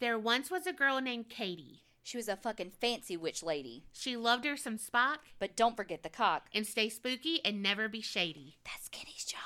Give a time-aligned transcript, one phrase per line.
[0.00, 1.82] There once was a girl named Katie.
[2.02, 3.84] She was a fucking fancy witch lady.
[3.92, 6.48] She loved her some Spock But don't forget the cock.
[6.54, 8.56] and stay spooky and never be shady.
[8.64, 9.40] That's Kitty's job.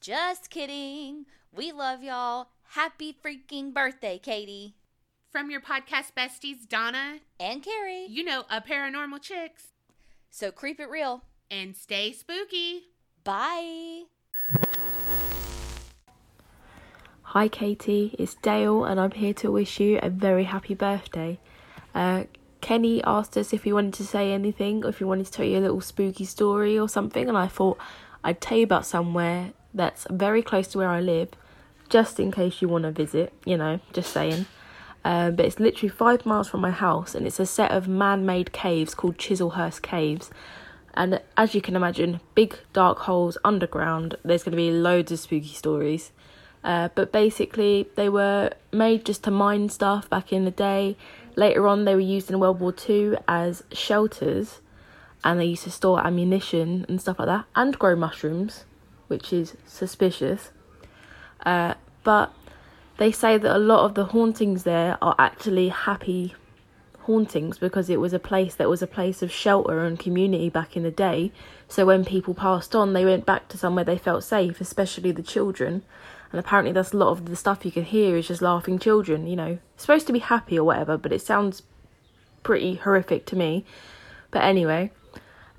[0.00, 1.26] Just kidding.
[1.52, 2.48] We love y'all.
[2.70, 4.74] Happy freaking birthday, Katie.
[5.30, 8.06] From your podcast besties, Donna, And Carrie.
[8.08, 9.68] you know, a paranormal chicks,
[10.30, 11.24] So creep it real.
[11.50, 12.84] and stay spooky.
[13.22, 14.04] Bye.
[17.34, 21.40] Hi Katie, it's Dale, and I'm here to wish you a very happy birthday.
[21.92, 22.26] Uh,
[22.60, 25.44] Kenny asked us if we wanted to say anything, or if we wanted to tell
[25.44, 27.76] you a little spooky story or something, and I thought
[28.22, 31.30] I'd tell you about somewhere that's very close to where I live,
[31.88, 34.46] just in case you want to visit, you know, just saying.
[35.04, 38.24] Uh, but it's literally five miles from my house, and it's a set of man
[38.24, 40.30] made caves called Chislehurst Caves.
[40.96, 44.14] And as you can imagine, big dark holes underground.
[44.24, 46.12] There's going to be loads of spooky stories.
[46.64, 50.96] Uh, but basically, they were made just to mine stuff back in the day.
[51.36, 54.60] Later on, they were used in World War II as shelters,
[55.22, 58.64] and they used to store ammunition and stuff like that, and grow mushrooms,
[59.08, 60.50] which is suspicious.
[61.44, 62.32] Uh, but
[62.96, 66.34] they say that a lot of the hauntings there are actually happy
[67.00, 70.76] hauntings because it was a place that was a place of shelter and community back
[70.76, 71.32] in the day.
[71.68, 75.22] So when people passed on, they went back to somewhere they felt safe, especially the
[75.22, 75.82] children.
[76.34, 79.28] And apparently, that's a lot of the stuff you can hear is just laughing children.
[79.28, 81.62] You know, supposed to be happy or whatever, but it sounds
[82.42, 83.64] pretty horrific to me.
[84.32, 84.90] But anyway,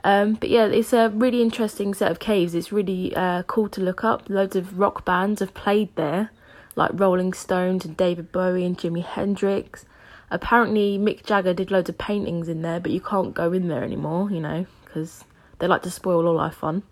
[0.04, 2.54] um, but yeah, it's a really interesting set of caves.
[2.54, 4.30] It's really uh, cool to look up.
[4.30, 6.30] Loads of rock bands have played there,
[6.76, 9.86] like Rolling Stones and David Bowie and Jimi Hendrix.
[10.30, 13.82] Apparently, Mick Jagger did loads of paintings in there, but you can't go in there
[13.82, 15.24] anymore, you know, because
[15.60, 16.84] they like to spoil all our fun.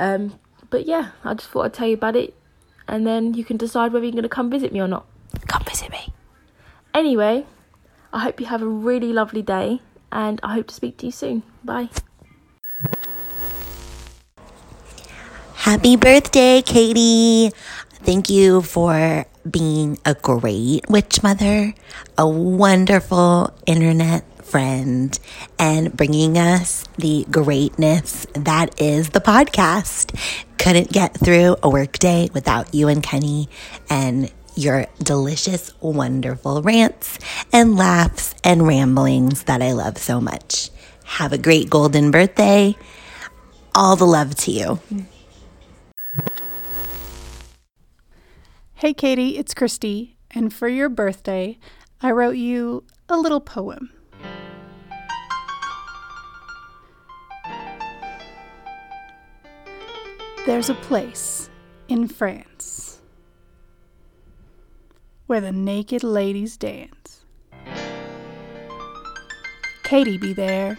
[0.00, 2.34] Um, but yeah, I just thought I'd tell you about it,
[2.90, 5.06] and then you can decide whether you're going to come visit me or not.
[5.46, 6.12] Come visit me.
[6.92, 7.46] Anyway,
[8.12, 11.12] I hope you have a really lovely day, and I hope to speak to you
[11.12, 11.44] soon.
[11.62, 11.88] Bye.
[15.54, 17.54] Happy birthday, Katie.
[18.02, 21.72] Thank you for being a great witch mother,
[22.18, 25.18] a wonderful internet friend,
[25.58, 30.18] and bringing us the greatness that is the podcast.
[30.58, 33.48] Couldn't get through a workday without you and Kenny
[33.88, 37.18] and your delicious, wonderful rants
[37.52, 40.70] and laughs and ramblings that I love so much.
[41.04, 42.76] Have a great golden birthday.
[43.74, 44.80] All the love to you.
[48.74, 51.58] Hey, Katie, it's Christy, and for your birthday,
[52.02, 53.90] I wrote you a little poem.
[60.46, 61.50] There's a place
[61.88, 63.02] in France
[65.26, 67.26] where the naked ladies dance.
[69.84, 70.78] Katie be there,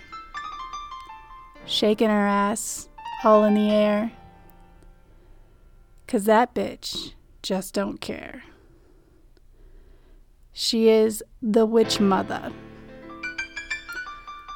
[1.66, 2.89] shaking her ass
[3.23, 4.11] all in the air.
[6.07, 8.43] Cause that bitch just don't care.
[10.51, 12.51] She is the witch mother.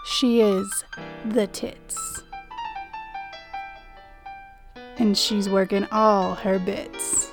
[0.06, 0.84] She is
[1.30, 2.25] the tits.
[4.98, 7.32] And she's working all her bits.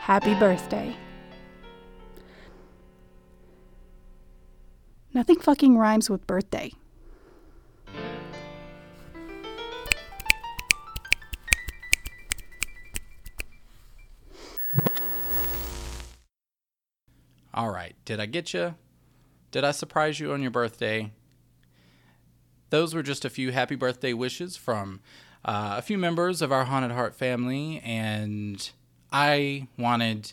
[0.00, 0.96] Happy birthday.
[5.14, 6.72] Nothing fucking rhymes with birthday.
[17.54, 17.94] All right.
[18.04, 18.74] Did I get you?
[19.50, 21.12] Did I surprise you on your birthday?
[22.70, 25.00] Those were just a few happy birthday wishes from
[25.44, 28.70] uh, a few members of our Haunted Heart family, and
[29.12, 30.32] I wanted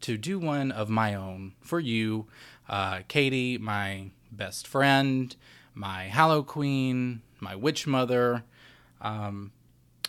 [0.00, 2.26] to do one of my own for you,
[2.68, 5.34] uh, Katie, my best friend,
[5.74, 8.44] my Hallow Queen, my Witch Mother.
[9.00, 9.52] Um,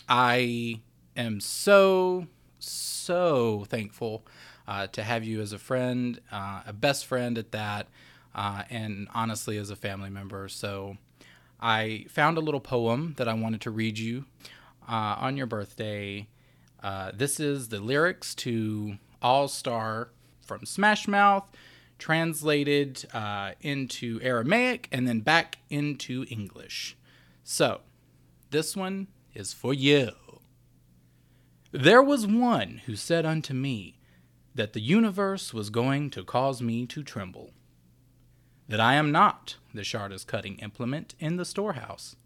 [0.08, 0.80] I
[1.16, 2.26] am so,
[2.58, 4.26] so thankful
[4.66, 7.88] uh, to have you as a friend, uh, a best friend at that,
[8.34, 10.48] uh, and honestly as a family member.
[10.48, 10.96] So
[11.64, 14.26] I found a little poem that I wanted to read you
[14.86, 16.28] uh, on your birthday.
[16.82, 20.10] Uh, this is the lyrics to All Star
[20.42, 21.50] from Smash Mouth,
[21.98, 26.98] translated uh, into Aramaic and then back into English.
[27.42, 27.80] So,
[28.50, 30.10] this one is for you.
[31.72, 33.96] There was one who said unto me
[34.54, 37.52] that the universe was going to cause me to tremble,
[38.68, 42.16] that I am not the sharpest cutting implement in the storehouse.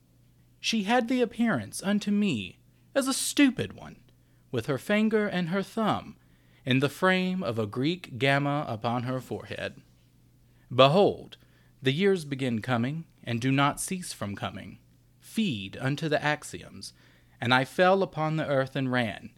[0.61, 2.59] She had the appearance unto me
[2.95, 3.97] as a stupid one,
[4.51, 6.17] with her finger and her thumb
[6.65, 9.81] in the frame of a Greek gamma upon her forehead.
[10.75, 11.37] Behold,
[11.81, 14.79] the years begin coming, and do not cease from coming.
[15.21, 16.93] Feed unto the axioms.
[17.41, 19.31] And I fell upon the earth and ran.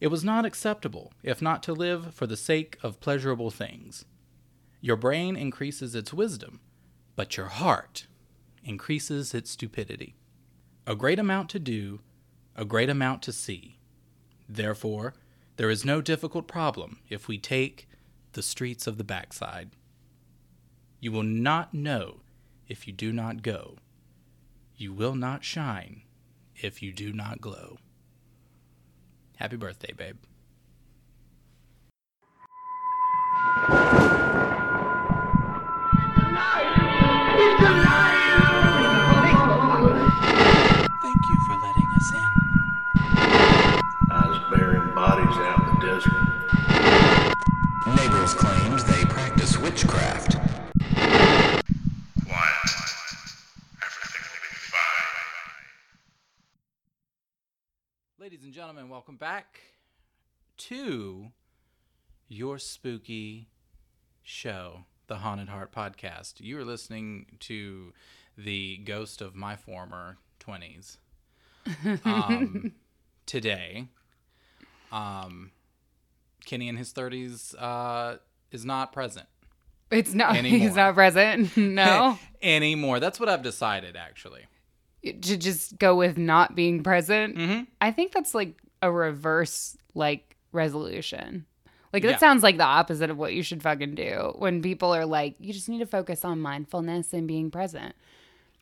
[0.00, 4.04] It was not acceptable, if not to live for the sake of pleasurable things.
[4.80, 6.60] Your brain increases its wisdom,
[7.14, 8.06] but your heart
[8.64, 10.16] increases its stupidity.
[10.86, 12.00] A great amount to do,
[12.54, 13.78] a great amount to see.
[14.48, 15.14] Therefore,
[15.56, 17.88] there is no difficult problem if we take
[18.32, 19.70] the streets of the backside.
[21.00, 22.20] You will not know
[22.68, 23.76] if you do not go.
[24.76, 26.02] You will not shine
[26.54, 27.78] if you do not glow.
[29.36, 30.16] Happy birthday, babe.
[49.76, 50.32] Witchcraft.
[50.32, 51.52] Quiet.
[53.82, 55.68] Everything will be fine.
[58.18, 59.60] Ladies and gentlemen, welcome back
[60.56, 61.26] to
[62.26, 63.48] your spooky
[64.22, 66.40] show, the Haunted Heart Podcast.
[66.40, 67.92] You are listening to
[68.38, 70.96] the ghost of my former 20s
[72.06, 72.72] um,
[73.26, 73.88] today.
[74.90, 75.50] Um,
[76.46, 78.16] Kenny in his 30s uh,
[78.50, 79.26] is not present
[79.90, 80.36] It's not.
[80.36, 80.58] Anymore.
[80.60, 81.56] He's not present.
[81.56, 82.18] No.
[82.42, 83.00] anymore.
[83.00, 84.42] That's what I've decided, actually.
[85.02, 87.36] to just go with not being present.
[87.36, 87.62] Mm-hmm.
[87.80, 91.46] I think that's like a reverse like resolution.
[91.92, 92.10] Like Yeah.
[92.12, 95.36] that sounds like the opposite of what you should fucking do when people are like,
[95.38, 97.94] you just need to focus on mindfulness and being present.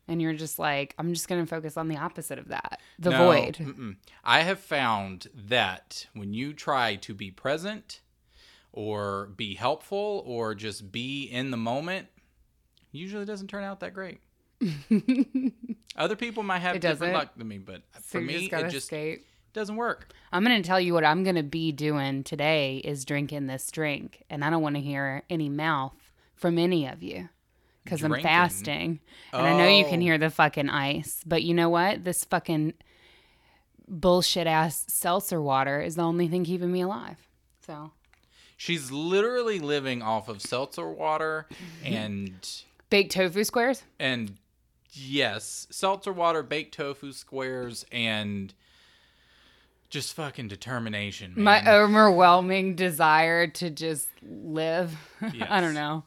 [0.07, 3.09] And you're just like, I'm just going to focus on the opposite of that the
[3.09, 3.57] No, void.
[3.57, 3.95] mm-mm.
[4.23, 8.01] I have found that when you try to be present
[8.75, 12.07] or be helpful or just be in the moment,
[12.91, 14.19] usually doesn't turn out that great.
[15.97, 17.13] Other people might have It different doesn't?
[17.13, 19.23] luck than me, but So for me, just it just
[19.53, 20.13] doesn't work.
[20.31, 23.71] I'm going to tell you what I'm going to be doing today is drinking this
[23.71, 24.23] drink.
[24.29, 27.29] And I don't want to hear any mouth from any of you
[27.83, 28.99] because I'm fasting.
[29.31, 30.03] And I know you can Oh.
[30.03, 31.21] hear the fucking ice.
[31.25, 32.03] But you know what?
[32.03, 32.73] This fucking
[33.87, 37.17] bullshit ass seltzer water is the only thing keeping me alive.
[37.65, 37.91] So
[38.57, 41.93] She's literally living off of seltzer water mm-hmm.
[41.93, 43.83] and baked tofu squares.
[43.99, 44.37] and
[44.91, 48.53] yes, seltzer water, baked tofu squares, and
[49.89, 51.33] just fucking determination.
[51.35, 51.43] Man.
[51.43, 54.95] My overwhelming desire to just live.
[55.21, 56.03] I don't know.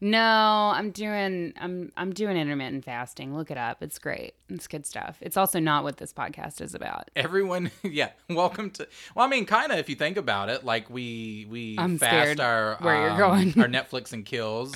[0.00, 3.34] No, I'm doing I'm I'm doing intermittent fasting.
[3.36, 3.82] Look it up.
[3.82, 4.34] It's great.
[4.48, 5.16] It's good stuff.
[5.20, 7.10] It's also not what this podcast is about.
[7.16, 10.88] everyone yeah welcome to well i mean kind of if you think about it like
[10.90, 13.60] we we I'm fast our where you're um, going.
[13.60, 14.74] our netflix and kills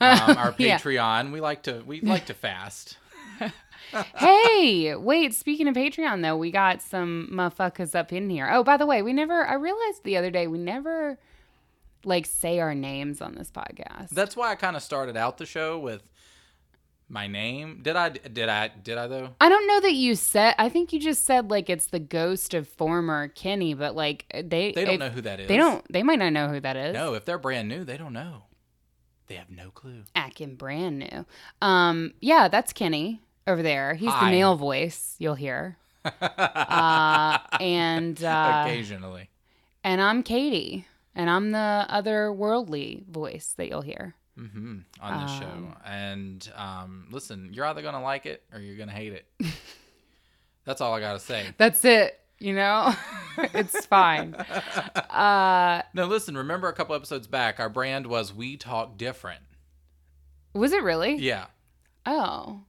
[0.00, 0.78] um, our Yeah.
[0.78, 2.98] patreon we like to we like to fast
[4.16, 8.48] hey, wait, speaking of Patreon though, we got some motherfuckers up in here.
[8.52, 11.18] Oh, by the way, we never I realized the other day we never
[12.04, 14.10] like say our names on this podcast.
[14.10, 16.02] that's why i kind of started out the show with
[17.08, 20.54] my name did i did i did i though I don't know that you said.
[20.58, 24.70] I think you just said like it's the ghost of former Kenny, but like they
[24.72, 25.84] they don't if- know who that is They don't.
[25.92, 26.94] They might not know who that is.
[26.94, 28.44] no if they're brand new they don't know
[29.26, 31.26] they have no clue acting brand new.
[31.62, 33.94] Um, yeah, that's Kenny over there.
[33.94, 34.26] He's Hi.
[34.26, 35.78] the male voice you'll hear.
[36.04, 39.30] uh, and uh, occasionally
[39.84, 44.14] and I'm Katie, and I'm the other worldly voice that you'll hear.
[44.36, 48.76] hmm on the Um, show and um listen you're either gonna like it or you're
[48.76, 49.26] gonna hate it
[50.64, 52.16] that's all i gotta say That's it.
[52.42, 52.94] You know,
[53.54, 54.34] it's fine.
[55.10, 59.42] Uh, No, listen, remember a couple episodes back, our brand was We Talk Different.
[60.54, 61.16] was it really?
[61.16, 61.46] Yeah.
[62.06, 62.62] Oh,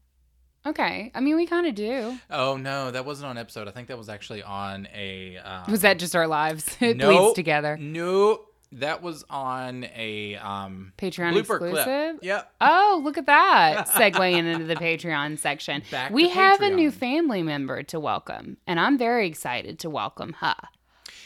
[0.66, 1.12] okay.
[1.14, 2.18] I mean, we kind of do.
[2.30, 3.68] Oh, no, that wasn't on episode.
[3.68, 5.38] I think that was actually on a.
[5.38, 6.78] Um, Was that just our lives?
[6.82, 7.78] it no, bleeds together.
[7.78, 11.74] No, that was on a um, Patreon blooper clip.
[11.74, 12.20] exclusive?
[12.22, 12.54] Yep.
[12.62, 13.88] Oh, look at that.
[13.90, 15.84] Segueing into the Patreon section.
[15.92, 20.34] Back we have a new family member to welcome, and I'm very excited to welcome
[20.40, 20.56] her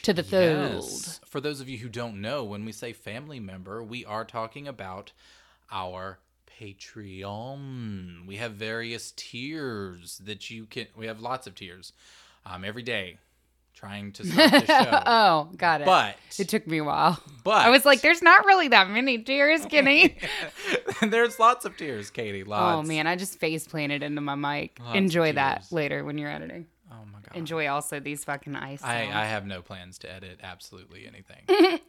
[0.03, 0.83] to the fold.
[0.83, 1.19] Yes.
[1.25, 4.67] For those of you who don't know, when we say family member, we are talking
[4.67, 5.11] about
[5.71, 6.19] our
[6.59, 8.25] Patreon.
[8.25, 10.87] We have various tiers that you can.
[10.95, 11.93] We have lots of tiers
[12.45, 13.17] um, every day,
[13.73, 15.03] trying to start the show.
[15.05, 15.85] oh, got it.
[15.85, 17.21] But it took me a while.
[17.43, 20.17] but I was like, there's not really that many tears, Kenny.
[21.01, 22.43] there's lots of tiers, Katie.
[22.43, 22.85] Lots.
[22.85, 23.07] oh, man.
[23.07, 24.79] I just face planted into my mic.
[24.81, 26.67] Lots Enjoy that later when you're editing.
[26.91, 27.35] Oh my god.
[27.35, 28.81] enjoy also these fucking ice.
[28.83, 29.09] I.
[29.11, 31.79] I have no plans to edit absolutely anything.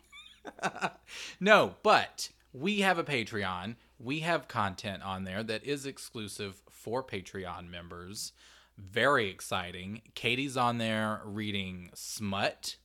[1.41, 3.77] no, but we have a Patreon.
[3.99, 8.33] We have content on there that is exclusive for Patreon members.
[8.77, 10.03] Very exciting.
[10.15, 12.77] Katie's on there reading smut.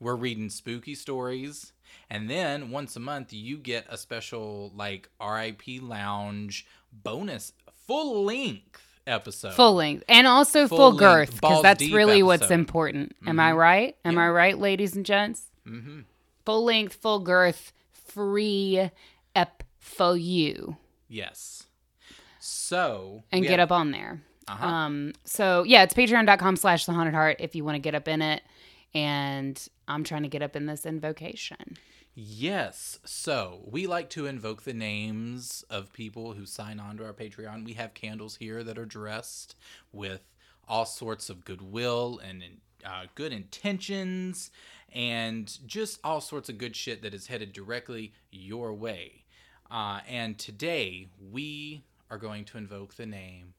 [0.00, 1.72] We're reading spooky stories.
[2.08, 7.52] And then once a month, you get a special, like, RIP Lounge bonus
[7.86, 9.54] full length episode.
[9.54, 13.16] full length and also full, Full girth because that's really what's important.
[13.26, 13.96] Am I right?
[14.04, 14.18] Am.
[14.18, 15.46] I right, ladies and gents?
[15.66, 16.00] Mm-hmm.
[16.44, 18.90] Full length, full girth, free
[19.34, 20.76] ep for you,
[21.08, 21.64] Yes.
[22.40, 23.22] So.
[23.32, 24.22] and get have- up on there.
[24.46, 24.66] Uh-huh.
[24.66, 28.08] Um, so yeah, it's patreon.com slash the haunted heart if you want to get up
[28.08, 28.42] in it.
[28.94, 31.76] And I'm trying to get up in this invocation.
[32.14, 32.98] Yes.
[33.04, 37.64] So we like to invoke the names of people who sign on to our Patreon.
[37.66, 39.54] We have candles here that are dressed
[39.92, 40.22] with
[40.66, 42.42] all sorts of goodwill and
[42.84, 44.50] uh, good intentions
[44.94, 49.24] and just all sorts of good shit that is headed directly your way.
[49.70, 53.52] Uh, and today we are going to invoke the name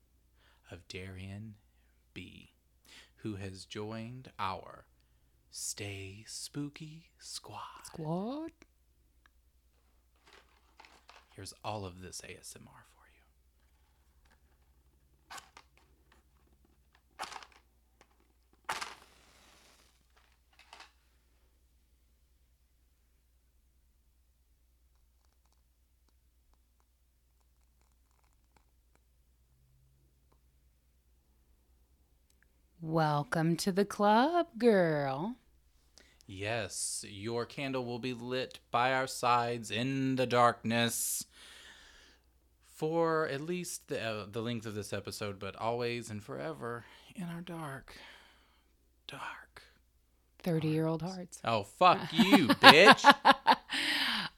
[0.72, 1.56] of Darian
[2.16, 2.54] B.,
[3.18, 4.86] who has joined our
[5.52, 7.60] Stay Spooky Squad.
[7.86, 8.52] Squad.
[11.36, 13.20] Here's all of this ASMR for you.
[32.90, 35.36] Welcome to the club, girl.
[36.26, 41.24] Yes, your candle will be lit by our sides in the darkness
[42.66, 46.84] for at least the, uh, the length of this episode, but always and forever
[47.16, 47.96] in our dark,
[49.08, 49.62] dark.
[50.42, 51.40] 30 year old hearts.
[51.46, 53.06] Oh, fuck you, bitch.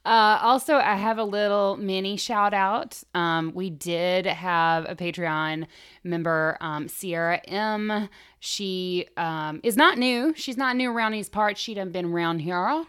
[0.04, 3.02] Uh, also, I have a little mini shout out.
[3.14, 5.68] Um, we did have a Patreon
[6.04, 8.10] member, um, Sierra M.
[8.40, 10.34] She um, is not new.
[10.36, 11.62] She's not new around these parts.
[11.62, 12.84] She done been around here.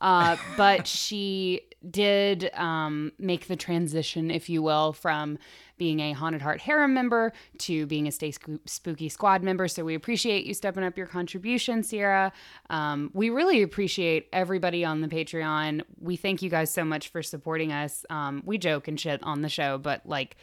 [0.00, 5.38] Uh, but she did um, make the transition, if you will, from
[5.78, 8.32] being a Haunted Heart Harem member to being a Stay
[8.64, 9.68] Spooky Squad member.
[9.68, 12.32] So we appreciate you stepping up your contribution, Sierra.
[12.70, 15.82] Um, we really appreciate everybody on the Patreon.
[16.00, 18.06] We thank you guys so much for supporting us.
[18.10, 20.36] Um, we joke and shit on the show, but like,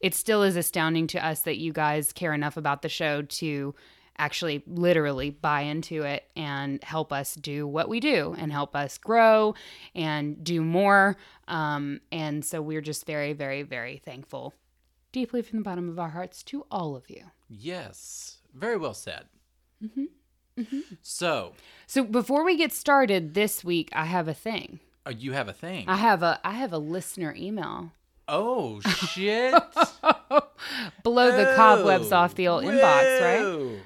[0.00, 3.74] it still is astounding to us that you guys care enough about the show to
[4.18, 8.98] actually literally buy into it and help us do what we do and help us
[8.98, 9.54] grow
[9.94, 11.16] and do more.
[11.48, 14.54] Um, and so we're just very, very, very thankful,
[15.12, 17.24] deeply from the bottom of our hearts, to all of you.
[17.48, 19.24] yes, very well said.
[19.82, 20.04] Mm-hmm.
[21.00, 21.54] So,
[21.86, 24.80] So before we get started this week, I have a thing.
[25.06, 25.86] uh, you have a thing.
[25.88, 27.92] I have a I have a listener email.
[28.28, 29.54] Oh, shit.
[31.02, 33.78] Blow the cobwebs Oh, off the old inbox, right?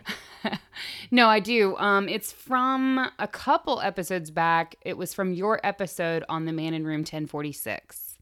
[1.10, 1.76] No, I do.
[1.76, 4.74] Um, it's from a couple episodes back.
[4.82, 8.18] It was from your episode on the Man in Room 1046.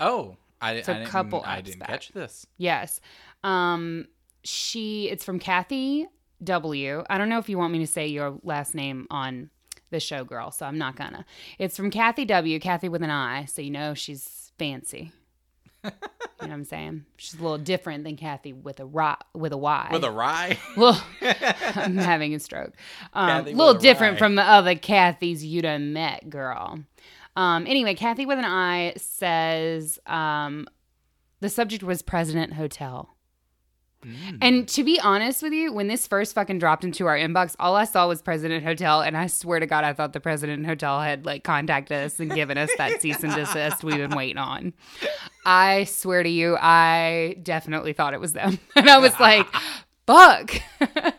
[0.00, 1.88] Oh, I, So I a didn't, couple I didn't back.
[1.88, 2.46] catch this.
[2.56, 3.00] Yes.
[3.42, 4.06] Um,
[4.44, 5.08] she.
[5.10, 6.06] It's from Kathy
[6.42, 7.02] W.
[7.10, 9.50] I don't know if you want me to say your last name on
[9.90, 10.50] the show, girl.
[10.52, 11.24] So I'm not gonna.
[11.58, 12.58] It's from Kathy W.
[12.60, 15.10] Kathy with an I, so you know she's fancy.
[15.90, 17.04] You know what I'm saying?
[17.16, 19.88] She's a little different than Kathy with a ry, with a Y.
[19.92, 20.58] With a rye?
[20.76, 22.74] Well, I'm having a stroke.
[23.12, 24.18] Um, a little different rye.
[24.18, 26.80] from the other Kathys you done met, girl.
[27.36, 30.66] Um, anyway, Kathy with an I says um,
[31.40, 33.14] the subject was President Hotel.
[34.04, 34.38] Mm.
[34.40, 37.74] And to be honest with you, when this first fucking dropped into our inbox, all
[37.74, 41.00] I saw was President Hotel, and I swear to God, I thought the President Hotel
[41.00, 44.72] had like contacted us and given us that cease and desist we've been waiting on.
[45.44, 49.46] I swear to you, I definitely thought it was them, and I was like,
[50.06, 50.62] "Fuck,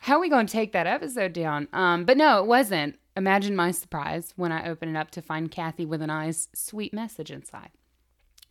[0.00, 2.98] how are we going to take that episode down?" Um, but no, it wasn't.
[3.16, 6.92] Imagine my surprise when I open it up to find Kathy with an eye's sweet
[6.92, 7.70] message inside.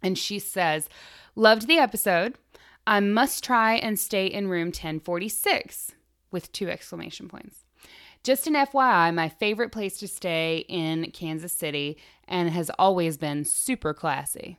[0.01, 0.87] And she says,
[1.35, 2.35] Loved the episode.
[2.85, 5.93] I must try and stay in room 1046
[6.31, 7.63] with two exclamation points.
[8.23, 11.97] Just an FYI, my favorite place to stay in Kansas City
[12.27, 14.57] and has always been super classy.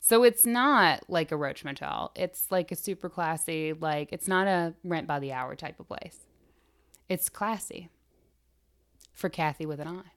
[0.00, 2.12] So it's not like a Roach Motel.
[2.14, 5.88] It's like a super classy, like it's not a rent by the hour type of
[5.88, 6.20] place.
[7.08, 7.88] It's classy
[9.12, 10.13] for Kathy with an eye.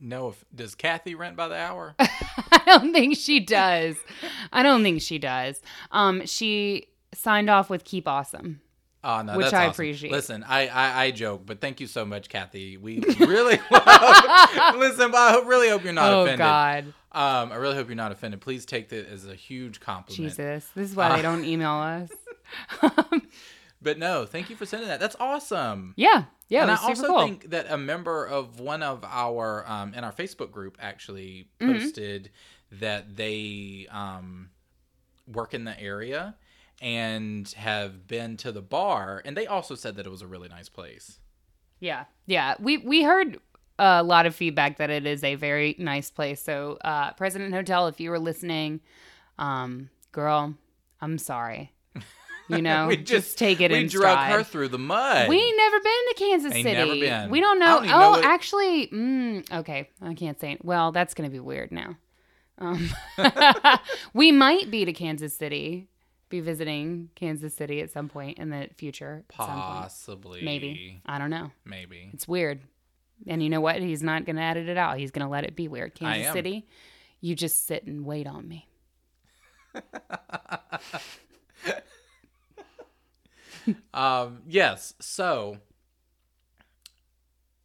[0.00, 1.94] No, if, does Kathy rent by the hour?
[1.98, 3.96] I don't think she does.
[4.52, 5.60] I don't think she does.
[5.90, 8.60] Um, she signed off with "Keep Awesome,"
[9.04, 9.70] Oh no, Which that's I awesome.
[9.72, 10.12] appreciate.
[10.12, 12.76] Listen, I, I I joke, but thank you so much, Kathy.
[12.76, 14.76] We really love.
[14.76, 16.40] listen, but I hope, really hope you're not offended.
[16.40, 16.92] oh offended.
[17.12, 18.40] God, Um, I really hope you're not offended.
[18.40, 20.30] Please take that as a huge compliment.
[20.30, 22.10] Jesus, this is why Uh, they don't email us.
[23.82, 24.98] But no, thank you for sending that.
[25.00, 25.92] That's awesome.
[25.96, 27.18] Yeah, yeah, and I also cool.
[27.24, 31.72] think that a member of one of our um, in our Facebook group actually Mm-hmm.
[31.72, 32.30] posted
[32.70, 34.50] that they um,
[35.26, 36.36] work in the area
[36.80, 40.48] and have been to the bar, and they also said that it was a really
[40.48, 41.18] nice place.
[41.80, 42.54] Yeah, yeah.
[42.58, 43.38] We we heard
[43.78, 46.42] a lot of feedback that it is a very nice place.
[46.42, 48.80] So, uh, President Hotel, if you were listening,
[49.38, 50.54] um, girl,
[51.00, 51.72] I'm sorry.
[52.48, 54.32] You know, we just, take it we in drug stride.
[54.32, 55.28] her through the mud.
[55.28, 56.76] we ain't never been to Kansas Ain't City.
[56.76, 57.30] never been.
[57.30, 57.80] We don't know.
[57.80, 59.90] don't oh, know actually, mm, okay.
[60.00, 60.52] I can't say.
[60.52, 60.64] It.
[60.64, 61.96] Well, that's gonna be weird now.
[62.58, 62.88] Um,
[64.14, 65.88] we might be to Kansas City,
[66.28, 69.24] be visiting Kansas City at some point in the future.
[69.30, 69.60] at some point.
[69.60, 71.00] Possibly, Maybe.
[71.06, 71.50] I don't know.
[71.64, 72.10] maybe.
[72.12, 72.60] It's weird.
[73.26, 73.80] And you know what?
[73.80, 74.98] He's not going to edit it out.
[74.98, 75.94] He's going to let it be weird.
[75.94, 76.32] Kansas.
[76.32, 76.66] City,
[77.20, 78.68] you just sit and wait on me.
[83.94, 84.94] Um, yes.
[85.00, 85.58] So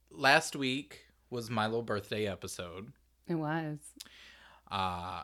[0.10, 2.92] last week was my little birthday episode.
[3.28, 3.78] It was.
[4.70, 5.24] Uh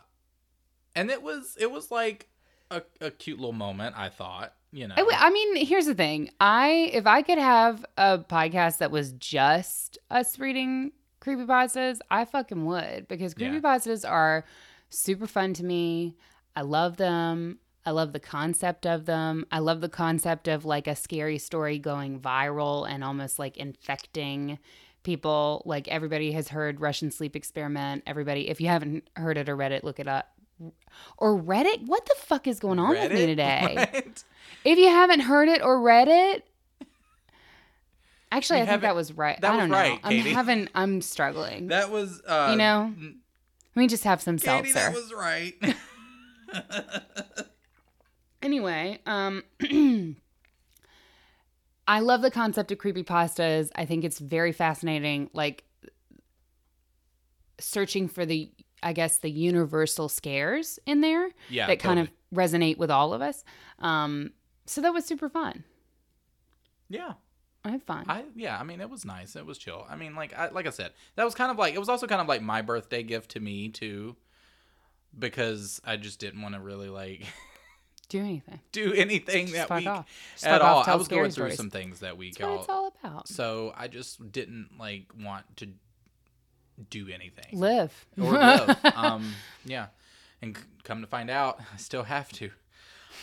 [0.96, 2.27] and it was it was like
[2.69, 4.96] a, a cute little moment, I thought, you know.
[4.98, 6.29] I mean, here's the thing.
[6.41, 12.25] I if I could have a podcast that was just us reading creepy creepypastas, I
[12.25, 13.50] fucking would because Yeah.
[13.50, 14.43] creepypastas are
[14.89, 16.15] super fun to me.
[16.55, 17.60] I love them.
[17.88, 19.46] I love the concept of them.
[19.50, 24.60] I love the concept of like a scary story going viral and almost like infecting
[25.03, 25.62] people.
[25.65, 28.03] Like everybody has heard Russian sleep experiment.
[28.06, 30.27] Everybody, if you haven't heard it or read it, look it up.
[31.17, 31.84] Or read it?
[31.86, 33.75] What the fuck is going on with me today?
[33.94, 34.24] What?
[34.65, 36.46] If you haven't heard it or read it,
[38.34, 39.39] actually, You I think that was right.
[39.39, 39.77] that I was don't know.
[39.77, 40.32] right, I'm Katie.
[40.34, 40.67] having.
[40.75, 41.67] I'm struggling.
[41.67, 43.13] That was uh You know, Let
[43.82, 44.91] me just have some Katie, seltzer.
[44.91, 45.53] that was right.
[48.42, 49.44] Anyway, um,
[51.88, 53.70] I love the concept of creepypastas.
[53.76, 55.30] I think it's very fascinating.
[55.34, 55.64] Like
[57.60, 58.52] searching for the,
[58.84, 61.68] I guess, the universal scares in there yeah.
[61.68, 63.44] that kind of resonate with all of us.
[63.80, 64.32] Um,
[64.66, 65.64] so that was super fun.
[66.90, 67.14] Yeah.
[67.68, 68.06] I had fun.
[68.08, 69.36] I yeah, I mean it was nice.
[69.36, 69.86] It was chill.
[69.90, 72.08] I mean like I like I said, that was kind of like it was also
[72.08, 74.16] kind of like my birthday gift to me too
[75.18, 77.26] because I just didn't want to really like
[78.09, 78.59] Do anything.
[78.72, 80.05] do anything Just that week off.
[80.33, 80.83] Just at all.
[80.87, 81.57] I was going through stories.
[81.57, 82.93] some things that week, That's what it's y'all.
[83.03, 83.27] about.
[83.27, 85.67] So I just didn't like want to
[86.89, 88.05] do anything Live.
[88.17, 88.77] or live.
[88.96, 89.33] um,
[89.65, 89.87] yeah,
[90.41, 92.50] and come to find out, I still have to.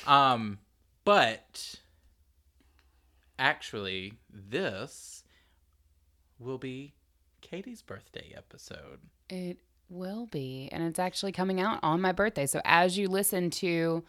[0.06, 0.58] Um,
[1.04, 1.76] but
[3.38, 5.24] actually, this
[6.38, 6.94] will be
[7.40, 9.00] Katie's birthday episode.
[9.30, 10.68] It will be.
[10.72, 12.46] And it's actually coming out on my birthday.
[12.46, 14.02] So as you listen to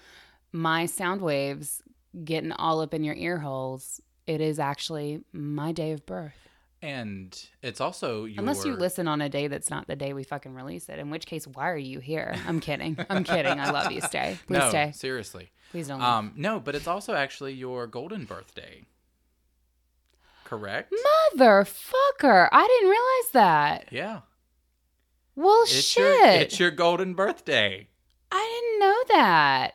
[0.56, 1.82] my sound waves
[2.24, 6.34] getting all up in your ear holes, it is actually my day of birth.
[6.82, 10.24] And it's also your Unless you listen on a day that's not the day we
[10.24, 12.36] fucking release it, in which case, why are you here?
[12.48, 12.98] I'm kidding.
[13.10, 13.60] I'm kidding.
[13.60, 14.02] I love you.
[14.12, 14.38] Stay.
[14.48, 14.92] Please no, stay.
[14.94, 15.50] seriously.
[15.72, 16.00] Please don't.
[16.00, 16.08] leave.
[16.08, 18.86] Um, no, but it's also actually your golden birthday.
[20.44, 20.94] Correct?
[21.38, 22.48] Motherfucker.
[22.52, 23.88] I didn't realize that.
[23.92, 24.20] Yeah.
[25.36, 25.98] Well, It's shit.
[26.04, 27.88] your it's your golden birthday.
[28.32, 29.72] I didn't know that.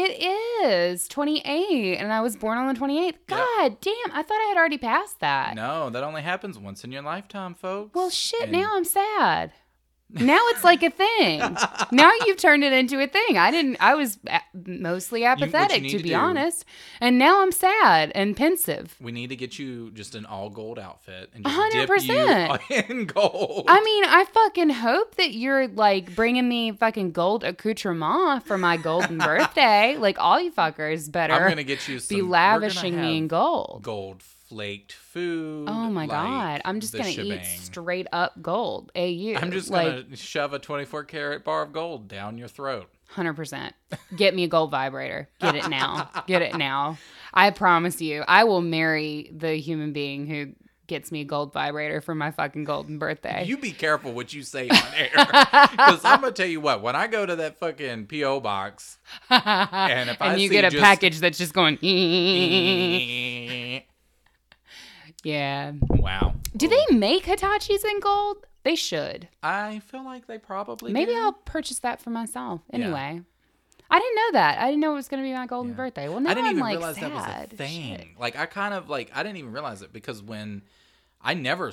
[0.00, 0.22] It
[0.64, 3.16] is 28, and I was born on the 28th.
[3.26, 5.56] God damn, I thought I had already passed that.
[5.56, 7.94] No, that only happens once in your lifetime, folks.
[7.94, 9.52] Well, shit, And- now I'm sad.
[10.10, 11.40] Now it's like a thing.
[11.92, 13.36] now you've turned it into a thing.
[13.36, 14.18] I didn't, I was
[14.54, 16.64] mostly apathetic, need to to be honest.
[17.00, 18.96] And now I'm sad and pensive.
[19.00, 21.94] We need to get you just an all gold outfit and just hundred dip you
[21.94, 22.60] percent.
[22.90, 23.66] in gold.
[23.68, 28.76] I mean, I fucking hope that you're like bringing me fucking gold accoutrement for my
[28.78, 29.96] golden birthday.
[29.98, 32.16] Like all you fuckers better I'm gonna get you some.
[32.16, 33.80] be lavishing me in gold.
[33.82, 35.68] Gold flaked food.
[35.68, 38.90] Oh my like god, I'm just gonna eat straight up gold.
[38.96, 39.34] AU.
[39.36, 42.88] I'm just like, gonna shove a 24 karat bar of gold down your throat.
[43.10, 43.74] Hundred percent.
[44.16, 45.28] Get me a gold vibrator.
[45.40, 46.10] Get it now.
[46.26, 46.98] Get it now.
[47.32, 50.52] I promise you, I will marry the human being who
[50.86, 53.44] gets me a gold vibrator for my fucking golden birthday.
[53.44, 55.10] You be careful what you say on air,
[55.70, 56.82] because I'm gonna tell you what.
[56.82, 58.98] When I go to that fucking PO box,
[59.30, 61.78] and if I and you see get a just- package that's just going.
[65.22, 65.72] Yeah.
[65.90, 66.34] wow.
[66.56, 68.46] Do they make Hitachis in gold?
[68.64, 69.28] They should.
[69.42, 71.18] I feel like they probably Maybe do.
[71.18, 72.60] I'll purchase that for myself.
[72.70, 72.74] Yeah.
[72.76, 73.22] Anyway,
[73.90, 74.58] I didn't know that.
[74.58, 75.76] I didn't know it was going to be my golden Yeah.
[75.76, 76.08] birthday.
[76.08, 77.12] Well, now I didn't am even like realize sad.
[77.12, 77.96] that was a thing.
[77.96, 78.06] Shit.
[78.18, 80.62] Like I kind of like I didn't even realize it because when
[81.22, 81.72] I never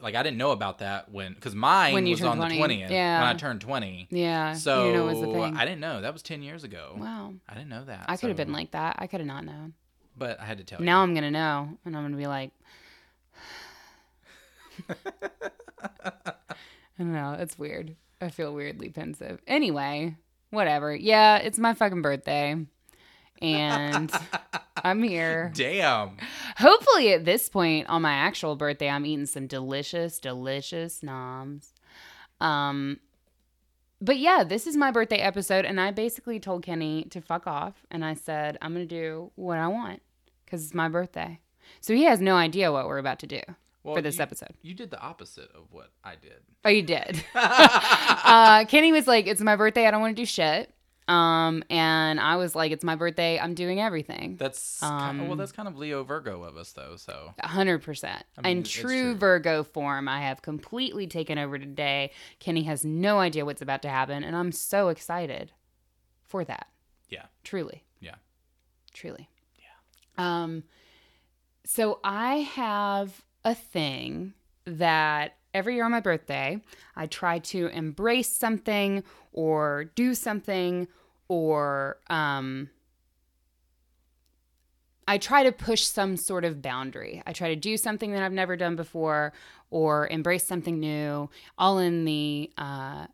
[0.00, 2.58] like I didn't know about that when because mine When was turned on 20, the
[2.58, 3.20] twentieth yeah.
[3.20, 4.06] when I turned twenty.
[4.10, 4.52] Yeah.
[4.54, 5.56] So you know, it was a thing.
[5.56, 6.96] I didn't know that was ten years ago.
[6.98, 7.34] wow.
[7.48, 8.04] I didn't know that.
[8.08, 8.96] I could have been like that.
[8.98, 9.74] I could have not known.
[10.16, 10.84] But I had to tell you.
[10.84, 12.50] Now I'm gonna know, and I'm gonna be like,
[14.88, 16.32] I
[16.98, 17.36] don't know.
[17.38, 17.96] It's weird.
[18.20, 19.40] I feel weirdly pensive.
[19.46, 20.16] Anyway,
[20.50, 20.94] whatever.
[20.94, 22.56] Yeah, it's my fucking birthday,
[23.42, 24.12] and
[24.76, 25.52] I'm here.
[25.54, 26.16] Damn.
[26.56, 31.72] Hopefully, at this point on my actual birthday, I'm eating some delicious, delicious noms.
[32.40, 33.00] Um,
[34.04, 37.74] but yeah, this is my birthday episode, and I basically told Kenny to fuck off,
[37.90, 40.02] and I said I'm gonna do what I want
[40.44, 41.40] because it's my birthday.
[41.80, 43.40] So he has no idea what we're about to do
[43.82, 44.50] Well, for this you- episode.
[44.62, 46.36] You did the opposite of what I did.
[46.64, 47.24] Oh, you did.
[47.34, 49.86] uh, Kenny was like, "It's my birthday.
[49.86, 50.70] I don't want to do shit."
[51.06, 53.38] Um, and I was like, "It's my birthday.
[53.38, 56.96] I'm doing everything." That's kind well, Um, that's kind of Leo Virgo of us though.
[56.96, 58.24] So hundred percent.
[58.38, 59.14] I mean, In true, true.
[59.14, 62.10] Virgo form, I have completely taken over today.
[62.40, 65.52] Kenny has no idea what's about to happen, and I'm so excited
[66.22, 66.68] for that.
[67.10, 68.14] yeah, Truly, yeah.
[68.94, 69.28] truly.
[69.58, 70.42] Yeah.
[70.42, 70.64] Um.
[71.66, 74.32] So I have a thing
[74.64, 76.60] that every year on my birthday,
[76.96, 80.88] I try to embrace something or do something
[81.28, 82.68] or um
[85.06, 87.22] I try to push some sort of boundary.
[87.26, 89.32] I try to do something that I've never done before
[89.70, 93.08] or embrace something new, all in the uh,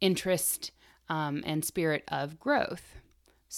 [0.00, 0.72] interest
[1.08, 2.96] um, and spirit of growth.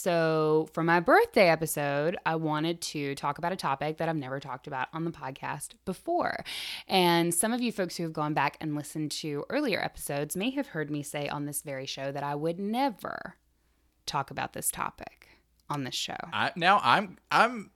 [0.00, 4.38] So, for my birthday episode, I wanted to talk about a topic that I've never
[4.38, 6.44] talked about on the podcast before.
[6.87, 10.50] And some of you folks who have gone back and listened to earlier episodes may
[10.50, 13.34] have heard me say on this very show that I would never
[14.06, 15.30] talk about this topic
[15.68, 16.16] on this show.
[16.32, 17.72] I now I'm I'm.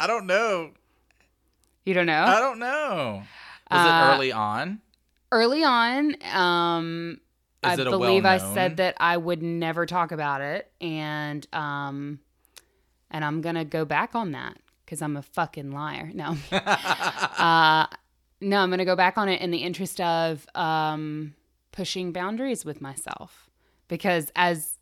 [0.00, 0.70] I don't know.
[1.84, 2.24] You don't know?
[2.24, 3.22] I don't know.
[3.70, 4.80] Was Uh, it early on?
[5.30, 7.20] Early on, um,
[7.64, 12.20] I believe I said that I would never talk about it, and um,
[13.10, 16.10] and I'm gonna go back on that because I'm a fucking liar.
[16.14, 17.86] No, uh,
[18.40, 21.34] no, I'm gonna go back on it in the interest of um,
[21.72, 23.50] pushing boundaries with myself
[23.88, 24.78] because as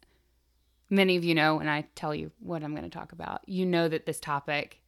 [0.92, 3.64] many of you know, and I tell you what I'm going to talk about, you
[3.64, 4.80] know that this topic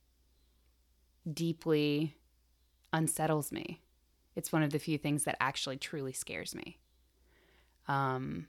[1.30, 2.14] deeply
[2.92, 3.80] unsettles me.
[4.36, 6.78] It's one of the few things that actually truly scares me.
[7.88, 8.46] Um,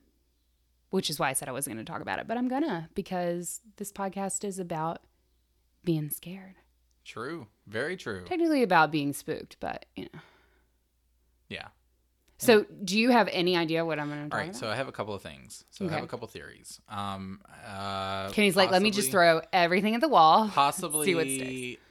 [0.89, 2.89] which is why I said I wasn't going to talk about it, but I'm gonna
[2.95, 4.99] because this podcast is about
[5.83, 6.55] being scared.
[7.03, 7.47] True.
[7.67, 8.23] Very true.
[8.25, 10.19] Technically about being spooked, but you know.
[11.49, 11.67] Yeah.
[12.37, 14.49] So, do you have any idea what I'm going to talk All right.
[14.49, 14.59] about?
[14.59, 15.63] So I have a couple of things.
[15.71, 16.81] So I have a couple theories.
[16.89, 17.41] Um.
[17.65, 18.29] Uh.
[18.29, 20.49] Kenny's like, let me just throw everything at the wall.
[20.49, 21.81] possibly see what sticks.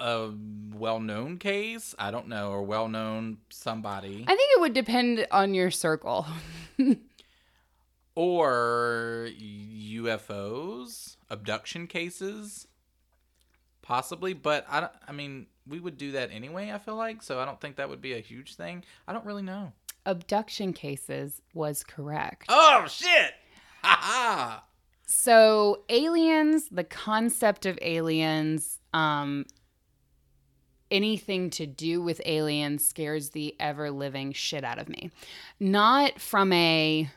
[0.00, 0.32] A
[0.74, 1.94] well-known case.
[1.98, 6.26] I don't know, or well-known somebody, I think it would depend on your circle.
[8.14, 12.66] or UFOs, abduction cases,
[13.82, 14.32] possibly.
[14.32, 16.72] But I, don't, I mean, we would do that anyway.
[16.72, 17.40] I feel like so.
[17.40, 18.84] I don't think that would be a huge thing.
[19.06, 19.72] I don't really know.
[20.06, 22.46] Abduction cases was correct.
[22.48, 23.34] Oh shit!
[23.82, 24.64] Ha!
[25.06, 29.44] So, aliens, the concept of aliens, um,
[30.90, 35.10] anything to do with aliens scares the ever living shit out of me.
[35.58, 37.10] Not from a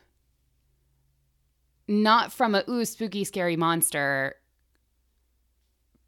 [1.87, 4.35] not from a ooh spooky scary monster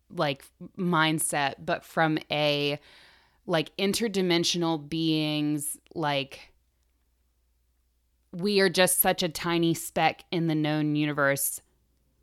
[0.10, 0.45] like
[0.78, 2.80] mindset, but from a
[3.45, 6.54] like interdimensional beings like
[8.32, 11.62] we are just such a tiny speck in the known universe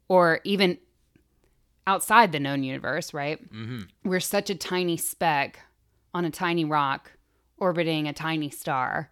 [0.08, 0.78] or even
[1.86, 3.42] outside the known universe, right?
[3.52, 3.82] Mm-hmm.
[4.04, 5.60] We're such a tiny speck
[6.14, 7.12] on a tiny rock
[7.58, 9.10] orbiting a tiny star.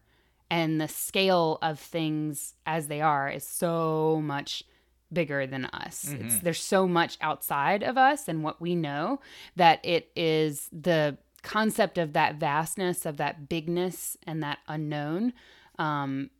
[0.50, 4.64] And the scale of things as they are is so much
[5.12, 6.12] bigger than us.
[6.20, 9.20] It's there's so much outside of us and what we know
[9.56, 15.32] that it is the concept of that vastness, of that bigness and that unknown
[15.78, 16.30] um,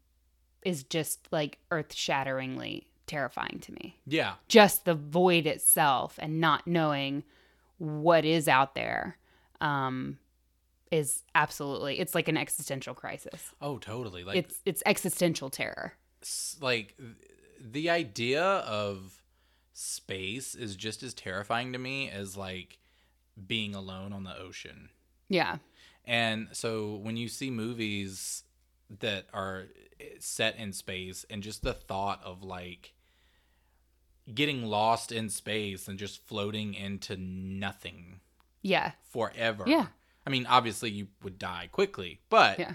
[0.63, 4.35] is just like earth shatteringly terrifying to me Yeah.
[4.49, 7.23] just the void itself and not knowing
[7.79, 9.17] what is out there
[9.61, 10.19] um,
[10.91, 13.51] is absolutely it's like an existential crisis.
[13.61, 14.25] Oh, totally.
[14.25, 15.93] Like it's it's existential terror.
[16.61, 16.99] like
[17.61, 19.23] the idea of
[19.73, 22.79] space is just as terrifying to me as like
[23.47, 24.89] being alone on the ocean.
[25.29, 25.59] Yeah.
[26.05, 28.43] And so when you see movies
[29.01, 29.67] that are
[30.01, 32.95] eh, set in space and just the thought of like
[34.35, 38.21] getting lost in space and just floating into nothing
[38.63, 38.93] Yeah.
[39.03, 39.65] forever.
[39.67, 39.87] Yeah.
[40.27, 42.75] I mean, obviously you would die quickly, but Yeah.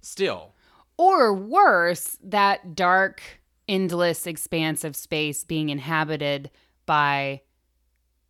[0.00, 0.54] still.
[0.96, 3.22] Or worse, that dark,
[3.68, 6.50] endless expanse of space being inhabited
[6.86, 7.42] by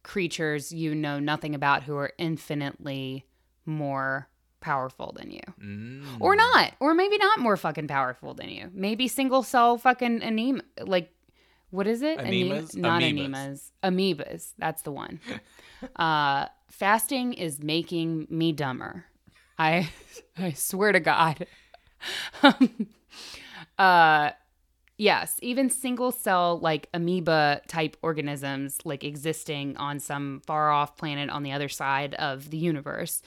[0.02, 3.26] creatures you know nothing about who are infinitely
[3.66, 4.28] more
[4.60, 5.40] powerful than you.
[5.60, 6.20] Mm.
[6.20, 6.74] Or not.
[6.80, 8.70] Or maybe not more fucking powerful than you.
[8.72, 11.12] Maybe single cell fucking anema like
[11.70, 12.18] what is it?
[12.18, 12.76] Anema- Anemas?
[12.76, 13.11] Not Amoebas.
[13.11, 13.72] anemas.
[13.83, 14.52] Amoebas.
[14.59, 15.20] That's the one.
[15.96, 19.04] uh fasting is making me dumber.
[19.59, 19.90] I
[20.38, 21.46] I swear to God.
[22.42, 22.87] um,
[23.78, 24.30] uh
[24.98, 31.30] yes, even single cell like amoeba type organisms like existing on some far off planet
[31.30, 33.22] on the other side of the universe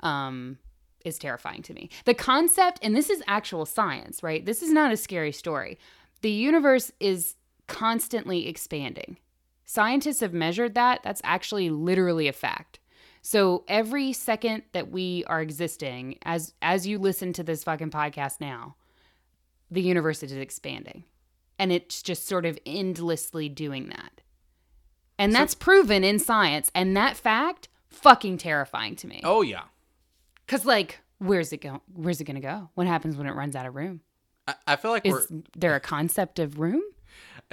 [0.00, 0.58] um
[1.04, 1.90] is terrifying to me.
[2.04, 4.44] The concept and this is actual science, right?
[4.44, 5.78] This is not a scary story.
[6.22, 7.36] The universe is
[7.68, 9.18] constantly expanding.
[9.64, 11.02] Scientists have measured that.
[11.04, 12.80] That's actually literally a fact.
[13.22, 18.40] So every second that we are existing, as as you listen to this fucking podcast
[18.40, 18.76] now,
[19.70, 21.04] the universe is expanding.
[21.58, 24.22] And it's just sort of endlessly doing that.
[25.18, 26.70] And So- that's proven in science.
[26.74, 29.20] And that fact, fucking terrifying to me.
[29.24, 29.64] Oh yeah.
[30.46, 31.82] Cause like, where's it go?
[31.92, 32.70] Where's it gonna go?
[32.74, 34.00] What happens when it runs out of room?
[34.46, 36.82] I, I feel like Is there a concept of room?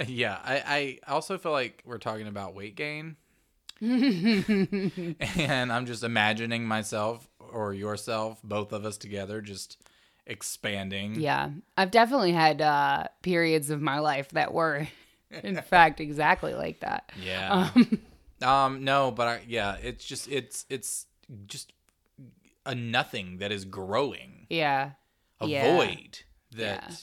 [0.06, 0.38] Yeah.
[0.44, 3.16] I, I also feel like we're talking about weight gain.
[3.80, 9.78] and I'm just imagining myself or yourself, both of us together, just
[10.26, 11.20] expanding.
[11.20, 14.88] Yeah, I've definitely had uh, periods of my life that were,
[15.42, 17.12] in fact, exactly like that.
[17.22, 17.70] Yeah.
[17.74, 18.00] Um,
[18.42, 21.06] Um, no, but I, yeah, it's just it's it's
[21.46, 21.72] just
[22.66, 24.90] a nothing that is growing, yeah.
[25.40, 25.74] a Yeah.
[25.76, 26.18] void
[26.52, 26.94] that Yeah.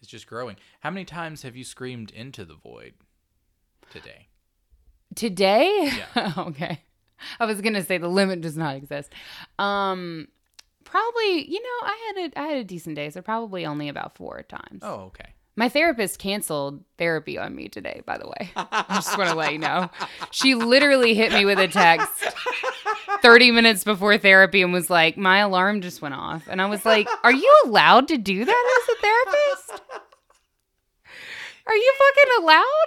[0.00, 0.56] Is just growing.
[0.80, 2.94] How many times have you screamed into the void
[3.90, 4.28] today?
[5.14, 5.92] Today?
[6.16, 6.32] Yeah.
[6.38, 6.82] okay.
[7.40, 9.12] I was gonna say the limit does not exist.
[9.58, 10.28] Um,
[10.84, 11.50] probably.
[11.50, 14.42] You know, I had a I had a decent day, so probably only about four
[14.42, 14.80] times.
[14.82, 15.34] Oh, okay.
[15.58, 18.52] My therapist canceled therapy on me today, by the way.
[18.54, 19.90] I just want to let you know.
[20.30, 22.08] She literally hit me with a text
[23.22, 26.46] 30 minutes before therapy and was like, My alarm just went off.
[26.48, 29.82] And I was like, Are you allowed to do that as a therapist?
[31.66, 32.86] Are you fucking allowed?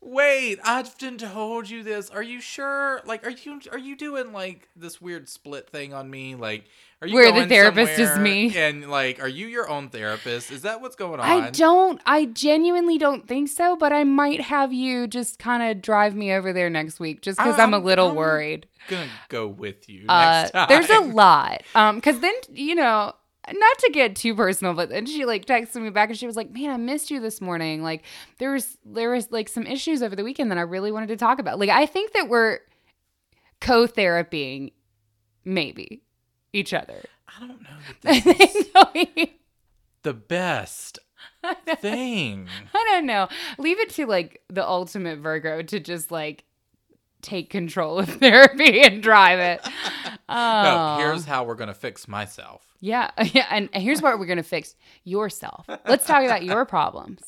[0.00, 2.08] Wait, I've been told you this.
[2.08, 3.02] Are you sure?
[3.04, 6.36] Like, are you are you doing like this weird split thing on me?
[6.36, 6.64] Like,
[7.00, 8.56] are you Where the therapist is me?
[8.56, 10.50] And like, are you your own therapist?
[10.50, 11.26] Is that what's going on?
[11.28, 15.80] I don't, I genuinely don't think so, but I might have you just kind of
[15.80, 18.66] drive me over there next week just because I'm, a I'm- little I'm worried.
[18.88, 20.66] Gonna go with you Uh, next time.
[20.68, 21.62] there's a lot.
[21.74, 23.12] Um, because then you know,
[23.50, 26.36] not to get too personal, but then she like texted me back and she was
[26.36, 27.82] like, "Man, I missed you this morning.
[27.82, 28.02] Like,
[28.38, 31.16] there was there was like some issues over the weekend that I really wanted to
[31.16, 31.58] talk about.
[31.60, 32.58] Like, I think that we're
[33.60, 34.72] co-therapying,
[35.44, 36.02] maybe
[36.52, 37.02] each other.
[37.28, 37.68] I don't know.
[37.70, 39.36] I That this is think we-
[40.02, 40.98] the best
[41.80, 42.48] thing.
[42.74, 43.28] I don't know.
[43.58, 46.44] Leave it to like the ultimate Virgo to just like
[47.22, 49.60] take control of therapy and drive it.
[50.28, 50.62] Oh.
[50.62, 52.64] No, here's how we're gonna fix myself.
[52.80, 55.66] Yeah, yeah, and here's what we're gonna fix yourself.
[55.88, 57.20] Let's talk about your problems.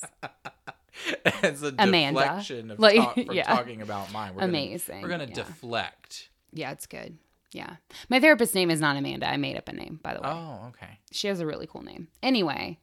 [1.42, 2.20] It's a Amanda.
[2.20, 3.42] deflection of Like, talk, from yeah.
[3.44, 4.35] talking about mine.
[4.35, 5.35] We're Amazing, Gonna, we're gonna yeah.
[5.35, 6.28] deflect.
[6.52, 7.18] Yeah, it's good.
[7.52, 7.76] Yeah,
[8.08, 9.28] my therapist's name is not Amanda.
[9.28, 10.28] I made up a name, by the way.
[10.28, 10.98] Oh, okay.
[11.10, 12.08] She has a really cool name.
[12.22, 12.78] Anyway,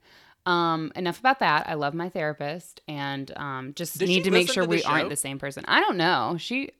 [0.45, 1.69] um, enough about that.
[1.69, 4.75] I love my therapist, and um, just she need to make listen sure to the
[4.75, 5.65] we aren't the same person.
[5.67, 6.35] I don't know.
[6.39, 6.71] She,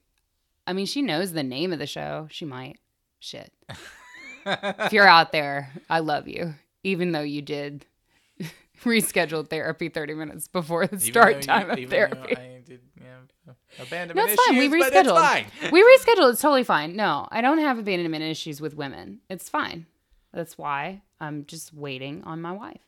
[0.66, 2.28] I mean, she knows the name of the show.
[2.30, 2.80] She might.
[3.20, 3.52] Shit.
[4.46, 7.86] if you're out there, I love you, even though you did
[8.84, 12.36] reschedule therapy 30 minutes before the start though you- time of therapy.
[12.38, 12.82] I did,
[13.80, 14.58] abandonment No, it's fine.
[14.58, 15.20] We issues, but it's rescheduled.
[15.20, 15.72] fine.
[15.72, 16.32] we rescheduled.
[16.32, 16.96] It's totally fine.
[16.96, 19.20] No, I don't have abandonment issues with women.
[19.30, 19.86] It's fine.
[20.34, 22.82] That's why I'm just waiting on my wife.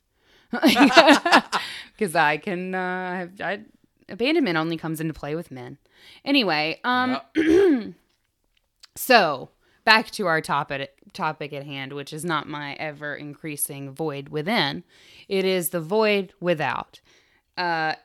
[1.97, 3.59] Because I can, uh, have, I,
[4.07, 5.77] abandonment only comes into play with men.
[6.23, 7.19] Anyway, um,
[8.95, 9.49] so
[9.89, 14.83] back to our topic topic at hand, which is not my ever increasing void within.
[15.27, 17.01] It is the void without.
[17.57, 17.95] Uh,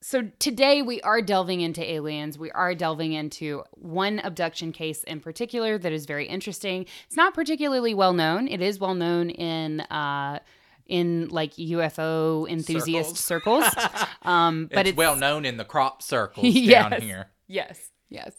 [0.00, 2.38] so today we are delving into aliens.
[2.38, 6.86] We are delving into one abduction case in particular that is very interesting.
[7.08, 8.46] It's not particularly well known.
[8.46, 10.38] It is well known in uh
[10.86, 13.64] in like UFO enthusiast circles.
[14.22, 16.90] um but it's, it's, well known in the crop circles Yes.
[16.90, 17.26] down here.
[17.48, 17.90] Yes.
[18.08, 18.32] Yes.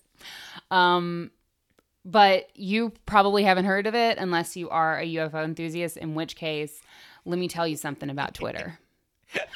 [0.72, 1.32] Um
[2.06, 6.36] but you probably haven't heard of it unless you are a UFO enthusiast, in which
[6.36, 6.82] case,
[7.26, 8.80] let me tell you something about Twitter.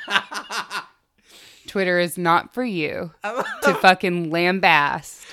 [1.68, 5.26] Twitter is not for you to fucking lambast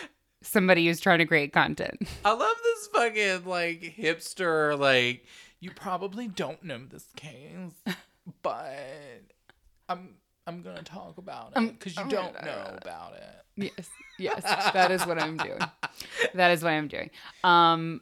[0.42, 2.06] somebody who's trying to create content.
[2.24, 5.24] I love this fucking like hipster like
[5.60, 7.72] you probably don't know this case,
[8.42, 9.22] but
[9.88, 13.43] I'm I'm gonna talk about it because you I'm don't know about it.
[13.56, 13.88] Yes,
[14.18, 15.58] yes, that is what I'm doing.
[16.34, 17.10] That is what I'm doing.
[17.44, 18.00] Um,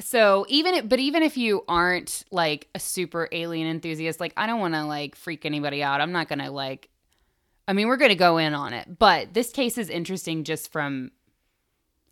[0.00, 4.46] so even if, but even if you aren't like a super alien enthusiast, like I
[4.46, 6.00] don't want to like freak anybody out.
[6.00, 6.88] I'm not gonna like.
[7.66, 11.12] I mean, we're gonna go in on it, but this case is interesting just from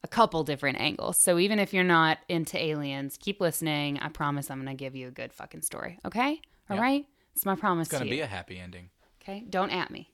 [0.04, 1.16] a couple different angles.
[1.18, 3.98] So even if you're not into aliens, keep listening.
[3.98, 5.98] I promise I'm gonna give you a good fucking story.
[6.04, 6.82] Okay, all Yeah.
[6.82, 7.06] right.
[7.34, 8.90] It's my promise It's gonna to be a happy ending.
[9.22, 10.11] Okay, don't at me.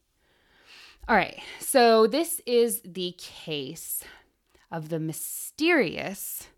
[1.09, 4.05] All right, so this is the case
[4.71, 6.49] of the mysterious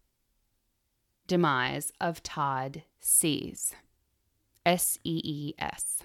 [1.29, 3.77] demise of Todd Sees.
[4.67, 6.03] S E E S.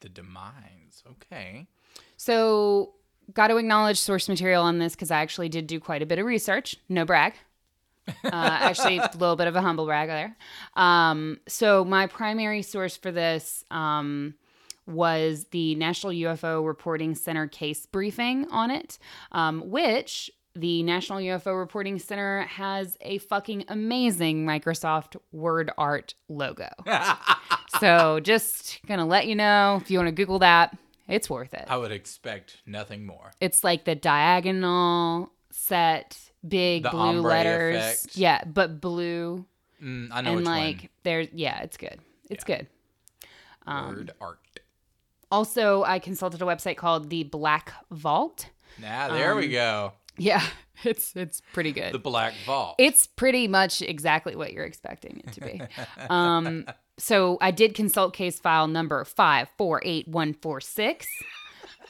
[0.00, 1.04] The demise.
[1.08, 1.68] Okay.
[2.16, 2.94] So,
[3.32, 6.18] got to acknowledge source material on this because I actually did do quite a bit
[6.18, 6.74] of research.
[6.88, 7.34] No brag.
[8.08, 10.36] Uh, actually, a little bit of a humble brag there.
[10.74, 14.34] Um, so, my primary source for this um,
[14.86, 18.98] was the National UFO Reporting Center case briefing on it,
[19.32, 26.68] um, which the National UFO Reporting Center has a fucking amazing Microsoft Word Art logo.
[27.80, 30.76] so, just gonna let you know if you want to Google that,
[31.08, 31.64] it's worth it.
[31.68, 33.32] I would expect nothing more.
[33.40, 37.76] It's like the diagonal set, big The blue letters.
[37.76, 38.16] effect.
[38.16, 39.46] Yeah, but blue
[39.82, 41.98] Mm, I know and like there's yeah, it's good.
[42.30, 42.66] It's good.
[43.66, 44.51] Um, Word art.
[45.32, 48.50] Also, I consulted a website called the Black Vault.
[48.78, 49.92] Now there we um, go.
[50.18, 50.42] Yeah,
[50.84, 51.92] it's it's pretty good.
[51.92, 52.74] The Black Vault.
[52.78, 55.62] It's pretty much exactly what you're expecting it to be.
[56.10, 56.66] um,
[56.98, 61.06] so I did consult case file number five four eight one four six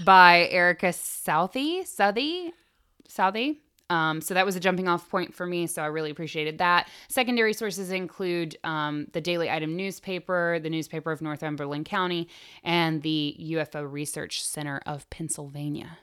[0.04, 1.84] by Erica Southey.
[1.84, 2.52] Southey,
[3.08, 3.61] Southey.
[3.92, 5.66] Um, so that was a jumping off point for me.
[5.66, 6.88] So I really appreciated that.
[7.08, 12.28] Secondary sources include um, the Daily Item newspaper, the newspaper of Northumberland County,
[12.64, 15.98] and the UFO Research Center of Pennsylvania.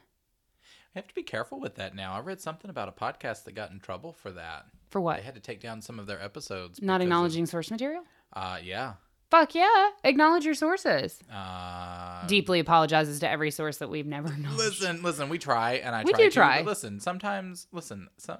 [0.94, 2.12] I have to be careful with that now.
[2.12, 4.66] I read something about a podcast that got in trouble for that.
[4.90, 5.16] For what?
[5.18, 6.80] They had to take down some of their episodes.
[6.80, 8.02] Not because of- acknowledging source material?
[8.32, 8.94] uh, yeah.
[9.30, 9.90] Fuck yeah.
[10.02, 11.20] Acknowledge your sources.
[11.32, 14.56] Uh, deeply apologizes to every source that we've never known.
[14.56, 15.28] Listen, listen.
[15.28, 16.62] We try, and I We try do to, try.
[16.62, 18.08] Listen, sometimes, listen.
[18.18, 18.38] Some,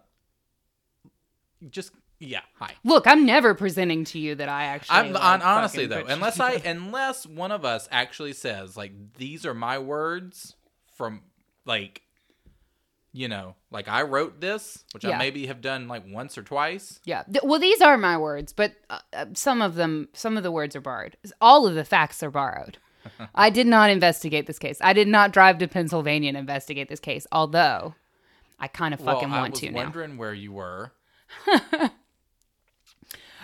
[1.70, 2.40] just yeah.
[2.58, 2.72] Hi.
[2.84, 4.96] Look, I'm never presenting to you that I actually.
[4.96, 9.46] I'm like, on, honestly though, unless I unless one of us actually says like these
[9.46, 10.56] are my words
[10.96, 11.22] from
[11.64, 12.02] like
[13.12, 15.16] you know like I wrote this, which Yeah.
[15.16, 17.00] I maybe have done like once or twice.
[17.04, 17.24] Yeah.
[17.42, 20.74] Well, these are my words, but uh, uh, some of them, some of the words
[20.76, 21.16] are borrowed.
[21.40, 22.78] All of the facts are borrowed.
[23.34, 24.78] I did not investigate this case.
[24.80, 27.94] I did not drive to Pennsylvania and investigate this case, although
[28.58, 29.76] I kind of fucking well, I want was to now.
[29.84, 30.92] wondering where you were.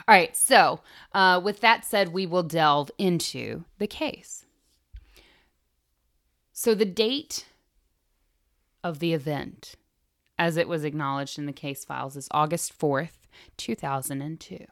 [0.08, 0.36] All right.
[0.36, 0.80] So,
[1.12, 4.44] uh, with that said, we will delve into the case.
[6.52, 7.46] So, the date
[8.86, 9.74] of the event,
[10.38, 13.18] as it was acknowledged in the case files, is August 4th,
[13.56, 14.64] 2002.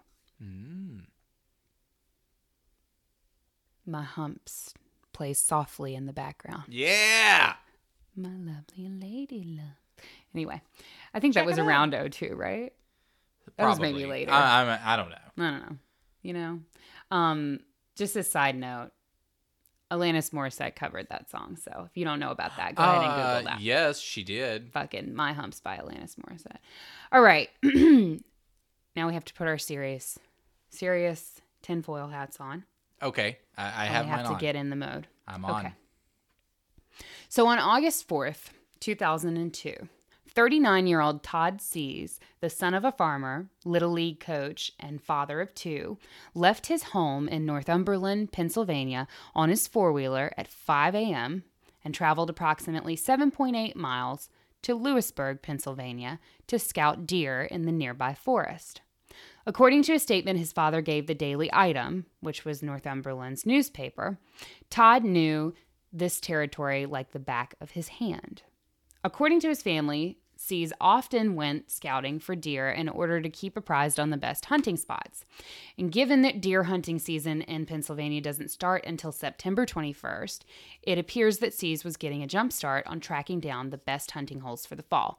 [3.87, 4.73] My humps
[5.13, 6.65] play softly in the background.
[6.69, 7.55] Yeah.
[8.17, 10.07] My lovely lady love.
[10.35, 10.63] Anyway,
[11.13, 11.67] I think that was it out.
[11.67, 12.73] around 02, right?
[13.57, 14.31] That was maybe later.
[14.31, 15.17] I, I'm, I don't know.
[15.39, 15.77] I don't know.
[16.23, 16.61] You know,
[17.11, 17.61] um,
[17.97, 18.91] just a side note.
[19.95, 23.11] Alanis Morissette covered that song, so if you don't know about that, go ahead and
[23.13, 23.61] Google Uh, that.
[23.61, 24.71] Yes, she did.
[24.73, 26.59] Fucking My Humps by Alanis Morissette.
[27.13, 30.19] All right, now we have to put our serious,
[30.71, 32.65] serious tinfoil hats on.
[33.03, 34.39] Okay, I, I have have to on.
[34.39, 35.07] get in the mode.
[35.29, 35.67] I'm on.
[35.67, 35.75] Okay.
[37.29, 39.89] So on August 4th, 2002,
[40.35, 45.41] 39 year old Todd Sees, the son of a farmer, Little League coach, and father
[45.41, 45.99] of two,
[46.35, 51.45] left his home in Northumberland, Pennsylvania on his four wheeler at 5 a.m.
[51.85, 54.29] and traveled approximately 7.8 miles
[54.63, 56.19] to Lewisburg, Pennsylvania
[56.49, 58.81] to scout deer in the nearby forest.
[59.47, 64.19] According to a statement his father gave the Daily Item, which was Northumberland's newspaper,
[64.69, 65.55] Todd knew
[65.93, 68.43] this territory like the back of his hand.
[69.05, 73.99] According to his family, Sees often went scouting for deer in order to keep apprised
[73.99, 75.25] on the best hunting spots.
[75.79, 80.41] And given that deer hunting season in Pennsylvania doesn't start until September 21st,
[80.83, 84.41] it appears that Sees was getting a jump start on tracking down the best hunting
[84.41, 85.19] holes for the fall.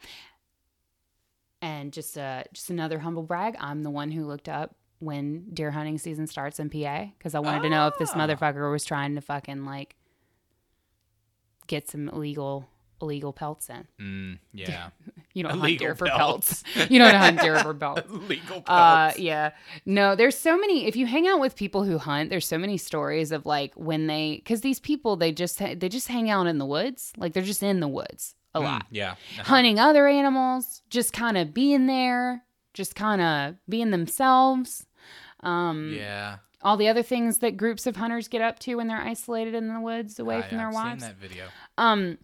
[1.61, 3.55] and just uh, just another humble brag.
[3.59, 7.39] I'm the one who looked up when deer hunting season starts in PA because I
[7.39, 8.17] wanted to know if this Ah.
[8.19, 9.95] motherfucker was trying to fucking like
[11.67, 12.67] get some illegal
[13.01, 13.87] illegal pelts in.
[13.99, 14.89] Mm, yeah.
[15.35, 16.63] You don't hunt Illegal deer for pelts.
[16.63, 16.89] pelts.
[16.89, 18.09] you don't hunt deer for pelts.
[18.09, 18.69] Legal pelts.
[18.69, 19.51] Uh, yeah.
[19.85, 20.87] No, there's so many.
[20.87, 24.07] If you hang out with people who hunt, there's so many stories of like when
[24.07, 27.43] they, because these people they just they just hang out in the woods, like they're
[27.43, 29.11] just in the woods a Mm, lot, yeah.
[29.11, 29.43] Uh-huh.
[29.43, 34.85] hunting other animals, just kind of being there, just kind of being themselves.
[35.41, 36.37] Um, Yeah.
[36.61, 39.67] all the other things that groups of hunters get up to when they're isolated in
[39.73, 41.03] the woods away Ah, from yeah, their I've wives.
[41.03, 41.45] Seen that video.
[41.77, 42.17] Um,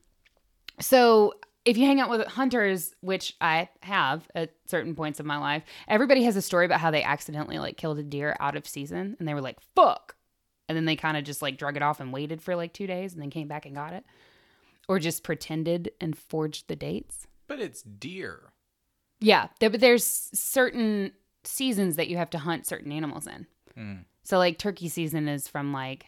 [0.81, 1.33] so
[1.65, 5.63] if you hang out with hunters, which I have at certain points of my life,
[5.87, 9.15] everybody has a story about how they accidentally like killed a deer out of season,
[9.19, 10.15] and they were like, "Fuck,"
[10.67, 12.87] and then they kind of just like drug it off and waited for like two
[12.87, 14.03] days, and then came back and got it,
[14.87, 17.27] or just pretended and forged the dates.
[17.47, 18.53] But it's deer.
[19.19, 20.03] Yeah, there, but there's
[20.33, 21.11] certain
[21.43, 23.45] seasons that you have to hunt certain animals in.
[23.77, 24.05] Mm.
[24.23, 26.05] So like turkey season is from like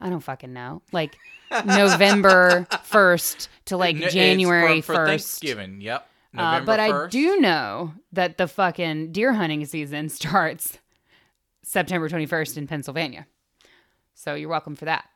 [0.00, 0.82] I don't fucking know.
[0.92, 1.16] Like
[1.50, 5.06] November 1st to like January for, for 1st.
[5.06, 5.80] Thanksgiving.
[5.80, 6.06] Yep.
[6.36, 10.78] Uh, but I do know that the fucking deer hunting season starts
[11.62, 13.26] September 21st in Pennsylvania.
[14.14, 15.08] So you're welcome for that.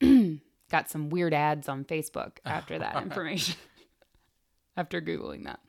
[0.70, 3.56] Got some weird ads on Facebook after that information.
[4.76, 5.60] after Googling that.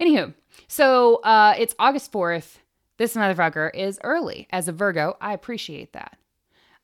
[0.00, 0.32] Anywho,
[0.68, 2.56] so uh, it's August 4th.
[2.96, 4.48] This motherfucker is early.
[4.50, 6.16] As a Virgo, I appreciate that.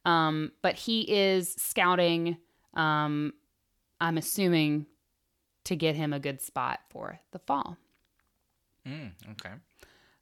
[0.04, 2.36] Um, but he is scouting,
[2.74, 3.32] um,
[4.00, 4.86] I'm assuming,
[5.64, 7.78] to get him a good spot for the fall.
[8.86, 9.54] Mm, okay.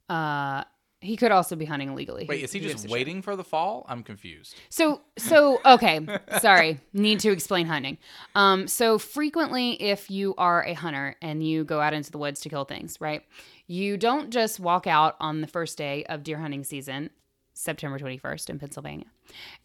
[0.09, 0.63] Uh,
[1.03, 2.25] he could also be hunting illegally.
[2.27, 3.85] Wait, is he gives just waiting for the fall?
[3.89, 4.55] I'm confused.
[4.69, 5.99] So so okay,
[6.39, 6.79] sorry.
[6.93, 7.97] Need to explain hunting.
[8.35, 12.39] Um so frequently if you are a hunter and you go out into the woods
[12.41, 13.23] to kill things, right?
[13.67, 17.09] You don't just walk out on the first day of deer hunting season,
[17.53, 19.05] September 21st in Pennsylvania,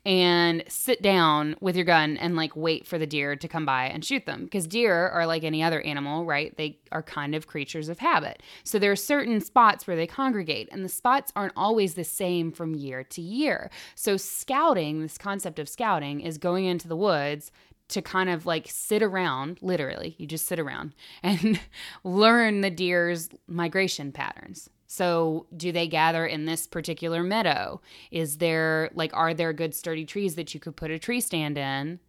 [0.05, 3.86] and sit down with your gun and like wait for the deer to come by
[3.86, 6.57] and shoot them because deer are like any other animal, right?
[6.57, 8.43] They are kind of creatures of habit.
[8.64, 12.53] So there are certain spots where they congregate and the spots aren't always the same
[12.53, 13.70] from year to year.
[13.95, 17.51] So scouting, this concept of scouting is going into the woods
[17.89, 21.61] to kind of like sit around, literally, you just sit around and
[22.05, 24.68] learn the deer's migration patterns.
[24.91, 27.82] So, do they gather in this particular meadow?
[28.11, 31.59] Is there like are there good sturdy trees that you could put a tree stand
[31.59, 32.01] in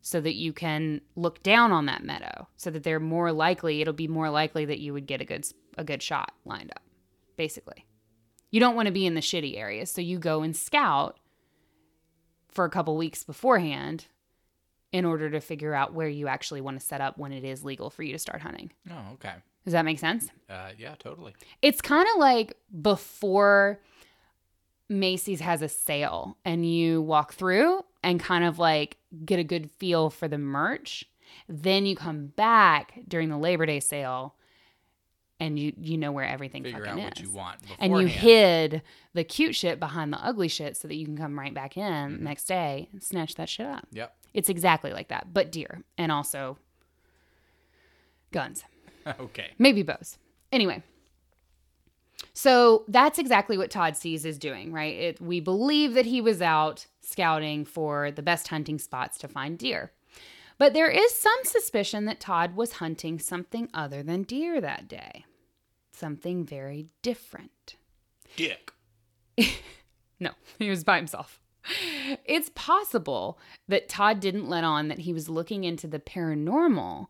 [0.00, 3.92] so that you can look down on that meadow so that they're more likely it'll
[3.92, 6.82] be more likely that you would get a good a good shot lined up.
[7.36, 7.84] Basically.
[8.50, 11.18] You don't want to be in the shitty areas, so you go and scout
[12.48, 14.06] for a couple weeks beforehand
[14.92, 17.64] in order to figure out where you actually want to set up when it is
[17.64, 18.70] legal for you to start hunting.
[18.90, 19.32] Oh, okay.
[19.64, 20.28] Does that make sense?
[20.50, 21.34] Uh, yeah, totally.
[21.62, 23.80] It's kind of like before
[24.88, 29.70] Macy's has a sale and you walk through and kind of like get a good
[29.78, 31.04] feel for the merch.
[31.48, 34.34] Then you come back during the Labor Day sale
[35.40, 37.24] and you you know where everything Figure out fucking what is.
[37.24, 38.82] you want and you hid
[39.14, 41.82] the cute shit behind the ugly shit so that you can come right back in
[42.12, 42.24] Mm-hmm.
[42.24, 43.86] next day and snatch that shit up.
[43.92, 44.14] Yep.
[44.34, 46.58] It's exactly like that, but deer and also
[48.32, 48.64] guns.
[49.20, 49.50] okay.
[49.58, 50.18] Maybe bows.
[50.50, 50.82] Anyway.
[52.34, 54.94] So that's exactly what Todd Sees is doing, right?
[54.94, 59.58] It, we believe that he was out scouting for the best hunting spots to find
[59.58, 59.92] deer.
[60.56, 65.24] But there is some suspicion that Todd was hunting something other than deer that day.
[65.92, 67.76] Something very different.
[68.36, 68.72] Dick.
[70.22, 71.40] No, he was by himself.
[72.24, 73.38] It's possible
[73.68, 77.06] that Todd didn't let on that he was looking into the paranormal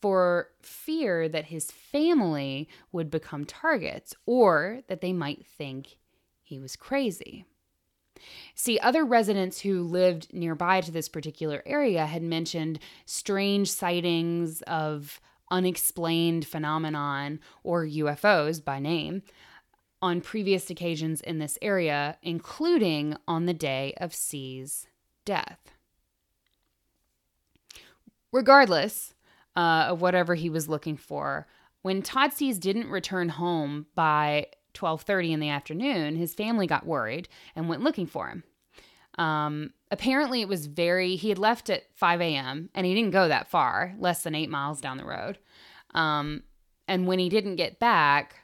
[0.00, 5.98] for fear that his family would become targets or that they might think
[6.42, 7.44] he was crazy.
[8.54, 15.20] See, other residents who lived nearby to this particular area had mentioned strange sightings of
[15.50, 19.22] unexplained phenomenon or UFOs by name
[20.02, 24.88] on previous occasions in this area, including on the day of Sees'
[25.24, 25.72] death.
[28.32, 29.14] Regardless
[29.56, 31.46] uh, of whatever he was looking for,
[31.82, 37.28] when Todd Sees didn't return home by 12:30 in the afternoon, his family got worried
[37.54, 38.42] and went looking for him.
[39.18, 41.16] Um, apparently, it was very.
[41.16, 42.70] He had left at 5 a.m.
[42.74, 45.38] and he didn't go that far, less than eight miles down the road.
[45.94, 46.42] Um,
[46.88, 48.36] and when he didn't get back,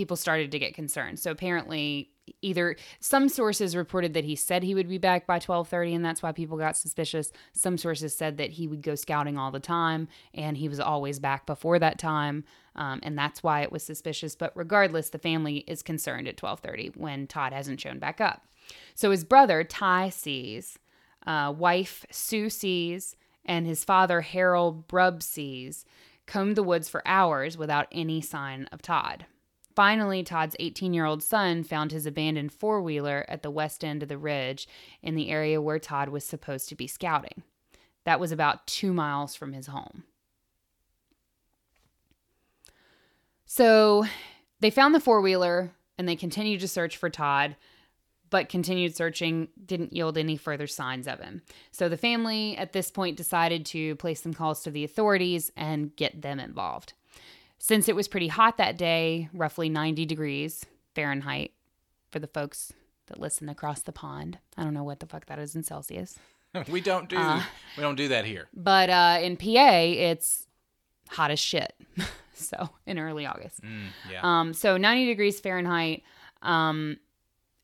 [0.00, 1.18] people started to get concerned.
[1.18, 2.08] So apparently
[2.40, 6.22] either some sources reported that he said he would be back by 12:30 and that's
[6.22, 7.30] why people got suspicious.
[7.52, 11.18] Some sources said that he would go scouting all the time and he was always
[11.18, 12.44] back before that time.
[12.76, 14.34] Um, and that's why it was suspicious.
[14.34, 18.46] But regardless, the family is concerned at 12:30 when Todd hasn't shown back up.
[18.94, 20.78] So his brother Ty Sees,
[21.26, 25.84] uh, wife Sue Sees, and his father Harold Brubb Sees
[26.24, 29.26] combed the woods for hours without any sign of Todd.
[29.74, 34.02] Finally, Todd's 18 year old son found his abandoned four wheeler at the west end
[34.02, 34.68] of the ridge
[35.02, 37.42] in the area where Todd was supposed to be scouting.
[38.04, 40.04] That was about two miles from his home.
[43.46, 44.04] So
[44.60, 47.56] they found the four wheeler and they continued to search for Todd,
[48.30, 51.42] but continued searching didn't yield any further signs of him.
[51.70, 55.94] So the family at this point decided to place some calls to the authorities and
[55.94, 56.94] get them involved.
[57.62, 61.52] Since it was pretty hot that day, roughly 90 degrees Fahrenheit
[62.10, 62.72] for the folks
[63.08, 64.38] that listen across the pond.
[64.56, 66.18] I don't know what the fuck that is in Celsius.
[66.70, 67.42] we don't do Uh,
[67.76, 68.48] we don't do that here.
[68.54, 69.44] But uh, in PA,
[69.82, 70.46] it's
[71.10, 71.74] hot as shit.
[72.34, 73.62] so in early August.
[73.62, 74.20] Mm, yeah.
[74.22, 76.02] Um, so 90 degrees Fahrenheit.
[76.40, 76.96] Um,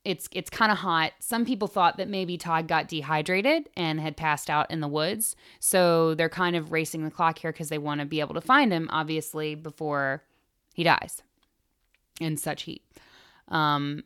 [0.07, 1.13] it's it's kind of hot.
[1.19, 5.35] Some people thought that maybe Todd got dehydrated and had passed out in the woods.
[5.59, 8.41] So they're kind of racing the clock here because they want to be able to
[8.41, 10.23] find him, obviously, before
[10.75, 11.23] he dies
[12.21, 12.83] in such heat.
[13.49, 14.05] Um,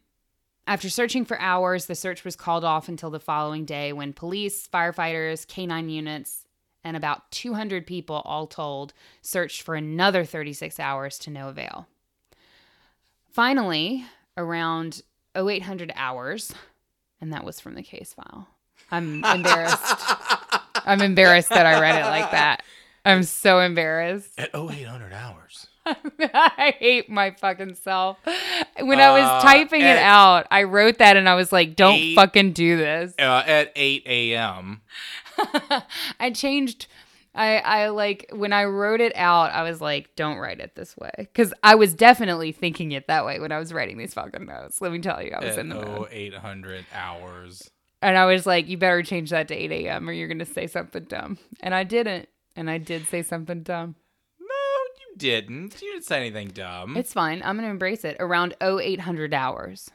[0.67, 4.67] after searching for hours, the search was called off until the following day when police,
[4.67, 6.47] firefighters, canine units,
[6.83, 11.87] and about 200 people, all told, searched for another 36 hours to no avail.
[13.31, 15.03] Finally, around
[15.37, 16.53] 0800 hours,
[17.21, 18.49] and that was from the case file.
[18.91, 19.79] I'm embarrassed.
[20.87, 22.63] I'm embarrassed that I read it like that.
[23.05, 24.39] I'm so embarrassed.
[24.39, 25.67] At 0800 hours.
[25.87, 28.19] I hate my fucking self.
[28.79, 31.95] When I was Uh, typing it out, I wrote that and I was like, don't
[31.95, 33.15] Eight- fucking do this.
[33.19, 34.83] Uh, at 8 a.m.
[36.21, 36.87] I changed
[37.35, 40.97] I I like when I wrote it out, I was like, don't write it this
[40.97, 44.47] way cuz I was definitely thinking it that way when I was writing these fucking
[44.47, 44.81] notes.
[44.81, 46.09] Let me tell you, I was At in the mood.
[46.13, 47.71] 0800 hours.
[48.03, 50.09] And I was like, you better change that to 8 a.m.
[50.09, 51.39] or you're going to say something dumb.
[51.61, 52.29] And I didn't.
[52.57, 53.95] And I did say something dumb.
[54.41, 55.81] No, you didn't.
[55.83, 56.97] You didn't say anything dumb.
[56.97, 57.43] It's fine.
[57.45, 58.17] I'm going to embrace it.
[58.19, 59.91] Around 0800 hours.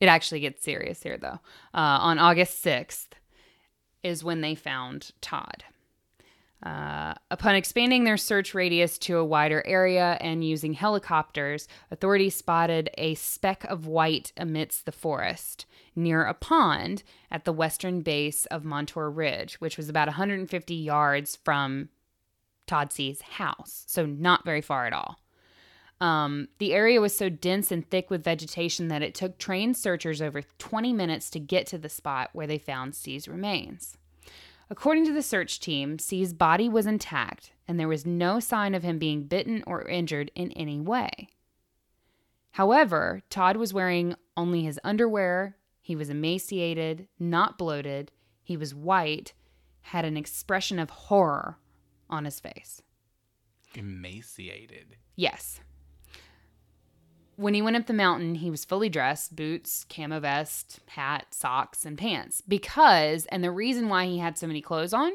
[0.00, 1.40] It actually gets serious here, though.
[1.74, 3.08] Uh, on August 6th
[4.02, 5.64] is when they found Todd.
[6.64, 12.88] Uh, upon expanding their search radius to a wider area and using helicopters, authorities spotted
[12.96, 18.64] a speck of white amidst the forest near a pond at the western base of
[18.64, 21.90] Montour Ridge, which was about 150 yards from
[22.66, 23.84] Todd Sees' house.
[23.86, 25.18] So, not very far at all.
[26.00, 30.22] Um, the area was so dense and thick with vegetation that it took trained searchers
[30.22, 33.98] over 20 minutes to get to the spot where they found Sees' remains.
[34.70, 38.82] According to the search team, Sees' body was intact and there was no sign of
[38.82, 41.28] him being bitten or injured in any way.
[42.52, 48.10] However, Todd was wearing only his underwear, he was emaciated, not bloated,
[48.42, 49.32] he was white,
[49.82, 51.58] had an expression of horror
[52.08, 52.80] on his face.
[53.74, 54.96] Emaciated.
[55.16, 55.60] Yes.
[57.36, 61.84] When he went up the mountain, he was fully dressed boots, camo vest, hat, socks,
[61.84, 62.40] and pants.
[62.46, 65.12] Because, and the reason why he had so many clothes on,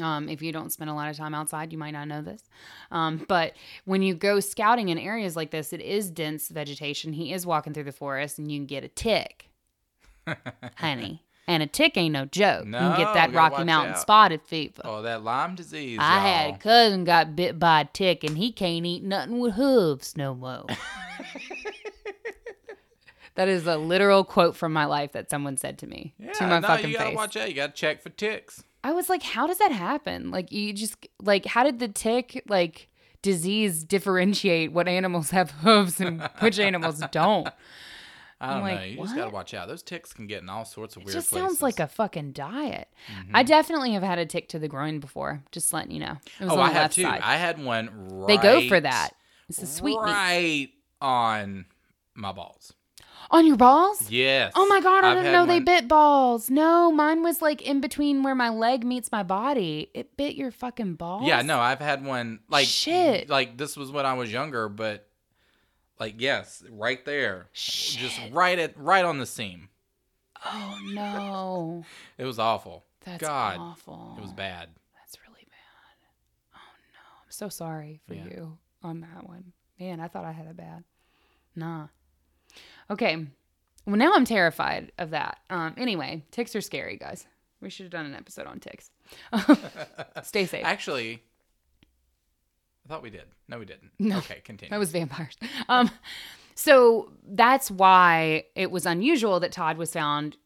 [0.00, 2.42] um, if you don't spend a lot of time outside, you might not know this.
[2.90, 3.54] Um, but
[3.84, 7.12] when you go scouting in areas like this, it is dense vegetation.
[7.14, 9.50] He is walking through the forest and you can get a tick,
[10.76, 11.24] honey.
[11.48, 12.66] And a tick ain't no joke.
[12.66, 14.00] you can get that Rocky Mountain out.
[14.00, 14.82] spotted fever.
[14.84, 15.98] Oh, that Lyme disease.
[15.98, 16.54] I had y'all.
[16.54, 20.34] a cousin got bit by a tick and he can't eat nothing with hooves no
[20.34, 20.66] more.
[23.34, 26.46] that is a literal quote from my life that someone said to me Yeah, to
[26.46, 27.16] my no, fucking you gotta face.
[27.16, 27.48] watch out.
[27.48, 28.64] You gotta check for ticks.
[28.84, 30.30] I was like, how does that happen?
[30.30, 32.88] Like you just like how did the tick like
[33.22, 37.48] disease differentiate what animals have hooves and which animals don't?
[38.40, 38.74] I I'm don't know.
[38.74, 39.66] like, You just gotta watch out.
[39.68, 41.48] Those ticks can get in all sorts of It weird just places.
[41.48, 42.88] sounds like a fucking diet.
[43.12, 43.34] Mm-hmm.
[43.36, 45.42] I definitely have had a tick to the groin before.
[45.50, 46.16] Just letting you know.
[46.40, 47.02] It was Oh, on I the have left too.
[47.02, 47.20] side.
[47.22, 48.28] I had one right.
[48.28, 49.10] they go for that.
[49.48, 50.74] It's a sweet meat.
[51.00, 51.66] On
[52.14, 52.72] my balls.
[53.30, 54.10] On your balls?
[54.10, 54.52] Yes.
[54.56, 56.48] Oh my god, I I've didn't know they bit balls.
[56.48, 59.90] No, mine was like in between where my leg meets my body.
[59.92, 61.26] It bit your fucking balls.
[61.26, 63.28] Yeah, no, I've had one like Shit.
[63.28, 65.08] Like this was when I was younger, but
[66.00, 69.68] like yes, right there, just right at right on the seam.
[70.46, 71.84] Oh no.
[72.18, 72.84] It was awful.
[73.04, 74.14] That's God, awful.
[74.16, 74.68] it was bad.
[74.96, 76.54] That's really bad.
[76.54, 76.58] Oh
[76.94, 77.00] no.
[77.24, 78.24] I'm so sorry for Yeah.
[78.24, 79.52] you on that one.
[79.78, 80.84] Man, I thought I had it bad.
[81.54, 81.88] Nah.
[82.90, 83.26] Okay.
[83.86, 85.38] Well, now I'm terrified of that.
[85.50, 87.26] Um, anyway, ticks are scary, guys.
[87.60, 88.90] We should have done an episode on ticks.
[90.22, 90.64] Stay safe.
[90.64, 91.22] Actually,
[92.84, 93.24] I thought we did.
[93.48, 93.90] No, we didn't.
[93.98, 94.18] No.
[94.18, 94.70] Okay, continue.
[94.70, 95.36] That was vampires.
[95.68, 95.90] Um,
[96.54, 100.36] so that's why it was unusual that Todd was found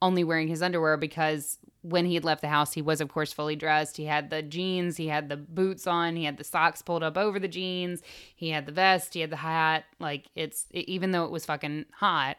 [0.00, 3.32] only wearing his underwear because when he had left the house, he was, of course,
[3.32, 3.96] fully dressed.
[3.96, 7.16] He had the jeans, he had the boots on, he had the socks pulled up
[7.16, 8.02] over the jeans,
[8.34, 9.84] he had the vest, he had the hat.
[10.00, 12.38] Like, it's even though it was fucking hot,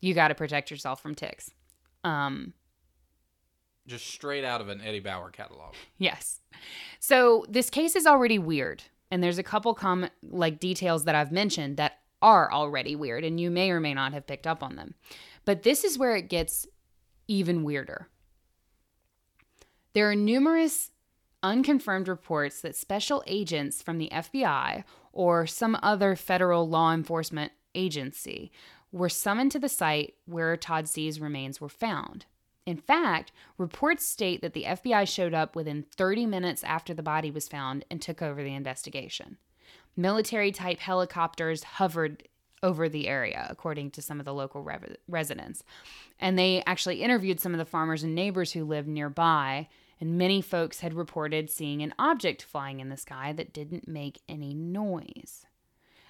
[0.00, 1.50] you got to protect yourself from ticks.
[2.04, 2.54] Um,
[3.86, 5.74] Just straight out of an Eddie Bauer catalog.
[5.98, 6.40] Yes.
[6.98, 11.32] So this case is already weird, and there's a couple com like details that I've
[11.32, 14.76] mentioned that are already weird, and you may or may not have picked up on
[14.76, 14.94] them.
[15.44, 16.66] But this is where it gets
[17.28, 18.08] even weirder.
[19.92, 20.90] There are numerous
[21.42, 28.52] unconfirmed reports that special agents from the FBI or some other federal law enforcement agency
[28.92, 32.26] were summoned to the site where Todd Sees' remains were found.
[32.66, 37.30] In fact, reports state that the FBI showed up within 30 minutes after the body
[37.30, 39.38] was found and took over the investigation.
[39.96, 42.28] Military type helicopters hovered
[42.62, 45.64] over the area, according to some of the local rev- residents.
[46.18, 49.68] And they actually interviewed some of the farmers and neighbors who lived nearby,
[50.00, 54.20] and many folks had reported seeing an object flying in the sky that didn't make
[54.28, 55.44] any noise.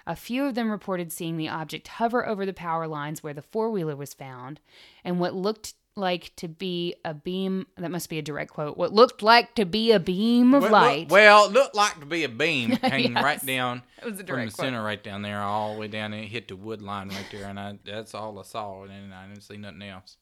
[0.06, 3.42] A few of them reported seeing the object hover over the power lines where the
[3.42, 4.60] four wheeler was found,
[5.04, 8.92] and what looked like to be a beam that must be a direct quote what
[8.92, 12.22] looked like to be a beam of well, light well, it looked like to be
[12.22, 13.24] a beam came Yes.
[13.24, 14.52] right down That was a from the quote.
[14.52, 16.14] center right down there, all the way down.
[16.14, 19.26] It hit the wood line right there, and I, that's all I saw, and I
[19.26, 20.16] didn't see nothing else.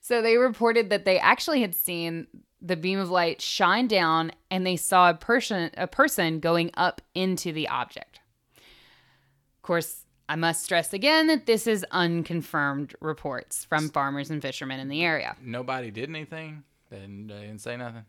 [0.00, 2.28] So they reported that they actually had seen
[2.66, 7.02] the beam of light shined down and they saw a person a person going up
[7.14, 8.20] into the object.
[8.56, 14.80] Of course, I must stress again that this is unconfirmed reports from farmers and fishermen
[14.80, 15.36] in the area.
[15.42, 16.64] Nobody did anything.
[16.90, 18.04] They didn't, they didn't say nothing.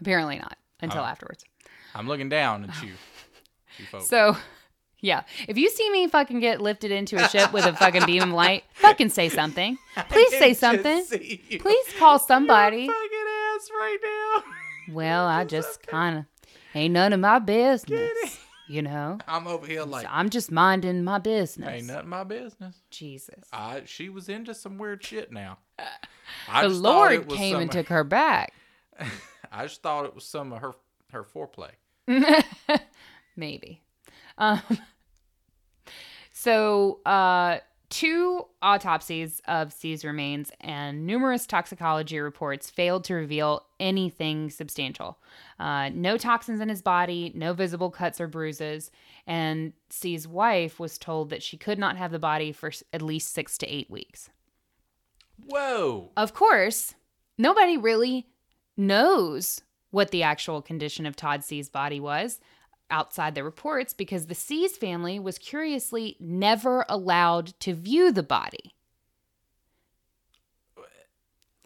[0.00, 1.06] Apparently not until Oh.
[1.06, 1.44] afterwards.
[1.94, 2.92] I'm looking down at you,
[3.78, 4.06] you folks.
[4.08, 4.36] So,
[5.00, 8.22] yeah, if you see me fucking get lifted into a ship with a fucking beam
[8.22, 9.76] of light, fucking say something.
[10.10, 11.04] Please say something.
[11.06, 12.88] Please call somebody.
[13.70, 14.44] Right now.
[14.94, 16.24] Well, I just kind of
[16.74, 19.18] ain't none of my business, you know.
[19.28, 21.68] I'm over here like, I'm just minding my business.
[21.68, 22.74] ain't nothing my business.
[22.90, 23.44] Jesus.
[23.52, 25.58] I she was into some weird shit now.
[26.48, 28.52] I The Lord it was came and took her back.
[29.52, 30.72] I just thought it was some of her
[31.12, 31.70] her foreplay.
[33.36, 33.82] Maybe.
[34.38, 34.60] Um,
[36.32, 37.58] so, uh,
[37.90, 45.18] two autopsies of Sees' remains and numerous toxicology reports failed to reveal anything substantial.
[45.58, 48.90] Uh, no toxins in his body, no visible cuts or bruises,
[49.26, 53.34] and Sees' wife was told that she could not have the body for at least
[53.34, 54.30] six to eight weeks.
[55.46, 56.10] Whoa!
[56.16, 56.94] Of course,
[57.36, 58.28] nobody really
[58.76, 62.40] knows what the actual condition of Todd Sees' body was
[62.90, 68.74] outside the reports because the Sees family was curiously never allowed to view the body.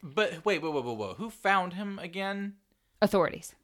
[0.02, 1.16] But wait, wait, wait, wait.
[1.16, 2.54] Who found him again?
[3.00, 3.54] Authorities.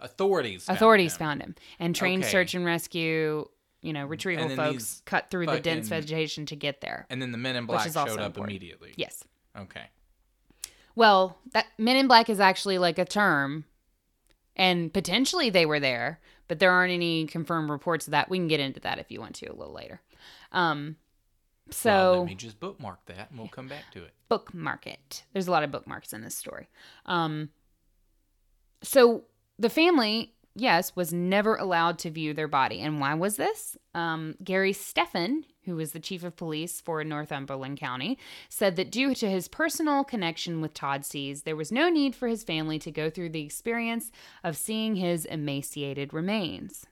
[0.00, 0.64] Authorities.
[0.64, 1.18] found Authorities him.
[1.18, 1.54] found him.
[1.78, 2.32] And trained Okay.
[2.32, 3.46] search and rescue,
[3.82, 7.06] you know, retrieval folks cut through the dense vegetation to get there.
[7.10, 8.50] And then the men in black showed up important.
[8.50, 8.94] immediately.
[8.96, 9.22] Yes.
[9.56, 9.90] Okay.
[10.94, 13.66] Well, that Men in Black is actually like a term,
[14.56, 18.28] and potentially they were there, but there aren't any confirmed reports of that.
[18.30, 20.00] We can get into that if you want to a little later.
[20.52, 20.96] Um,
[21.70, 24.12] so Well, let me just bookmark that, and we'll come back to it.
[24.28, 25.24] bookmark it.
[25.32, 26.68] There's a lot of bookmarks in this story.
[27.06, 27.50] Um,
[28.82, 29.24] so
[29.58, 32.80] the family, yes, was never allowed to view their body.
[32.80, 33.76] And why was this?
[33.94, 39.14] Um, Gary Steffen, who was the chief of police for Northumberland County, said that due
[39.14, 42.90] to his personal connection with Todd Sees, there was no need for his family to
[42.90, 44.10] go through the experience
[44.42, 46.86] of seeing his emaciated remains.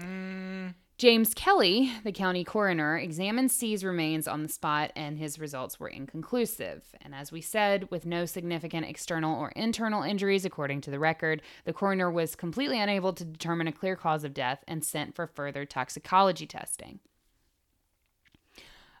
[0.00, 0.74] Mm.
[0.98, 5.88] James Kelly, the county coroner, examined Sees' remains on the spot and his results were
[5.88, 6.84] inconclusive.
[7.00, 11.42] And as we said, with no significant external or internal injuries according to the record,
[11.64, 15.26] the coroner was completely unable to determine a clear cause of death and sent for
[15.26, 17.00] further toxicology testing.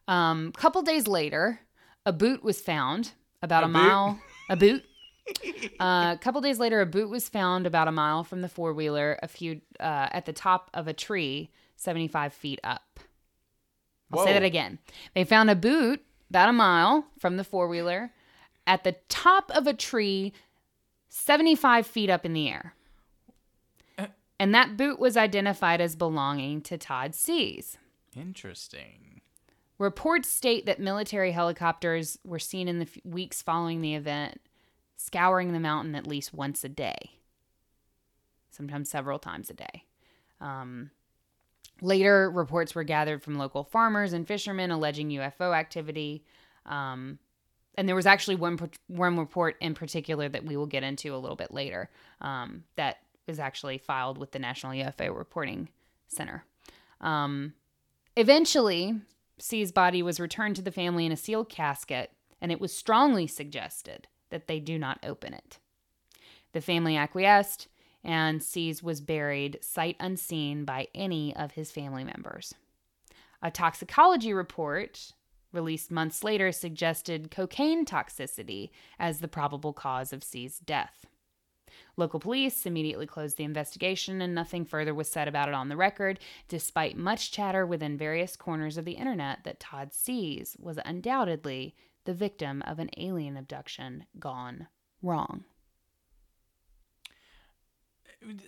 [0.08, 1.60] Um, couple days later,
[2.04, 3.12] a boot was found
[3.42, 4.20] about a, A mile.
[4.50, 4.84] A boot.
[5.78, 8.72] Uh, a couple days later, a boot was found about a mile from the four
[8.72, 11.50] wheeler, a few uh, at the top of a tree,
[11.82, 13.00] seventy-five feet up.
[14.12, 14.78] I'll say that again.
[15.14, 18.12] They found a boot about a mile from the four wheeler,
[18.66, 20.32] at the top of a tree,
[21.08, 22.74] seventy-five feet up in the air.
[24.38, 27.78] And that boot was identified as belonging to Todd Sees.
[28.16, 29.20] Interesting.
[29.78, 34.40] Reports state that military helicopters were seen in the f- weeks following the event,
[34.96, 37.12] scouring the mountain at least once a day,
[38.50, 39.84] sometimes several times a day.
[40.40, 40.90] Um,
[41.82, 46.24] later, reports were gathered from local farmers and fishermen alleging UFO activity.
[46.64, 47.18] Um,
[47.74, 51.18] and there was actually one one report in particular that we will get into a
[51.18, 55.68] little bit later um, that is actually filed with the National UFO Reporting
[56.08, 56.44] Center.
[57.00, 57.54] Um,
[58.16, 59.00] eventually,
[59.38, 63.26] Sees' body was returned to the family in a sealed casket, and it was strongly
[63.26, 65.58] suggested that they do not open it.
[66.52, 67.68] The family acquiesced,
[68.04, 72.54] and Sees was buried sight unseen by any of his family members.
[73.42, 75.12] A toxicology report
[75.52, 81.06] released months later suggested cocaine toxicity as the probable cause of Sees' death.
[81.96, 85.76] Local police immediately closed the investigation and nothing further was said about it on the
[85.76, 91.74] record, despite much chatter within various corners of the internet that Todd Sees was undoubtedly
[92.04, 94.68] the victim of an alien abduction gone
[95.02, 95.44] wrong.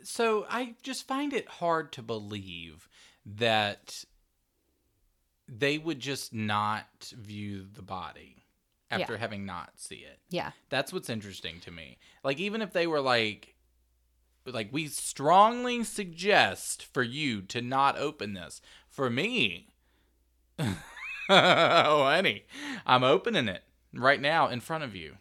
[0.03, 2.89] So I just find it hard to believe
[3.27, 4.05] that
[5.49, 8.45] they would just not view the body
[8.91, 9.18] after Yeah.
[9.18, 10.20] having not see it.
[10.31, 10.53] Yeah.
[10.70, 11.99] That's what's interesting to me.
[12.22, 13.55] Like even if they were like
[14.47, 18.61] like we strongly suggest for you to not open this.
[18.89, 19.68] For me,
[20.59, 20.75] oh
[21.29, 22.45] honey,
[22.87, 23.62] I'm opening it
[23.93, 25.16] right now in front of you.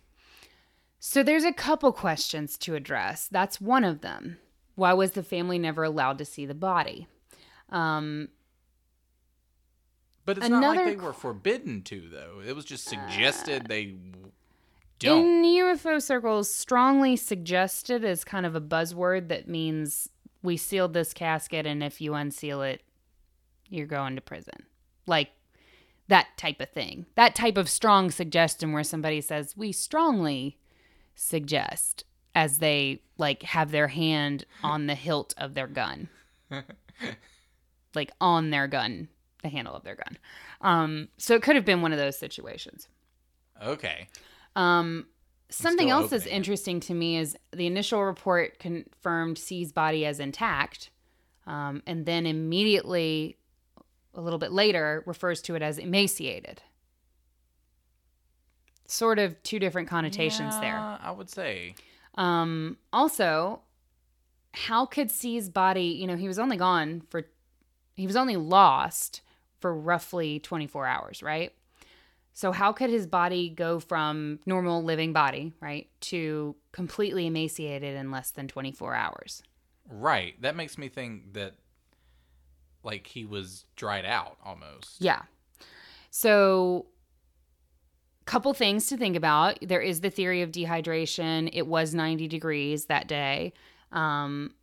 [1.05, 3.27] So there's a couple questions to address.
[3.27, 4.37] That's one of them.
[4.75, 7.07] Why was the family never allowed to see the body?
[7.69, 8.29] Um,
[10.23, 12.41] But it's not like they were forbidden to though.
[12.47, 13.97] It was just suggested they
[14.97, 15.43] don't.
[15.43, 20.07] In UFO circles, strongly suggested is kind of a buzzword that means
[20.41, 22.81] we sealed this casket, and if you unseal it,
[23.67, 24.67] you're going to prison.
[25.05, 25.31] Like
[26.07, 27.07] that type of thing.
[27.15, 30.59] That type of strong suggestion where somebody says, We strongly
[31.15, 32.05] suggest,
[32.35, 36.09] as they like have their hand on the hilt of their gun.
[37.95, 39.07] like on their gun,
[39.41, 40.17] the handle of their gun.
[40.61, 42.87] Um, so it could have been one of those situations.
[43.61, 44.07] Okay.
[44.55, 45.07] Um,
[45.49, 50.89] something else that's interesting to me is the initial report confirmed Sees' body as intact,
[51.45, 53.37] um, and then immediately,
[54.15, 56.61] a little bit later, refers to it as emaciated.
[58.93, 60.77] Sort of two different connotations there.
[60.77, 61.73] I would say.
[62.13, 63.61] Um, also,
[64.51, 67.23] how could Sees' body, you know, he was only gone for,
[67.95, 69.21] he was only lost
[69.59, 71.51] for roughly 24 hours, right?
[72.35, 78.11] So, how could his body go from normal living body, right, to completely emaciated in
[78.11, 79.41] less than 24 hours?
[79.89, 80.39] Right.
[80.43, 81.55] That makes me think that
[82.83, 85.01] like he was dried out almost.
[85.01, 85.23] Yeah.
[86.11, 86.85] So,
[88.25, 89.59] couple things to think about.
[89.61, 91.49] There is the theory of dehydration.
[91.53, 93.53] It was 90 degrees that day.
[93.91, 94.53] Um,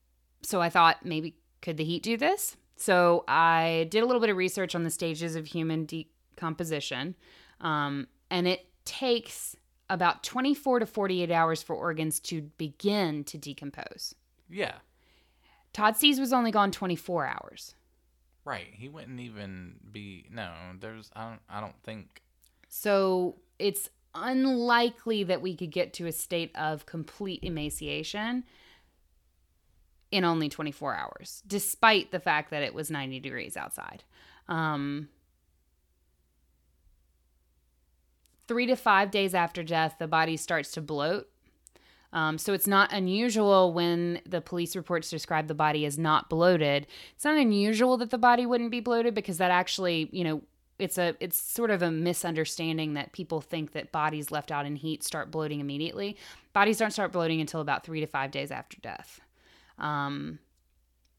[0.43, 2.57] so I thought maybe could the heat do this?
[2.77, 7.15] So I did a little bit of research on the stages of human decomposition.
[7.61, 9.55] Um, and it takes
[9.91, 14.15] about 24 to 48 hours for organs to begin to decompose.
[14.49, 14.77] Yeah.
[15.73, 17.75] Todd Sees was only gone 24 hours.
[18.45, 18.69] Right.
[18.73, 20.51] He wouldn't even be no,
[20.81, 22.23] there's I don't I don't think
[22.69, 28.45] So it's unlikely that we could get to a state of complete emaciation
[30.11, 34.03] in only 24 hours, despite the fact that it was 90 degrees outside.
[34.49, 35.09] Um,
[38.49, 41.29] three to five days after death, the body starts to bloat.
[42.13, 46.89] Um, so it's not unusual when the police reports describe the body as not bloated.
[47.15, 50.43] It's not unusual that the body wouldn't be bloated because that actually, you know,
[50.81, 54.77] it's a it's sort of a misunderstanding that people think that bodies left out in
[54.77, 56.17] heat start bloating immediately.
[56.53, 59.21] Bodies don't start bloating until about three to five days after death.
[59.79, 60.39] Um,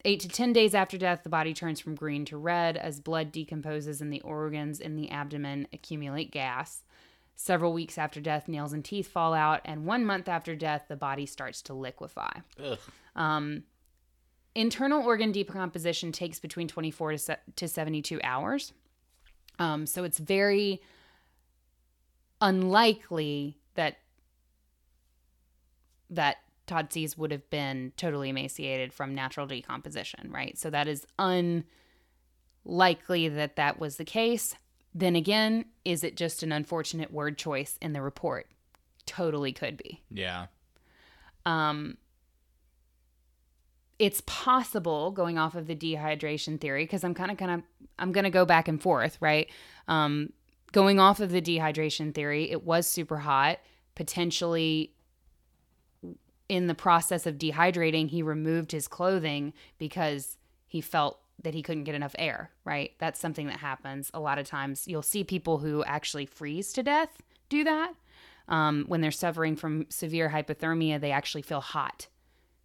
[0.06, 3.32] eight to ten days after death, the body turns from green to red as blood
[3.32, 6.84] decomposes and the organs in the abdomen accumulate gas.
[7.36, 10.96] Several weeks after death, nails and teeth fall out, and one month after death, the
[10.96, 12.42] body starts to liquefy.
[13.16, 13.64] Um,
[14.54, 18.74] internal organ decomposition takes between 24 to, se- to 72 hours.
[19.62, 20.82] Um, so it's very
[22.42, 23.98] unlikely that
[26.10, 30.58] that Todd Sees would have been totally emaciated from natural decomposition, right?
[30.58, 34.56] So that is unlikely that that was the case.
[34.96, 38.48] Then again, is it just an unfortunate word choice in the report?
[39.06, 40.02] Totally could be.
[40.10, 40.48] Yeah.
[41.46, 41.98] Um,
[44.02, 47.62] it's possible going off of the dehydration theory because I'm kind of kind of
[48.00, 49.48] I'm going to go back and forth, right?
[49.88, 50.34] Um,
[50.72, 53.60] going off of the dehydration theory, it was super hot,
[53.94, 54.92] potentially
[56.50, 60.36] in the process of dehydrating, he removed his clothing because
[60.66, 62.94] he felt that he couldn't get enough air, right?
[62.98, 64.88] That's something that happens a lot of times.
[64.88, 67.94] You'll see people who actually freeze to death do that.
[68.48, 72.08] Um, when they're suffering from severe hypothermia, they actually feel hot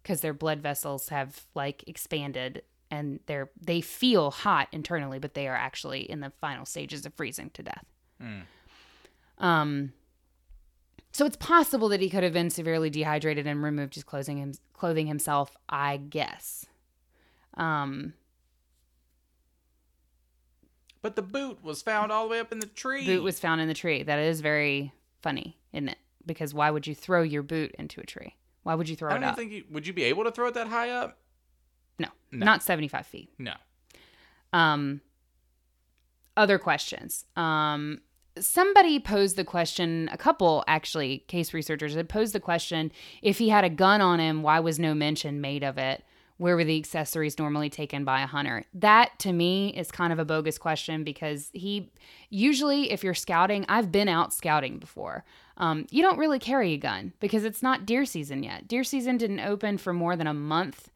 [0.07, 5.49] because their blood vessels have like expanded and they're they feel hot internally, but they
[5.49, 7.83] are actually in the final stages of freezing to death.
[9.39, 9.91] Um,
[11.11, 14.53] so it's possible that he could have been severely dehydrated and removed his clothing him,
[14.71, 16.65] clothing himself, I guess.
[17.55, 18.13] Um,
[21.01, 23.05] But the boot was found all the way up in the tree.
[23.05, 24.03] boot was found in the tree.
[24.03, 25.97] That is very funny, isn't it?
[26.25, 28.35] Because why would you throw your boot into a tree?
[28.67, 29.13] Why would you throw it?
[29.13, 29.35] I it don't up?
[29.37, 31.17] think you, would you be able to throw it that high up?
[31.97, 32.45] no, No.
[32.45, 33.29] not 75 feet.
[33.39, 33.53] No.
[34.51, 34.99] Um,
[36.35, 37.23] other questions.
[37.37, 38.01] Um,
[38.37, 42.91] somebody posed the question, a couple actually, case researchers had posed the question
[43.21, 46.03] if he had a gun on him, why was no mention made of it?
[46.37, 48.63] Where were the accessories normally taken by a hunter?
[48.73, 51.91] That to me is kind of a bogus question because he
[52.29, 55.25] usually, if you're scouting, I've been out scouting before.
[55.57, 58.67] Um, you don't really carry a gun because it's not deer season yet.
[58.67, 60.91] Deer season didn't open for more than a month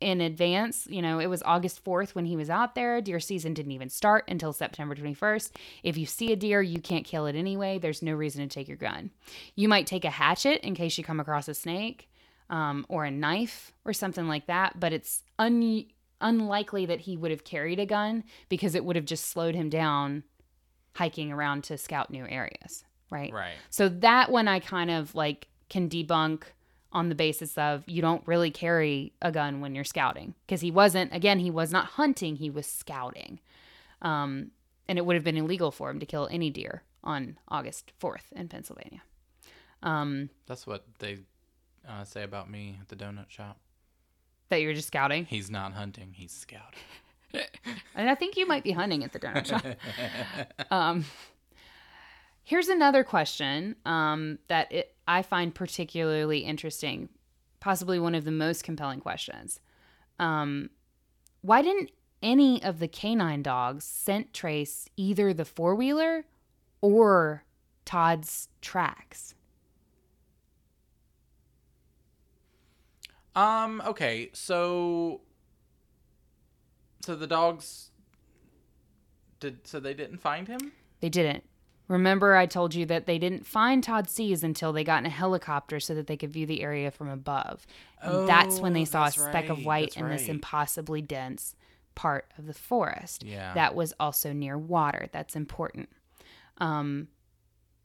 [0.00, 0.86] in advance.
[0.90, 3.00] You know, it was August 4th when he was out there.
[3.00, 5.52] Deer season didn't even start until September 21st.
[5.82, 7.78] If you see a deer, you can't kill it anyway.
[7.78, 9.10] There's no reason to take your gun.
[9.54, 12.10] You might take a hatchet in case you come across a snake
[12.50, 15.86] um, or a knife or something like that, but it's un-
[16.20, 19.68] unlikely that he would have carried a gun because it would have just slowed him
[19.68, 20.22] down
[20.94, 22.84] hiking around to scout new areas.
[23.10, 23.32] Right.
[23.32, 23.54] Right.
[23.70, 26.44] So that one I kind of like can debunk
[26.92, 30.70] on the basis of you don't really carry a gun when you're scouting because he
[30.70, 33.38] wasn't again he was not hunting he was scouting
[34.02, 34.50] um,
[34.88, 38.32] and it would have been illegal for him to kill any deer on august 4th
[38.32, 39.02] in pennsylvania
[39.82, 41.18] um, That's what they
[41.88, 43.58] uh, say about me at the donut shop.
[44.48, 46.78] that you're just scouting He's not hunting, he's scouting.
[47.94, 49.64] and i think you might be hunting at the donut shop
[50.70, 51.04] um,
[52.44, 57.08] here's another question um, that it, i find particularly interesting
[57.60, 59.60] possibly one of the most compelling questions
[60.18, 60.70] um,
[61.42, 61.90] why didn't
[62.22, 66.24] any of the canine dogs scent trace either the four-wheeler
[66.80, 67.44] or
[67.84, 69.34] todd's tracks
[73.36, 75.20] Um, okay, so
[77.04, 77.90] so the dogs
[79.38, 80.72] did so they didn't find him?
[81.00, 81.44] They didn't.
[81.88, 85.10] Remember, I told you that they didn't find Todd Sees until they got in a
[85.10, 87.64] helicopter so that they could view the area from above.
[88.02, 90.30] And that's when they Oh, saw a speck of right, white that's in this right.
[90.30, 91.54] impossibly dense
[91.94, 93.22] part of the forest.
[93.22, 93.54] Yeah.
[93.54, 95.06] That was also near water.
[95.12, 95.88] That's important.
[96.58, 97.06] Um,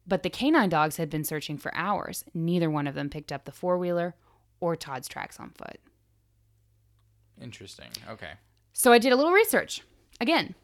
[0.08, 2.24] but the canine dogs had been searching for hours.
[2.34, 4.16] Neither one of them picked up the four wheeler
[4.62, 5.80] or Todd's tracks on foot.
[7.42, 7.90] Interesting.
[8.10, 8.32] Okay.
[8.74, 9.82] So I did a little research
[10.22, 10.56] again.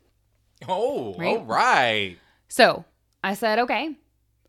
[0.68, 1.38] Oh, Right?
[1.38, 2.18] all right.
[2.48, 2.86] So
[3.24, 3.96] I said, okay,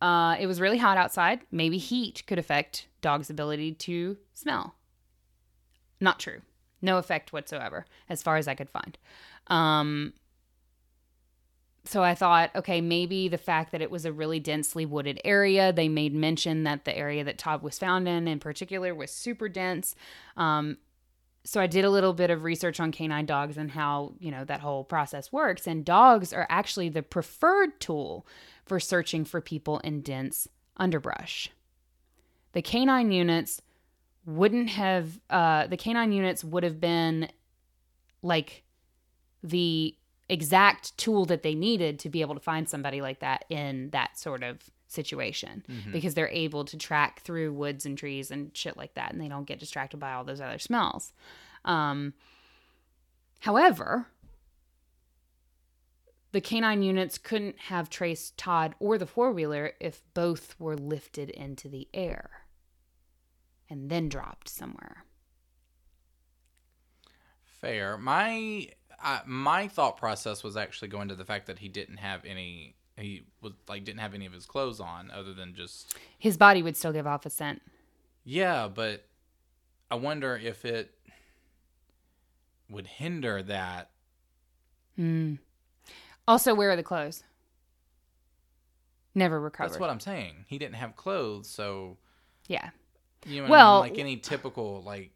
[0.00, 1.40] uh, it was really hot outside.
[1.50, 4.74] Maybe heat could affect dogs' ability to smell.
[6.00, 6.42] Not true.
[6.80, 8.96] No effect whatsoever, as far as I could find.
[9.48, 10.12] Um,
[11.88, 15.72] so I thought, okay, maybe the fact that it was a really densely wooded area,
[15.72, 19.48] they made mention that the area that Todd was found in, in particular, was super
[19.48, 19.94] dense.
[20.36, 20.76] Um,
[21.44, 24.44] so I did a little bit of research on canine dogs and how, you know,
[24.44, 25.66] that whole process works.
[25.66, 28.26] And dogs are actually the preferred tool
[28.66, 31.50] for searching for people in dense underbrush.
[32.52, 33.62] The canine units
[34.26, 37.30] wouldn't have, uh, the canine units would have been
[38.20, 38.62] like
[39.42, 39.94] the
[40.28, 44.18] exact tool that they needed to be able to find somebody like that in that
[44.18, 45.62] sort of situation
[45.92, 49.28] because they're able to track through woods and trees and shit like that and they
[49.28, 51.12] don't get distracted by all those other smells.
[51.64, 52.14] Um,
[53.40, 54.06] however,
[56.32, 61.30] the canine units couldn't have traced Todd or the four wheeler if both were lifted
[61.30, 62.30] into the air
[63.68, 65.04] and then dropped somewhere.
[67.60, 67.98] Fair.
[67.98, 68.68] My
[69.02, 72.74] uh, my thought process was actually going to the fact that he didn't have any.
[72.96, 76.62] He was like didn't have any of his clothes on, other than just His body
[76.62, 77.62] would still give off a scent.
[78.24, 78.66] yeah.
[78.68, 79.06] But
[79.90, 80.92] I wonder if it
[82.68, 83.90] would hinder that.
[84.98, 85.38] Mm.
[86.26, 87.22] Also, where are the clothes?
[89.14, 89.70] Never recovered.
[89.70, 90.44] That's what I'm saying.
[90.48, 91.96] He didn't have clothes, so
[92.48, 92.70] yeah.
[93.26, 93.50] you know, what I mean?
[93.50, 95.12] Well- like any typical like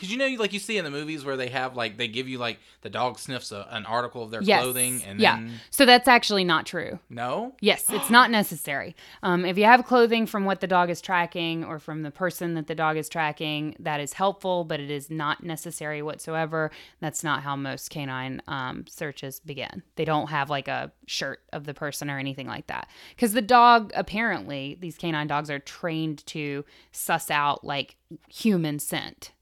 [0.00, 2.26] Because you know, like you see in the movies where they have like they give
[2.26, 4.62] you like the dog sniffs a, an article of their Yes.
[4.62, 5.36] clothing, and yeah.
[5.36, 6.98] then So that's actually not true.
[7.10, 8.96] no, Yes, it's not necessary.
[9.22, 12.54] Um, if you have clothing from what the dog is tracking or from the person
[12.54, 16.70] that the dog is tracking, that is helpful, but it is not necessary whatsoever.
[17.00, 19.82] That's not how most canine um, searches begin.
[19.96, 22.88] They don't have like a shirt of the person or anything like that.
[23.10, 27.96] Because the dog, apparently, these canine dogs are trained to suss out like
[28.28, 29.32] human scent,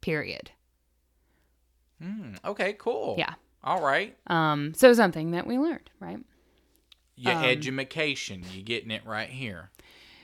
[0.00, 0.50] period.
[2.02, 3.16] Hmm, okay, cool.
[3.18, 3.34] Yeah.
[3.64, 4.16] all right.
[4.28, 6.18] Um, so something that we learned, right?
[7.16, 9.70] Your Um, edumacation, you getting it right here.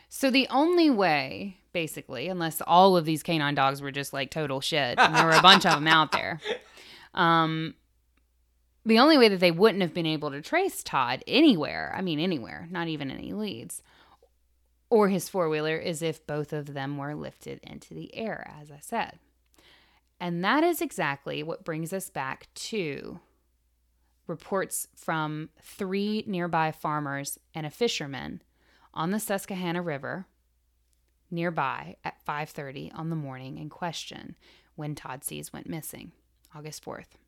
[0.08, 4.60] So the only way, basically, unless all of these canine dogs were just like total
[4.60, 6.40] shit, and there were a bunch of them out there,
[7.14, 7.74] um,
[8.86, 12.20] the only way that they wouldn't have been able to trace Todd anywhere, I mean
[12.20, 13.82] anywhere, not even any leads,
[14.90, 18.70] or his four wheeler, is if both of them were lifted into the air, as
[18.70, 19.18] I said.
[20.20, 23.20] And that is exactly what brings us back to
[24.26, 28.42] reports from three nearby farmers and a fisherman
[28.94, 30.26] on the Susquehanna River
[31.30, 34.36] nearby at 5:30 on the morning in question
[34.76, 36.12] when Todd Sees went missing,
[36.54, 37.18] August 4th.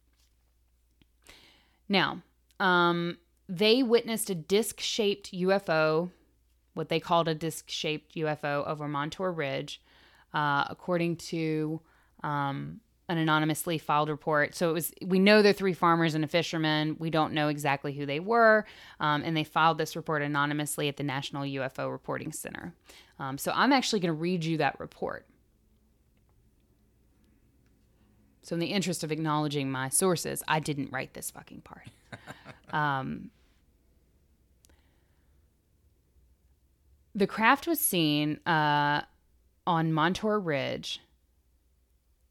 [1.89, 2.23] Now,
[2.59, 3.19] um,
[3.49, 6.11] they witnessed a disc-shaped UFO,
[6.75, 9.81] what they called a disc-shaped UFO over Montour Ridge,
[10.35, 11.81] uh, according to
[12.27, 14.55] um, an anonymously filed report.
[14.55, 16.97] So it was we know they're three farmers and a fisherman.
[16.99, 18.67] We don't know exactly who they were,
[18.99, 22.75] um, and they filed this report anonymously at the National UFO Reporting Center.
[23.21, 25.25] Um, so I'm actually going to read you that report.
[28.43, 31.89] So in the interest of acknowledging my sources, I didn't write this fucking part.
[32.73, 33.31] um,
[37.15, 39.03] the craft was seen uh,
[39.67, 41.01] on Montour Ridge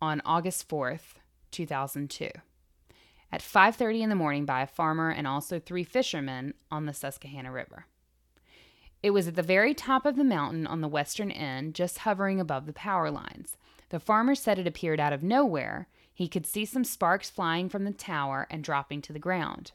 [0.06, 1.16] on August 4th,
[1.50, 2.30] 2002,
[3.32, 7.52] at 5:30 in the morning by a farmer and also three fishermen on the Susquehanna
[7.52, 7.88] River.
[9.02, 12.40] It was at the very top of the mountain on the western end, just hovering
[12.40, 13.58] above the power lines.
[13.90, 15.88] The farmer said it appeared out of nowhere.
[16.14, 19.72] He could see some sparks flying from the tower and dropping to the ground.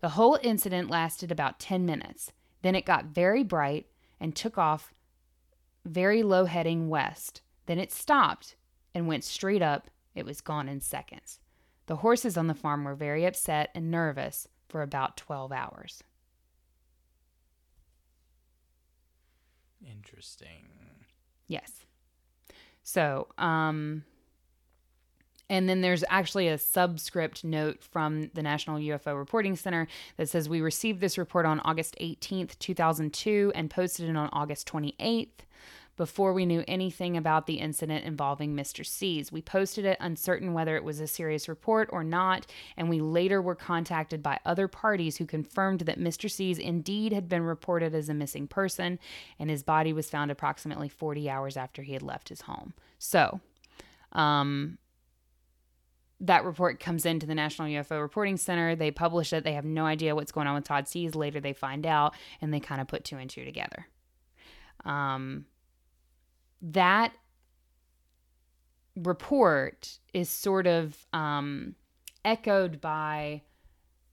[0.00, 2.32] The whole incident lasted about 10 minutes.
[2.62, 4.94] Then it got very bright and took off
[5.84, 7.42] very low heading west.
[7.66, 8.56] Then it stopped
[8.96, 9.90] and went straight up.
[10.14, 11.38] It was gone in seconds.
[11.84, 16.02] The horses on the farm were very upset and nervous for about 12 hours.
[19.86, 20.70] Interesting.
[21.46, 21.84] Yes.
[22.82, 24.04] So, um,
[25.50, 30.48] and then there's actually a subscript note from the National UFO Reporting Center that says
[30.48, 35.28] we received this report on August 18th, 2002, and posted it on August 28th.
[35.96, 38.84] Before we knew anything about the incident involving Mr.
[38.84, 43.00] Sees, we posted it uncertain whether it was a serious report or not, and we
[43.00, 46.30] later were contacted by other parties who confirmed that Mr.
[46.30, 48.98] Sees indeed had been reported as a missing person,
[49.38, 52.74] and his body was found approximately 40 hours after he had left his home.
[52.98, 53.40] So,
[54.12, 54.76] um,
[56.20, 58.74] that report comes into the National UFO Reporting Center.
[58.74, 59.44] They publish it.
[59.44, 61.14] They have no idea what's going on with Todd Sees.
[61.14, 63.86] Later, they find out, and they kind of put two and two together.
[64.84, 65.46] Um,
[66.62, 67.12] that
[68.96, 71.74] report is sort of um,
[72.24, 73.42] echoed by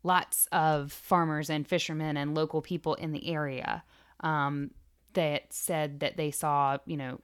[0.03, 3.83] lots of farmers and fishermen and local people in the area
[4.19, 4.71] um,
[5.13, 7.19] that said that they saw, you know,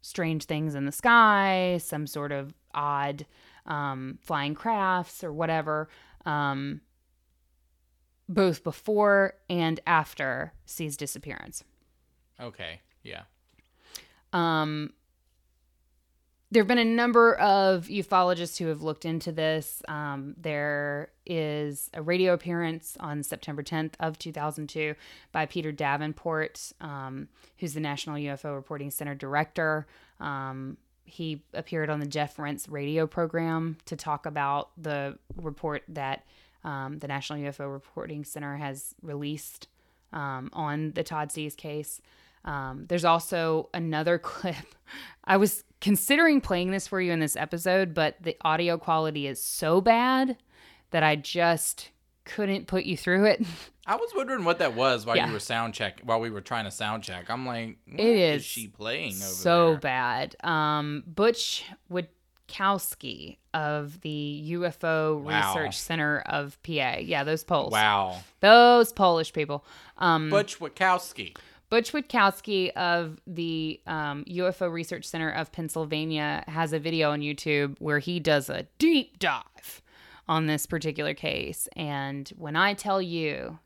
[0.00, 3.26] strange things in the sky, some sort of odd
[3.66, 5.88] um, flying crafts or whatever,
[6.26, 6.80] um,
[8.28, 11.64] both before and after Sees' disappearance.
[12.40, 12.80] Okay.
[13.02, 13.22] Yeah.
[14.32, 14.92] Um,
[16.50, 19.82] there have been a number of ufologists who have looked into this.
[19.86, 24.94] Um, there is a radio appearance on September 10th of 2002
[25.30, 29.86] by Peter Davenport, um, who's the National UFO Reporting Center director.
[30.20, 36.24] Um, he appeared on the Jeff Rense radio program to talk about the report that
[36.64, 39.68] um, the National UFO Reporting Center has released
[40.14, 42.00] um, on the Todd Sees case.
[42.44, 44.56] Um, there's also another clip.
[45.24, 49.42] I was considering playing this for you in this episode, but the audio quality is
[49.42, 50.36] so bad
[50.90, 51.90] that I just
[52.24, 53.42] couldn't put you through it.
[53.86, 55.26] I was wondering what that was while Yeah.
[55.28, 57.30] you were sound check while we were trying to sound check.
[57.30, 59.78] I'm like, what It is is she playing over so there?
[59.80, 60.36] bad.
[60.44, 61.64] Um, Butch
[62.48, 65.54] Witkowski of the UFO Wow.
[65.54, 66.96] Research Center of PA.
[67.00, 67.72] Yeah, those Poles.
[67.72, 68.18] Wow.
[68.40, 69.64] Those Polish people.
[69.96, 71.36] Um, Butch Witkowski.
[71.70, 77.76] Butch Witkowski of the um, UFO Research Center of Pennsylvania has a video on YouTube
[77.78, 79.82] where he does a deep dive
[80.26, 81.68] on this particular case.
[81.76, 83.58] And when I tell you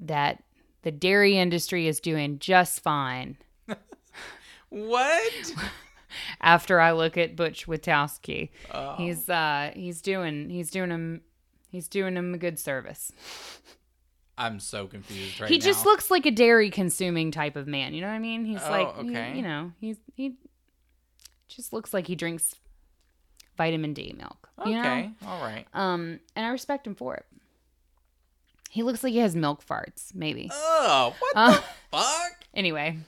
[0.00, 0.42] that
[0.82, 3.36] the dairy industry is doing just fine
[4.70, 5.54] What?
[6.40, 8.50] after I look at Butch Witkowski,
[8.96, 11.22] he's uh he's doing he's doing him
[11.70, 13.12] he's doing him a good service.
[14.38, 15.64] I'm so confused right he now.
[15.64, 17.92] just looks like a dairy consuming type of man.
[17.92, 18.44] You know what I mean?
[18.44, 20.34] He's Oh, like, he- you know, he's he
[21.48, 22.54] just looks like he drinks
[23.56, 24.48] vitamin D milk.
[24.64, 25.06] You Okay.
[25.22, 25.28] know?
[25.28, 25.66] All right.
[25.74, 27.26] Um, and I respect him for it.
[28.70, 30.50] He looks like he has milk farts, maybe.
[30.52, 32.44] Oh, what Uh, the fuck?
[32.54, 32.98] anyway.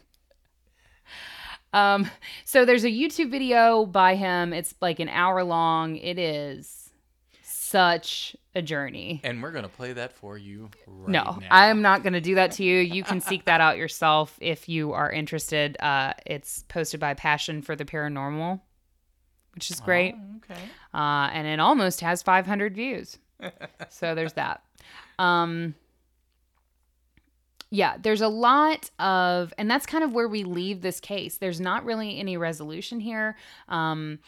[1.73, 2.11] Um,
[2.45, 4.53] so there's a YouTube video by him.
[4.53, 5.97] It's like an hour long.
[5.97, 6.80] It is
[7.71, 9.21] such a journey.
[9.23, 10.71] And we're gonna play that for you.
[10.87, 11.47] Right No, now.
[11.51, 12.79] I'm not going to do that to you.
[12.81, 15.77] You can seek that out yourself if you are interested.
[15.81, 18.61] Uh, it's posted by Passion for the Paranormal,
[19.55, 20.15] which is great.
[20.17, 20.61] Oh, okay.
[20.93, 23.19] Uh, and it almost has 500 views.
[23.89, 24.63] so there's that.
[25.19, 25.75] Um,
[27.71, 31.37] yeah, there's a lot of, and that's kind of where we leave this case.
[31.37, 33.37] There's not really any resolution here.
[33.69, 34.19] Um,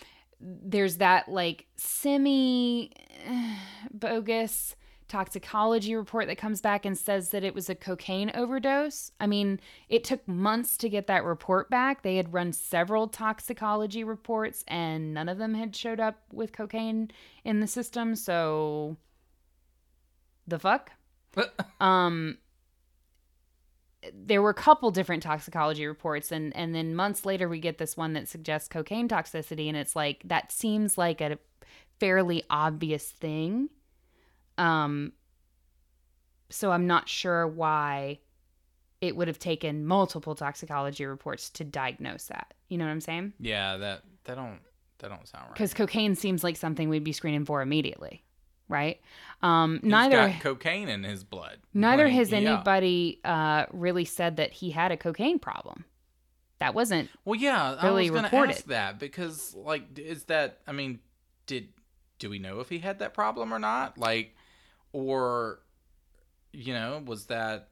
[0.42, 2.92] there's that like semi
[3.92, 4.76] bogus
[5.12, 9.12] toxicology report that comes back and says that it was a cocaine overdose.
[9.20, 12.02] I mean, it took months to get that report back.
[12.02, 17.10] They had run several toxicology reports and none of them had showed up with cocaine
[17.44, 18.16] in the system.
[18.16, 18.96] So
[20.46, 20.92] the fuck?
[21.80, 22.38] um
[24.12, 27.96] there were a couple different toxicology reports and and then months later we get this
[27.96, 31.38] one that suggests cocaine toxicity and it's like that seems like a
[32.00, 33.68] fairly obvious thing.
[34.58, 35.12] Um
[36.50, 38.18] so i'm not sure why
[39.00, 42.54] it would have taken multiple toxicology reports to diagnose that.
[42.68, 43.32] You know what i'm saying?
[43.38, 44.60] Yeah, that that don't
[44.98, 45.54] that don't sound right.
[45.54, 48.24] because cocaine seems like something we'd be screening for immediately
[48.68, 49.00] right
[49.42, 51.58] um He's neither got cocaine in his blood.
[51.74, 52.38] Neither has yeah.
[52.38, 55.84] anybody uh, really said that he had a cocaine problem.
[56.62, 57.10] That wasn't.
[57.24, 60.60] Well, yeah, really I was gonna ask that because, like, is that?
[60.64, 61.00] I mean,
[61.46, 61.70] did
[62.20, 63.98] do we know if he had that problem or not?
[63.98, 64.36] Like,
[64.92, 65.58] or
[66.52, 67.70] you know, was that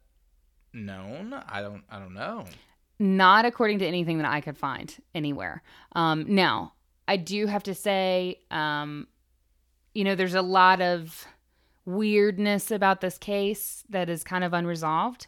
[0.72, 1.32] known?
[1.32, 1.84] I don't.
[1.88, 2.46] I don't know.
[2.98, 5.62] Not according to anything that I could find anywhere.
[5.92, 6.74] Um, now,
[7.06, 9.06] I do have to say, um,
[9.94, 11.26] you know, there's a lot of
[11.84, 15.26] weirdness about this case that is kind of unresolved.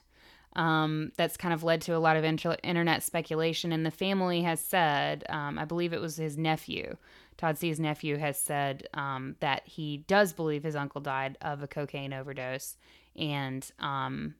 [0.54, 3.72] Um, that's kind of led to a lot of inter- internet speculation.
[3.72, 6.96] And the family has said, um, I believe it was his nephew,
[7.38, 11.66] Todd Sees' nephew, has said um, that he does believe his uncle died of a
[11.66, 12.76] cocaine overdose.
[13.16, 14.34] And um,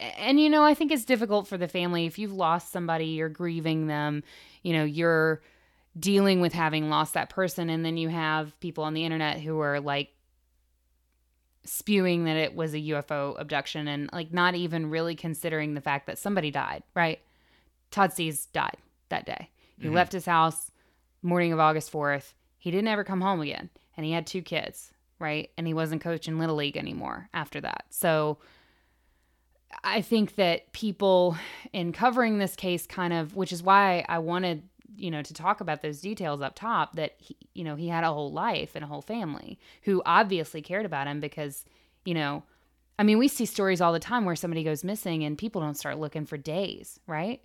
[0.00, 3.28] and you know i think it's difficult for the family if you've lost somebody you're
[3.28, 4.22] grieving them
[4.62, 5.40] you know you're
[5.98, 7.70] dealing with having lost that person.
[7.70, 10.10] And then you have people on the internet who are like
[11.64, 16.06] spewing that it was a ufo abduction and like not even really considering the fact
[16.06, 17.20] that somebody died right?
[17.90, 18.76] Todd Sees died
[19.08, 19.48] that day.
[19.78, 19.94] He mm-hmm.
[19.94, 20.70] left his house
[21.22, 24.92] morning of august 4th he didn't ever come home again and he had two kids
[25.18, 25.50] right?
[25.56, 27.86] And he wasn't coaching little league anymore after that.
[27.90, 28.38] So
[29.82, 31.36] I think that people
[31.72, 34.62] in covering this case kind of, which is why I wanted,
[34.96, 38.04] you know, to talk about those details up top that, he, you know, he had
[38.04, 41.64] a whole life and a whole family who obviously cared about him because,
[42.04, 42.42] you know,
[42.98, 45.76] I mean, we see stories all the time where somebody goes missing and people don't
[45.76, 47.40] start looking for days, right?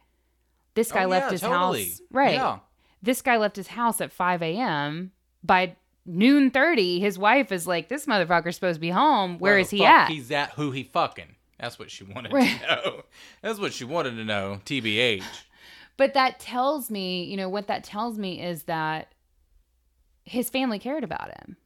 [0.76, 1.86] This oh, guy Oh, left yeah, his totally.
[1.86, 2.34] house, right?
[2.36, 2.60] Yeah.
[3.02, 5.12] This guy left his house at 5 a.m.
[5.44, 5.76] By
[6.06, 9.40] noon 30, his wife is like, this motherfucker's supposed to be home.
[9.40, 10.10] Where Where is he at?
[10.10, 11.36] He's at who he fucking.
[11.60, 12.60] That's what she wanted Right.
[12.62, 13.02] to know.
[13.42, 14.62] That's what she wanted to know.
[14.66, 15.24] TBH.
[16.00, 19.12] But that tells me, you know, what that tells me is that
[20.24, 21.58] his family cared about him.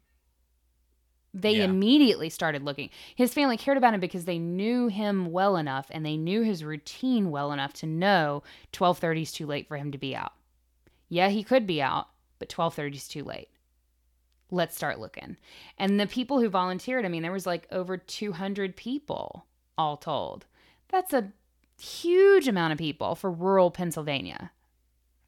[1.35, 1.65] They Yeah.
[1.65, 2.89] immediately started looking.
[3.15, 6.64] His family cared about him because they knew him well enough and they knew his
[6.64, 8.41] routine well enough to know
[8.72, 10.34] 12:30 is too late for him to be out.
[11.10, 12.07] Yeah, he could be out,
[12.39, 13.49] but 12:30 is too late.
[14.49, 15.38] Let's start looking.
[15.77, 19.45] And the people who volunteered, I mean, there was like over 200 people
[19.77, 20.47] all told.
[20.89, 21.34] That's a
[21.84, 24.51] huge amount of people for rural Pennsylvania.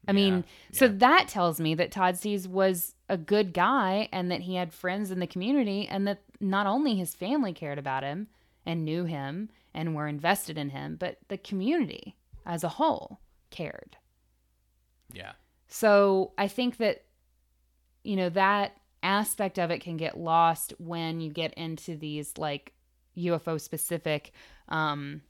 [0.08, 0.92] I mean, so yeah.
[0.98, 5.10] that tells me that Todd Sees was a good guy and that he had friends
[5.10, 8.28] in the community and that not only his family cared about him
[8.64, 13.18] and knew him and were invested in him, but the community as a whole
[13.50, 13.96] cared.
[15.12, 15.32] Yeah.
[15.66, 17.02] So I think that,
[18.04, 22.72] you know, that aspect of it can get lost when you get into these like,
[23.16, 24.32] UFO specific
[24.68, 25.22] um,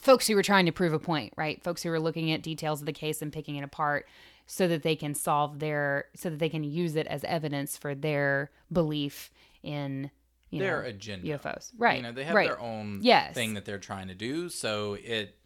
[0.00, 1.62] folks who were trying to prove a point, right?
[1.62, 4.06] Folks who were looking at details of the case and picking it apart
[4.46, 7.94] so that they can solve their, so that they can use it as evidence for
[7.94, 9.30] their belief
[9.62, 10.10] in
[10.50, 11.26] you their know, agenda.
[11.38, 11.70] UFOs.
[11.78, 11.96] Right.
[11.98, 12.48] You know, they have right.
[12.48, 13.34] their own Yes.
[13.34, 14.48] thing that they're trying to do.
[14.48, 15.38] So it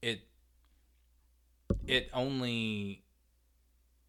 [0.00, 0.22] it
[1.86, 3.02] it only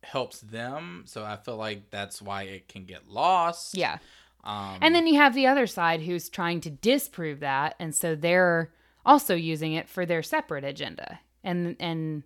[0.03, 1.03] helps them.
[1.05, 3.75] So I feel like that's why it can get lost.
[3.75, 3.97] Yeah.
[4.43, 8.15] Um, And then you have the other side who's trying to disprove that, and so
[8.15, 8.71] they're
[9.05, 11.19] also using it for their separate agenda.
[11.43, 12.23] And and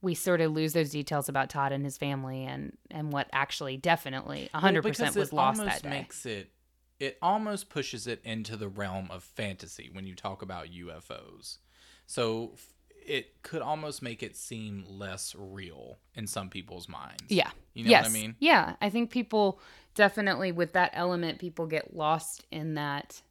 [0.00, 3.76] we sort of lose those details about Todd and his family and and what actually
[3.76, 5.90] definitely well, 100% because was lost that day.
[5.90, 6.50] makes it
[6.98, 11.58] it almost pushes it into the realm of fantasy when you talk about UFOs.
[12.06, 12.54] So
[13.04, 17.24] it could almost make it seem less real in some people's minds.
[17.28, 17.50] yeah.
[17.74, 18.04] You know yes.
[18.04, 18.36] what I mean?
[18.38, 19.60] Yeah, I think people
[19.94, 23.22] definitely with that element people get lost in that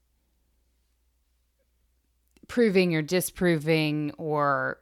[2.51, 4.77] proving or disproving or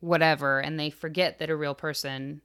[0.00, 2.42] whatever and they forget that a real person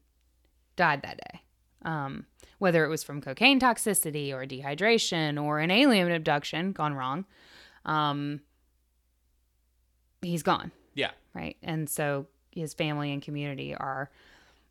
[0.77, 1.41] died that day
[1.83, 2.25] um,
[2.59, 7.25] whether it was from cocaine toxicity or dehydration or an alien abduction gone wrong
[7.85, 8.39] um,
[10.21, 11.11] he's gone Yeah.
[11.33, 14.09] right and so his family and community are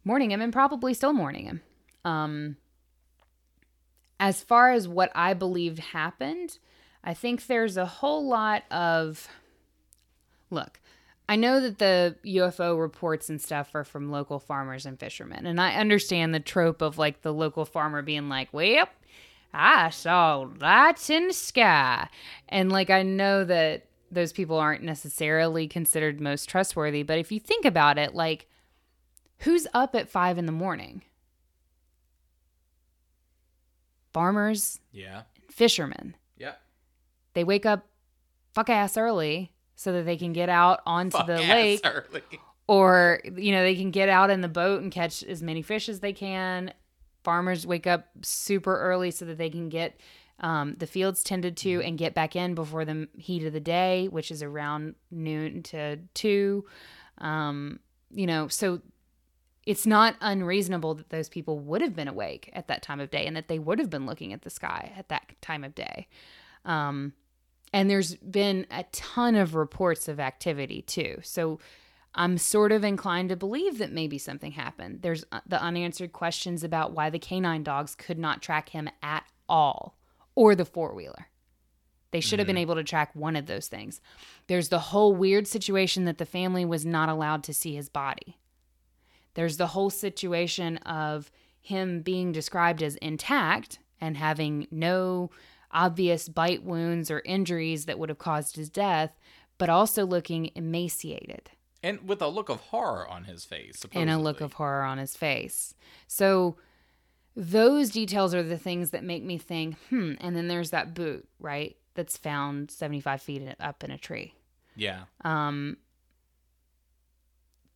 [0.04, 1.60] mourning him and probably still mourning him
[2.06, 2.56] um,
[4.18, 6.58] as far as what I believed happened,
[7.04, 9.28] I think there's a whole lot of.
[10.50, 10.80] Look,
[11.28, 15.60] I know that the UFO reports and stuff are from local farmers and fishermen, and
[15.60, 18.86] I understand the trope of like the local farmer being like, well,
[19.52, 22.08] I saw lights in the sky.
[22.48, 27.38] And like, I know that those people aren't necessarily considered most trustworthy, but if you
[27.40, 28.46] think about it, like,
[29.40, 31.02] who's up at five in the morning?
[34.12, 35.22] Farmers, Yeah.
[35.50, 36.14] fishermen.
[36.36, 36.54] Yeah.
[37.34, 37.86] They wake up
[38.54, 42.22] fuck ass early so that they can get out onto Fuck the lake early.
[42.66, 45.88] or you know they can get out in the boat and catch as many fish
[45.88, 46.72] as they can.
[47.22, 50.00] Farmers wake up super early so that they can get
[50.40, 54.08] um, the fields tended to and get back in before the heat of the day
[54.08, 56.64] which is around noon to two.
[57.18, 57.78] Um,
[58.10, 58.82] you know so
[59.64, 63.26] it's not unreasonable that those people would have been awake at that time of day
[63.26, 66.08] and that they would have been looking at the sky at that time of day.
[66.64, 67.12] Um,
[67.72, 71.58] and there's been a ton of reports of activity too so
[72.14, 75.02] I'm sort of inclined to believe that maybe something happened.
[75.02, 79.24] There's uh, the unanswered questions about why the canine dogs could not track him at
[79.48, 79.96] all
[80.34, 81.28] or the four wheeler.
[82.10, 84.00] They should have been able to track one of those things.
[84.46, 88.38] There's the whole weird situation that the family was not allowed to see his body.
[89.34, 91.30] There's the whole situation of
[91.60, 95.30] him being described as intact and having no
[95.70, 99.18] obvious bite wounds or injuries that would have caused his death,
[99.58, 101.50] but also looking emaciated
[101.82, 103.84] And with a look of horror on his face.
[103.92, 105.74] and a look of horror on his face.
[106.06, 106.56] So
[107.36, 110.14] those details are the things that make me think, hmm.
[110.20, 111.76] And then there's that boot, right?
[111.94, 114.34] That's found 75 feet up in a tree.
[114.76, 115.02] Yeah.
[115.24, 115.76] Um,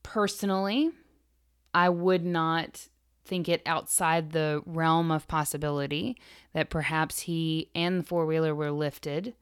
[0.02, 0.90] personally,
[1.74, 2.88] I would not
[3.24, 6.16] think it outside the realm of possibility
[6.52, 9.34] that perhaps he and the four wheeler were lifted.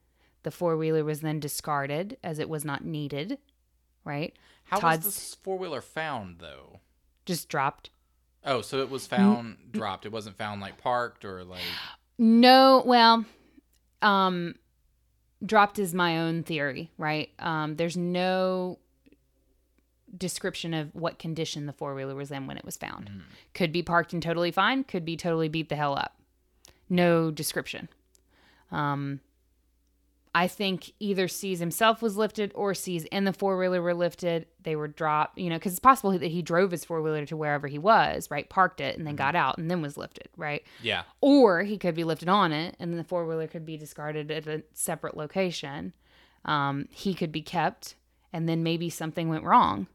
[0.42, 3.38] The four wheeler was then discarded as it was not needed,
[4.04, 4.36] right?
[4.64, 6.80] How Todd's was this four wheeler found though?
[7.30, 7.90] just dropped.
[8.44, 10.06] Oh, so it was found dropped.
[10.06, 11.60] It wasn't found like parked or like
[12.18, 13.24] No, well,
[14.02, 14.54] um,
[15.44, 17.30] dropped is my own theory, right?
[17.38, 18.78] Um, there's no
[20.16, 23.10] description of what condition the four wheeler was in when it was found.
[23.54, 24.84] Could be parked and totally fine.
[24.84, 26.16] Could be totally beat the hell up.
[26.88, 27.88] No description.
[28.72, 29.20] Um,
[30.34, 34.46] I think either Sees himself was lifted or Sees and the four wheeler were lifted.
[34.62, 37.36] They were dropped, you know, because it's possible that he drove his four wheeler to
[37.36, 38.48] wherever he was, right?
[38.48, 40.62] Parked it and then got out and then was lifted, right?
[40.82, 41.02] yeah.
[41.20, 44.30] or he could be lifted on it and then the four wheeler could be discarded
[44.30, 45.94] at a separate location.
[46.44, 47.96] Um, he could be kept
[48.32, 49.88] and then maybe something went wrong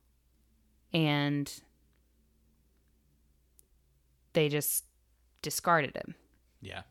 [0.96, 1.52] and
[4.32, 4.86] they just
[5.42, 6.16] discarded him,
[6.62, 6.84] Yeah.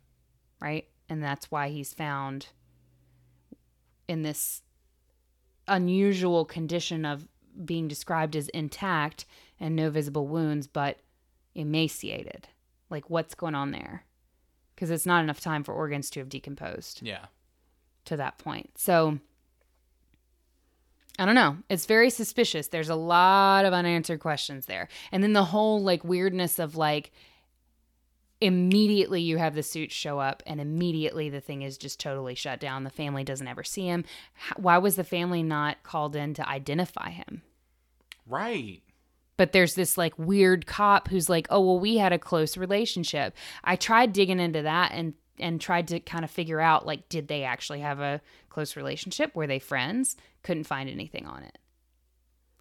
[0.60, 0.86] right?
[1.08, 2.48] And that's why he's found
[4.06, 4.62] in this
[5.66, 7.26] unusual condition of
[7.64, 9.24] being described as intact
[9.58, 10.98] and no visible wounds, but
[11.54, 12.48] emaciated.
[12.90, 14.04] Like, what's going on there?
[14.74, 17.26] Because it's not enough time for organs to have decomposed Yeah.
[18.04, 18.76] to that point.
[18.76, 19.18] So,
[21.18, 21.58] I don't know.
[21.68, 22.68] It's very suspicious.
[22.68, 24.88] There's a lot of unanswered questions there.
[25.12, 27.12] And then the whole like weirdness of like,
[28.40, 32.58] immediately you have the suit show up and immediately the thing is just totally shut
[32.60, 34.04] down the family doesn't ever see him
[34.56, 37.42] why was the family not called in to identify him
[38.26, 38.82] Right.
[39.36, 43.34] but there's this like weird cop who's like oh well we had a close relationship
[43.62, 47.28] i tried digging into that and and tried to kind of figure out like did
[47.28, 49.34] they actually have a close relationship?
[49.34, 50.16] Were they friends?
[50.42, 51.58] Couldn't find anything on it.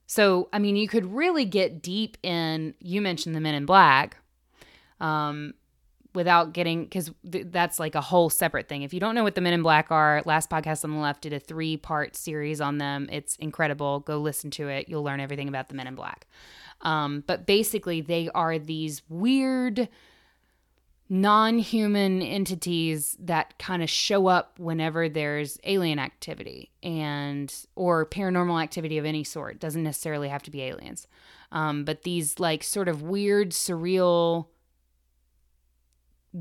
[0.06, 4.18] So i mean you could really get deep in you mentioned the men in black
[5.00, 5.54] um
[6.14, 8.84] without getting because th- that's like a whole separate thing.
[8.84, 11.22] If you don't know what the men in black are last podcast on the left
[11.22, 13.10] did a three part series on them.
[13.12, 14.02] It's incredible.
[14.02, 14.90] Go listen to it.
[14.90, 16.28] You'll learn everything about the men in black.
[16.82, 19.90] Um, but basically they are these weird
[21.10, 28.98] non-human entities that kind of show up whenever there's alien activity and or paranormal activity
[28.98, 31.08] of any sort doesn't necessarily have to be aliens
[31.52, 34.48] um, but these like sort of weird surreal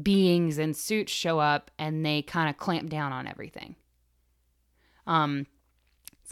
[0.01, 3.76] beings in suits show up and they kind of clamp down on everything.
[5.06, 5.47] Um,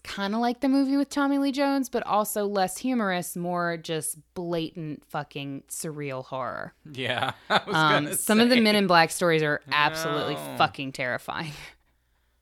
[0.03, 3.77] it's kind of like the movie with Tommy Lee Jones, but also less humorous, more
[3.77, 6.75] just blatant fucking surreal horror.
[6.93, 7.33] Yeah.
[7.51, 8.61] I was Um, some of the.
[8.61, 10.55] Men in Black stories are absolutely No.
[10.59, 11.53] fucking terrifying.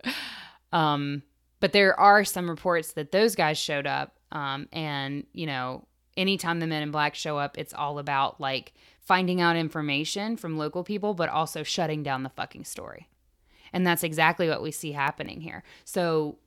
[0.72, 1.22] um,
[1.60, 5.84] but there are some reports that those guys showed up, um, and you know,
[6.16, 10.58] anytime the Men in Black show up, it's all about like finding out information from
[10.58, 13.08] local people, but also shutting down the fucking story.
[13.72, 15.62] And that's exactly what we see happening here.
[15.84, 16.38] So,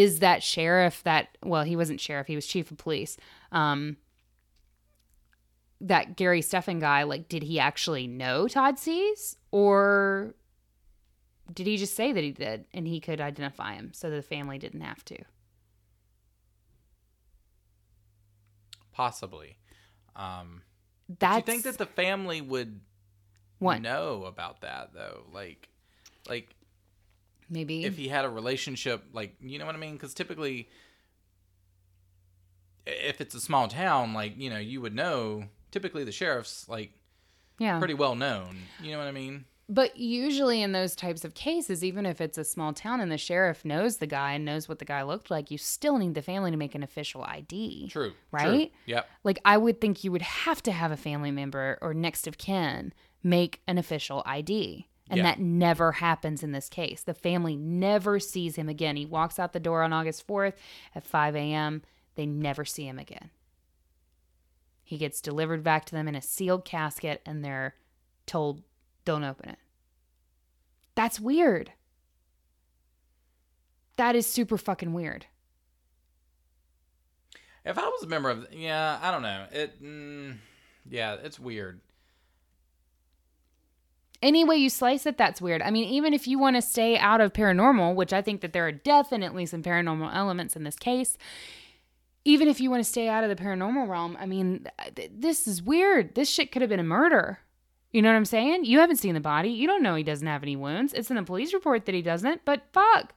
[0.00, 3.16] is that sheriff that, well, he wasn't sheriff, he was chief of police.
[3.52, 3.96] Um,
[5.80, 9.36] that Gary Steffen guy, like, did he actually know Todd Sees?
[9.50, 10.34] Or
[11.52, 14.58] did he just say that he did and he could identify him so the family
[14.58, 15.18] didn't have to?
[18.92, 19.58] Possibly.
[20.16, 20.62] Um,
[21.18, 22.80] do you think that the family would
[23.58, 23.82] What?
[23.82, 25.24] know about that though?
[25.32, 25.68] Like,
[26.28, 26.53] like
[27.48, 29.94] maybe if he had a relationship, like you know what I mean?
[29.94, 30.68] Because typically,
[32.86, 35.44] if it's a small town, like you know, you would know.
[35.70, 36.92] Typically, the sheriff's like
[37.58, 37.78] yeah.
[37.78, 38.58] pretty well known.
[38.80, 39.44] You know what I mean?
[39.68, 43.16] But usually in those types of cases, even if it's a small town and the
[43.16, 46.20] sheriff knows the guy and knows what the guy looked like, you still need the
[46.22, 47.88] family to make an official ID.
[47.90, 48.10] True.
[48.10, 48.14] true.
[48.30, 48.72] Right?
[48.84, 49.08] Yep.
[49.24, 52.36] Like I would think you would have to have a family member or next of
[52.36, 52.92] kin
[53.22, 54.86] make an official ID.
[55.10, 55.24] And Yeah.
[55.24, 57.02] that never happens in this case.
[57.02, 58.96] The family never sees him again.
[58.96, 60.54] He walks out the door on August 4th
[60.94, 61.82] at 5 a.m.
[62.14, 63.30] They never see him again.
[64.82, 67.74] He gets delivered back to them in a sealed casket and they're
[68.26, 68.62] told,
[69.04, 69.58] don't open it.
[70.94, 71.72] That's weird.
[73.96, 75.26] That is super fucking weird.
[77.64, 79.46] If I was a member of, yeah, I don't know.
[79.52, 80.36] It, mm,
[80.88, 81.80] yeah, it's weird.
[84.22, 85.62] Any way you slice it, that's weird.
[85.62, 88.52] I mean, even if you want to stay out of paranormal, which I think that
[88.52, 91.16] there are definitely some paranormal elements in this case,
[92.24, 95.46] even if you want to stay out of the paranormal realm, I mean, th- this
[95.46, 96.14] is weird.
[96.14, 97.40] This shit could have been a murder.
[97.92, 98.64] You know what I'm saying?
[98.64, 99.50] You haven't seen the body.
[99.50, 100.92] You don't know he doesn't have any wounds.
[100.94, 103.14] It's in the police report that he doesn't, but fuck.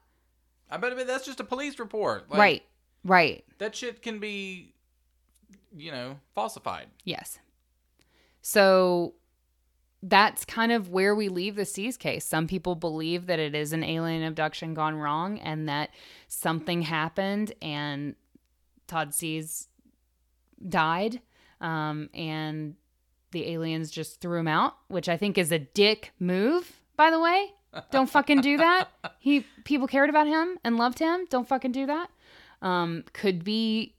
[0.69, 2.29] I bet that's just a police report.
[2.29, 2.63] Like, right.
[3.03, 3.45] Right.
[3.57, 4.73] That shit can be,
[5.75, 6.87] you know, falsified.
[7.05, 7.39] Yes.
[8.41, 9.13] So
[10.03, 12.25] that's kind of where we leave the Sees case.
[12.25, 15.89] Some people believe that it is an alien abduction gone wrong and that
[16.27, 18.15] something happened and
[18.87, 19.67] Todd Sees
[20.67, 21.21] died.
[21.59, 22.75] Um, and
[23.31, 27.19] the aliens just threw him out, which I think is a dick move, by the
[27.19, 27.53] way.
[27.91, 28.89] Don't fucking do that.
[29.19, 31.25] He people cared about him and loved him.
[31.29, 32.09] Don't fucking do that.
[32.61, 33.93] Um, could be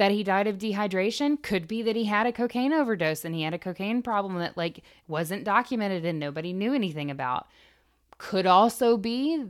[0.00, 3.42] that he died of dehydration could be that he had a cocaine overdose and he
[3.42, 7.46] had a cocaine problem that like wasn't documented and nobody knew anything about.
[8.16, 9.44] Could also be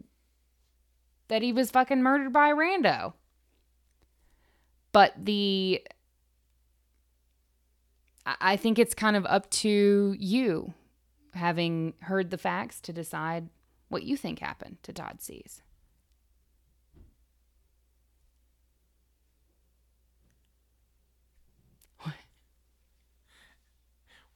[1.28, 3.12] that he was fucking murdered by a rando.
[4.90, 5.86] But the
[8.26, 10.74] I- think it's kind of up to you
[11.34, 13.50] having heard the facts to decide
[13.88, 15.62] what you think happened to todd sees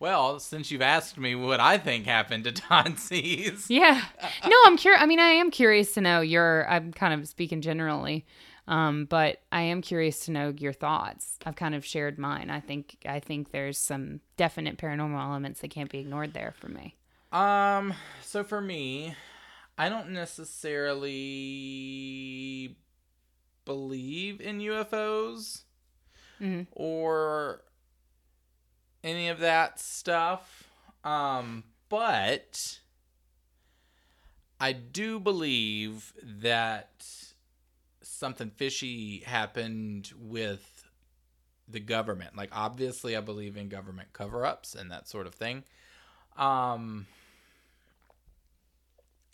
[0.04, 4.02] Well, since you've asked me what I think happened to Todd Sees, Yeah.
[4.46, 5.02] No, I'm curious.
[5.02, 6.68] I mean, I am curious to know your.
[6.68, 8.26] I'm kind of speaking generally,
[8.68, 11.38] um, but I am curious to know your thoughts.
[11.46, 12.50] I've kind of shared mine.
[12.50, 16.68] I think I think there's some definite paranormal elements that can't be ignored there for
[16.68, 16.96] me.
[17.32, 19.14] Um, so for me,
[19.78, 22.76] I don't necessarily
[23.64, 25.62] believe in UFOs
[26.42, 26.66] Mhm.
[26.72, 27.62] or
[29.04, 30.64] any of that stuff.
[31.04, 32.58] Um, but
[34.58, 37.06] I do believe that
[38.02, 40.84] something fishy happened with
[41.68, 42.36] the government.
[42.36, 45.64] Like obviously I believe in government cover-ups and that sort of thing.
[46.36, 47.06] Um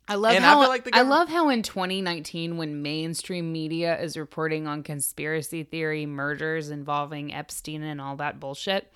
[0.09, 4.01] I love And I how feel like I love how in 2019 when mainstream media
[4.01, 8.93] is reporting on conspiracy theory murders involving Epstein and all that bullshit,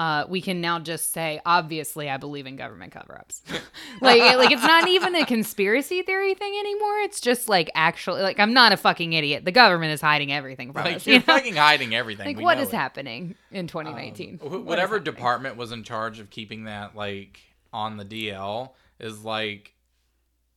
[0.00, 3.42] uh, we can now just say obviously I believe in government cover-ups.
[4.00, 7.00] like like it's not even a conspiracy theory thing anymore.
[7.00, 9.44] It's just like actually like I'm not a fucking idiot.
[9.44, 11.06] The government is hiding everything from like us.
[11.06, 11.26] you're you know?
[11.26, 12.24] fucking hiding everything.
[12.24, 12.76] Like We what is it.
[12.76, 14.38] happening in 2019?
[14.38, 17.38] Wh- whatever department was in charge of keeping that like
[17.70, 19.74] on the DL is like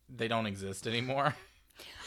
[0.08, 1.36] they don't exist anymore.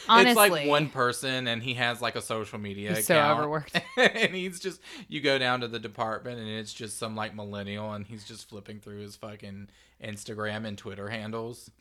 [0.09, 3.39] Honestly, it's like one person and he has like a social media He's so account.
[3.39, 3.81] overworked.
[3.97, 7.93] and he's just you go down to the department and it's just some like millennial
[7.93, 9.69] and he's just flipping through his fucking
[10.03, 11.71] Instagram and Twitter handles.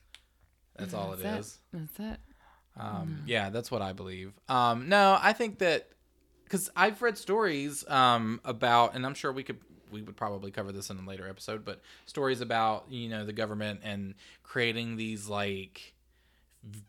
[0.76, 1.58] That's all it That's.
[1.72, 2.20] That's it.
[2.78, 4.32] Um, yeah, that's what I believe.
[4.48, 5.88] Um, no, I think that
[6.44, 9.58] because I've read stories um, about, and I'm sure we could
[9.90, 13.32] we would probably cover this in a later episode, but stories about you know the
[13.32, 15.94] government and creating these like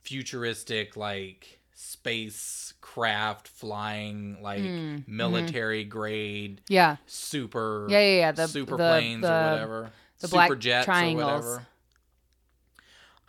[0.03, 6.97] futuristic like spacecraft flying like Mm, military grade Yeah.
[7.05, 10.85] super Yeah, yeah, yeah, the- super the- planes the- or whatever the super black jets
[10.85, 11.23] triangles.
[11.23, 11.67] or whatever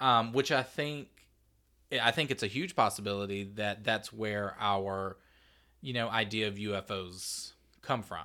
[0.00, 1.08] um, which I think
[1.90, 5.16] I think it's a huge possibility that that's where our
[5.80, 7.52] you know idea of UFOs
[7.82, 8.24] come from.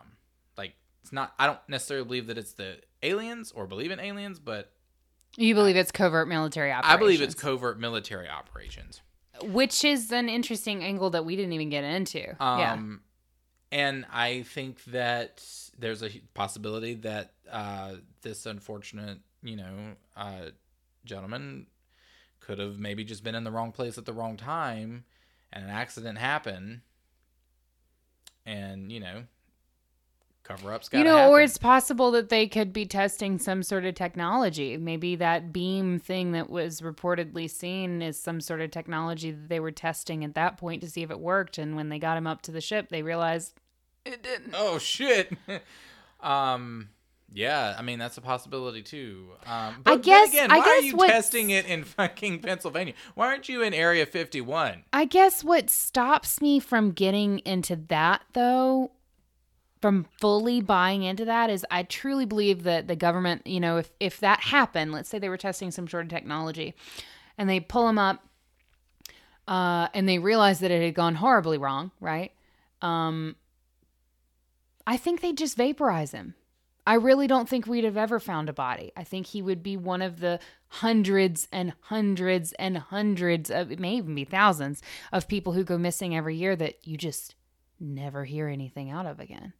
[0.57, 4.37] Like it's not I don't necessarily believe that it's the aliens or believe in aliens,
[4.39, 4.71] but
[5.37, 6.93] You believe it's covert military operations.
[6.93, 9.01] I believe it's covert military operations.
[9.41, 12.19] which is an interesting angle that we didn't even get into.
[12.39, 12.73] yeah.
[12.73, 13.01] Um,
[13.71, 15.43] and I think that
[15.77, 20.49] there's a possibility that uh, this unfortunate, you know, uh,
[21.05, 21.65] gentleman
[22.39, 25.05] could have maybe just been in the wrong place at the wrong time,
[25.51, 26.81] and an accident happened,
[28.45, 29.23] and you know,
[30.43, 30.89] cover ups.
[30.91, 34.77] You know, or it's possible that they could be testing some sort of technology.
[34.77, 39.59] Maybe that beam thing that was reportedly seen is some sort of technology that they
[39.59, 41.57] were testing at that point to see if it worked.
[41.57, 43.53] And when they got him up to the ship, they realized
[44.05, 44.53] it didn't.
[44.55, 45.31] Oh shit.
[46.21, 46.89] um.
[47.35, 49.29] Yeah, I mean that's a possibility too.
[49.47, 52.41] Um, but I then guess- again, I why are you what's- testing it in fucking
[52.41, 52.93] Pennsylvania?
[53.15, 54.83] Why aren't you in Area 51?
[54.93, 58.91] I guess what stops me from getting into that though,
[59.83, 63.91] from fully buying into that is I truly believe that the government, you know, if
[63.99, 66.73] if that happened, let's say they were testing some sort of technology
[67.37, 68.23] and they pull him up
[69.45, 72.31] uh and they realize that it had gone horribly wrong, right?
[72.81, 73.35] Um
[74.87, 76.35] I think they just vaporize him.
[76.87, 78.93] I really don't think we'd have ever found a body.
[78.95, 80.39] I think he would be one of the
[80.69, 84.81] hundreds and hundreds and hundreds of, it may even be thousands
[85.11, 87.35] of people who go missing every year that you just
[87.81, 89.51] never hear anything out of again.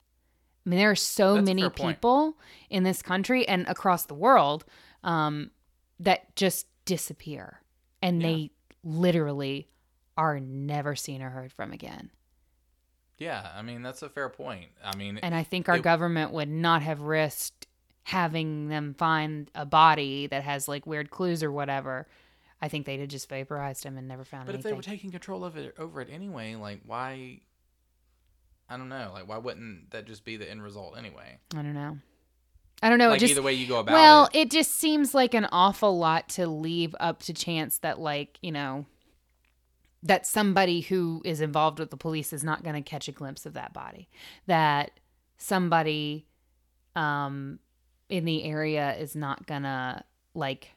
[0.66, 2.38] I mean, there are so That's many people
[2.70, 4.64] in this country and across the world
[5.04, 5.52] um,
[6.00, 7.62] that just disappear
[8.02, 8.52] and they
[8.84, 9.68] literally
[10.18, 12.12] are never seen or heard from again.
[13.18, 14.70] Yeah, I mean that's a fair point.
[14.84, 17.68] I mean, And I think our it- government would not have risked
[18.04, 22.08] having them find a body that has like weird clues or whatever.
[22.62, 25.12] I think they'd have just vaporized him and never found But if they were taking
[25.12, 27.40] control of it over it anyway, like why?
[28.74, 29.12] I don't know.
[29.14, 31.38] Like why wouldn't that just be the end result anyway?
[31.56, 31.98] I don't know.
[32.82, 33.10] I don't know.
[33.10, 34.40] like it just, either way you go about well, it.
[34.40, 38.52] it just seems like an awful lot to leave up to chance that, like, you
[38.52, 38.86] know,
[40.04, 43.46] that somebody who is involved with the police is not going to catch a glimpse
[43.46, 44.10] of that body.
[44.48, 45.00] That
[45.38, 46.26] somebody
[46.94, 47.60] um,
[48.10, 50.72] in the area is not going to, like,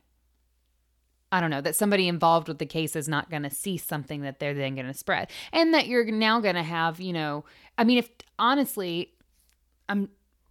[1.36, 4.22] I don't know, that somebody involved with the case is not going to see something
[4.22, 5.28] that they're then going to spread.
[5.52, 7.44] And that you're now going to have, you know,
[7.76, 8.08] I mean, if
[8.38, 9.12] honestly,
[9.86, 10.08] I'm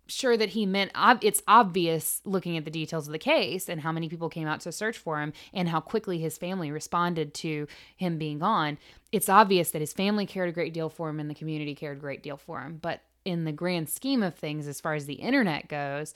[0.08, 0.92] sure that he meant
[1.22, 4.60] it's obvious looking at the details of the case and how many people came out
[4.62, 8.78] to search for him and how quickly his family responded to him being gone
[9.12, 11.98] it's obvious that his family cared a great deal for him and the community cared
[11.98, 15.08] a great deal for him but in the grand scheme of things as far as
[15.08, 16.14] the internet goes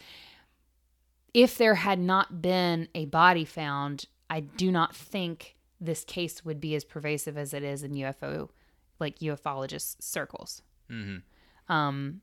[1.34, 6.60] if there had not been a body found i do not think this case would
[6.60, 8.50] be as pervasive as it is in ufo
[9.00, 10.62] like ufologist circles
[10.92, 11.72] Mm-hmm.
[11.74, 12.22] um,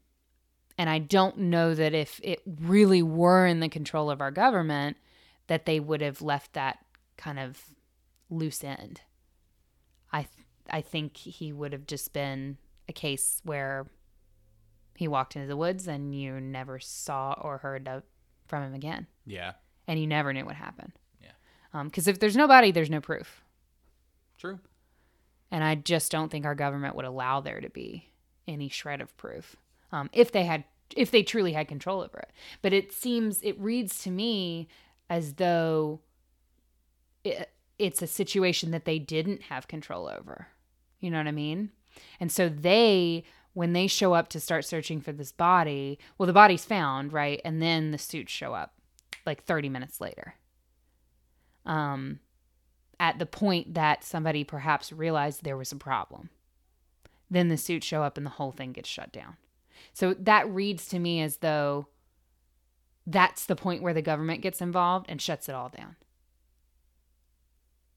[0.79, 4.97] and I don't know that if it really were in the control of our government,
[5.47, 6.79] that they would have left that
[7.17, 7.63] kind of
[8.29, 9.01] loose end.
[10.13, 12.59] I th- I think he would have just been
[12.89, 13.87] a case where
[14.97, 18.03] he walked into the woods and you never saw or heard of,
[18.47, 19.07] from him again.
[19.25, 19.53] Yeah.
[19.87, 20.93] and you never knew what happened.
[21.85, 23.43] Because if there's no body, there's no proof.
[24.39, 24.59] True.
[25.51, 28.09] And I just don't think our government would allow there to be
[28.49, 29.57] any shred of proof
[29.93, 30.65] um, if they had,
[30.97, 32.31] if they truly had control over it.
[32.63, 34.69] But it seems, it reads to me
[35.09, 36.01] as though
[37.25, 40.49] it, it's a situation that they didn't have control over.
[41.01, 41.71] You know what I mean?
[42.21, 46.33] And so they, when they show up to start searching for this body, well, the
[46.33, 47.41] body's found, right?
[47.45, 48.75] And then the suits show up
[49.25, 50.35] like 30 minutes later.
[51.67, 52.21] Um,
[52.99, 56.31] at the point that somebody perhaps realized there was a problem.
[57.31, 59.37] Then the suits show up and the whole thing gets shut down.
[59.93, 61.89] So that reads to me as though
[63.07, 65.97] that's the point where the government gets involved and shuts it all down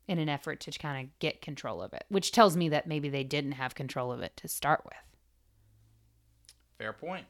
[0.08, 3.10] in an effort to kind of get control of it, which tells me that maybe
[3.10, 4.94] they didn't have control of it to start with.
[6.80, 7.26] Fair point.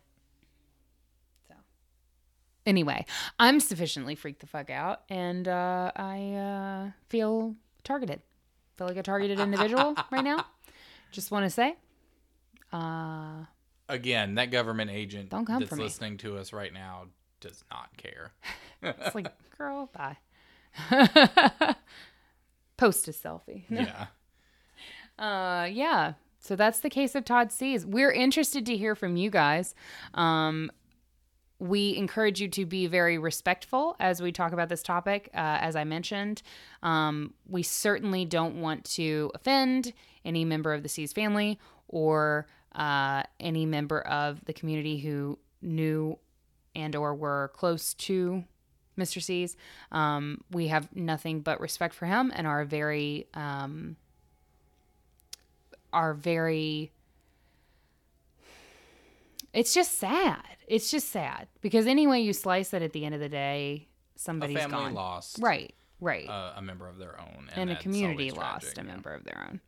[2.66, 3.06] Anyway,
[3.40, 8.22] I'm sufficiently freaked the fuck out, and uh, I uh, feel targeted.
[8.78, 10.46] Feel like a targeted individual right now.
[11.12, 11.76] Just want to say,
[12.72, 13.46] uh,
[13.90, 17.06] Again, that government agent Don't come that's listening to us right now
[17.42, 18.32] does not care.
[18.84, 20.18] it's like, girl, bye.
[22.78, 23.64] Post a selfie.
[23.70, 24.06] yeah.
[25.18, 26.14] Uh, yeah.
[26.40, 27.86] So that's the case of Todd Sees.
[27.86, 29.76] We're interested to hear from you guys.
[30.14, 30.72] Um,
[31.60, 35.30] we encourage you to be very respectful as we talk about this topic.
[35.34, 36.42] Uh, as I mentioned,
[36.84, 41.60] um, we certainly don't want to offend any member of the Sees family
[41.90, 46.18] or uh, any member of the community who knew
[46.76, 48.44] and or were close to
[48.98, 49.22] Mr.
[49.22, 49.58] Sees.
[49.92, 53.98] Um, we have nothing but respect for him and are very um,
[55.92, 56.92] are very
[59.54, 63.16] it's just sad it's just sad because any way you slice it at the end
[63.16, 67.20] of the day A somebody's family gone lost right right uh, a member of their
[67.20, 67.50] own.
[67.56, 68.92] and a community lost tragic, a yeah.
[68.92, 69.60] member of their own.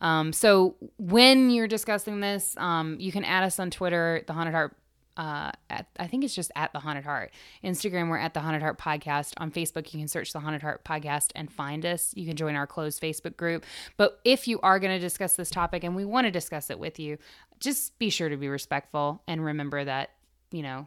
[0.00, 4.54] Um, so when you're discussing this, um, you can add us on Twitter, the Haunted
[4.54, 4.76] Heart.
[5.18, 7.32] Uh, at, I think it's just at the Haunted Heart.
[7.64, 9.32] Instagram, we're at the Haunted Heart Podcast.
[9.38, 12.12] On Facebook, you can search the Haunted Heart Podcast and find us.
[12.16, 13.66] You can join our closed Facebook group.
[13.96, 16.78] But if you are going to discuss this topic and we want to discuss it
[16.78, 17.18] with you,
[17.58, 20.10] just be sure to be respectful and remember that,
[20.52, 20.86] you know,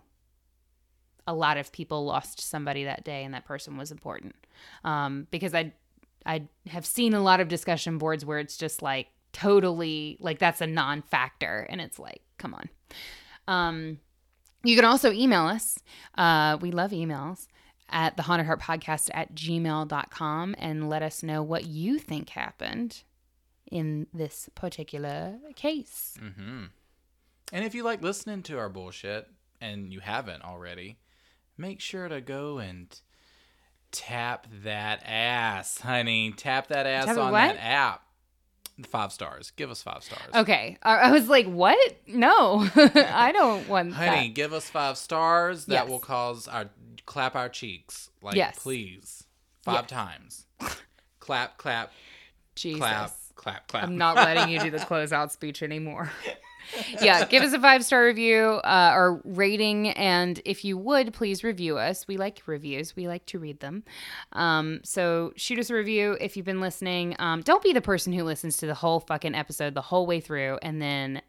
[1.28, 4.34] a lot of people lost somebody that day and that person was important.
[4.86, 5.74] Um, because I
[6.26, 10.62] I have seen a lot of discussion boards where it's just like totally like that's
[10.62, 12.70] a non-factor and it's like come on.
[13.48, 14.00] Um,
[14.64, 15.80] you can also email us.
[16.18, 17.48] Uh, we love emails
[17.90, 23.04] at the haunted heart podcast at gmail.com and let us know what you think happened
[23.70, 26.18] in this particular case.
[26.22, 26.66] Mm-hmm.
[27.54, 29.28] And if you like listening to our bullshit
[29.60, 31.00] and you haven't already,
[31.58, 33.00] make sure to go and
[33.92, 36.32] tap that ass, honey.
[36.32, 38.04] Tap that ass Tap on that app.
[38.88, 39.52] Five stars.
[39.52, 40.22] Give us five stars.
[40.34, 40.78] Okay.
[40.82, 41.78] I, was like, what?
[42.08, 44.34] No, I don't want Honey, that.
[44.34, 45.66] give us five stars.
[45.66, 45.90] That Yes.
[45.90, 46.70] will cause our
[47.06, 48.10] clap our cheeks.
[48.22, 48.58] Like Yes.
[48.60, 49.24] please.
[49.64, 50.46] Five times.
[51.20, 51.92] clap, clap,
[52.56, 52.80] Jesus.
[52.80, 53.84] clap, clap, clap.
[53.84, 56.12] I'm not letting you do the closeout speech anymore.
[57.02, 61.44] Yeah, give us a five star review uh, or rating, and if you would, please
[61.44, 62.08] review us.
[62.08, 62.96] We like reviews.
[62.96, 63.84] We like to read them.
[64.34, 67.16] Um, so shoot us a review if you've been listening.
[67.20, 70.20] Um, don't be the person who listens to the whole fucking episode the whole way
[70.20, 71.22] through and then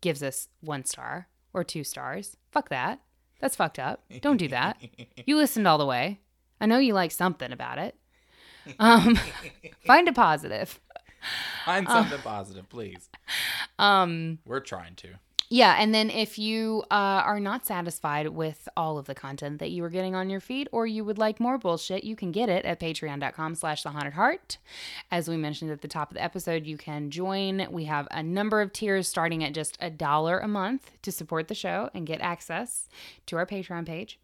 [0.00, 2.36] gives us one star or two stars.
[2.52, 3.00] Fuck that.
[3.40, 4.02] That's fucked up.
[4.20, 4.82] Don't do that.
[5.26, 6.20] You listened all the way.
[6.60, 7.94] I know you like something about it.
[8.78, 9.18] Um,
[9.86, 10.80] find a positive.
[11.64, 13.08] Find something positive, please.
[13.78, 15.08] Um, We're trying to.
[15.50, 19.70] Yeah, and then if you uh, are not satisfied with all of the content that
[19.70, 22.50] you are getting on your feed, or you would like more bullshit, you can get
[22.50, 24.58] it at patreon.com slash the haunted heart.
[25.10, 27.66] As we mentioned at the top of the episode, you can join.
[27.70, 31.48] We have a number of tiers starting at just a dollar a month to support
[31.48, 32.86] the show and get access
[33.26, 34.20] to our Patreon page.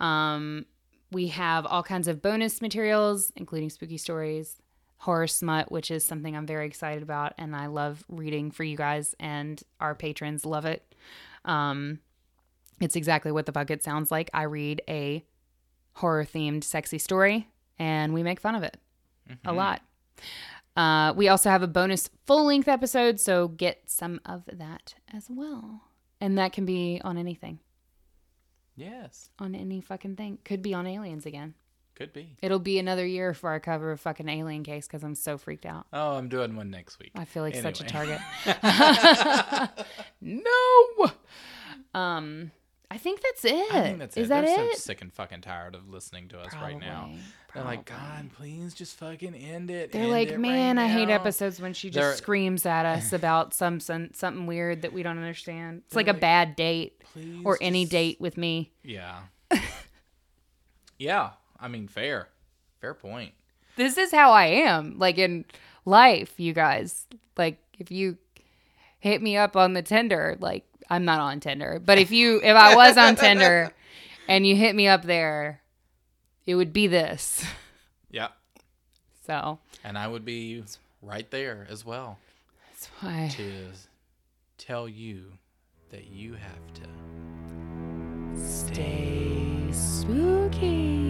[0.00, 0.66] Um,
[1.12, 4.56] we have all kinds of bonus materials, including spooky stories,
[4.98, 8.76] horror smut, which is something I'm very excited about, and I love reading for you
[8.76, 10.94] guys, and our patrons love it.
[11.44, 12.00] Um,
[12.80, 14.30] it's exactly what the bucket sounds like.
[14.32, 15.24] I read a
[15.94, 17.48] horror themed sexy story,
[17.78, 18.78] and we make fun of it
[19.44, 19.82] a lot.
[20.76, 25.26] Uh, we also have a bonus full length episode, so get some of that as
[25.30, 25.82] well.
[26.20, 27.58] And that can be on anything,
[28.76, 30.38] Yes, on any fucking thing.
[30.44, 31.54] Could be on aliens again.
[31.94, 32.36] Could be.
[32.42, 35.66] It'll be another year for our cover of fucking Alien Case because I'm so freaked
[35.66, 35.86] out.
[35.92, 37.12] Oh, I'm doing one next week.
[37.14, 38.20] I feel like such a target.
[40.20, 40.42] no.
[41.94, 42.50] Um,
[42.90, 43.72] I think that's it.
[43.74, 44.28] I think that's Is it.
[44.30, 44.72] that They're it?
[44.74, 47.02] so sick and fucking tired of listening to us right now.
[47.02, 47.20] Probably,
[47.54, 47.84] They're like.
[47.86, 49.92] God, please just fucking end it.
[49.92, 52.86] They're end like, it right man, I hate episodes when she just They're- screams at
[52.86, 55.82] us about some, some something weird that we don't understand.
[55.86, 57.00] It's like, They're a bad date
[57.44, 58.72] or any just-" date with me.
[58.82, 59.20] Yeah.
[60.98, 61.30] yeah.
[61.64, 62.28] I mean, fair.
[62.80, 63.32] Fair point.
[63.76, 65.46] This is how I am, like in
[65.86, 67.06] life, you guys.
[67.38, 68.18] Like if you
[68.98, 72.54] hit me up on the Tinder, like I'm not on Tinder, but if you if
[72.54, 73.72] I was on Tinder
[74.28, 75.62] and you hit me up there,
[76.44, 77.44] it would be this.
[78.10, 78.28] Yeah.
[79.26, 80.62] So And I would be
[81.00, 82.18] right there as well
[82.70, 83.66] that's why to
[84.58, 85.24] tell you
[85.90, 86.88] that you have to
[88.38, 91.03] stay spooky.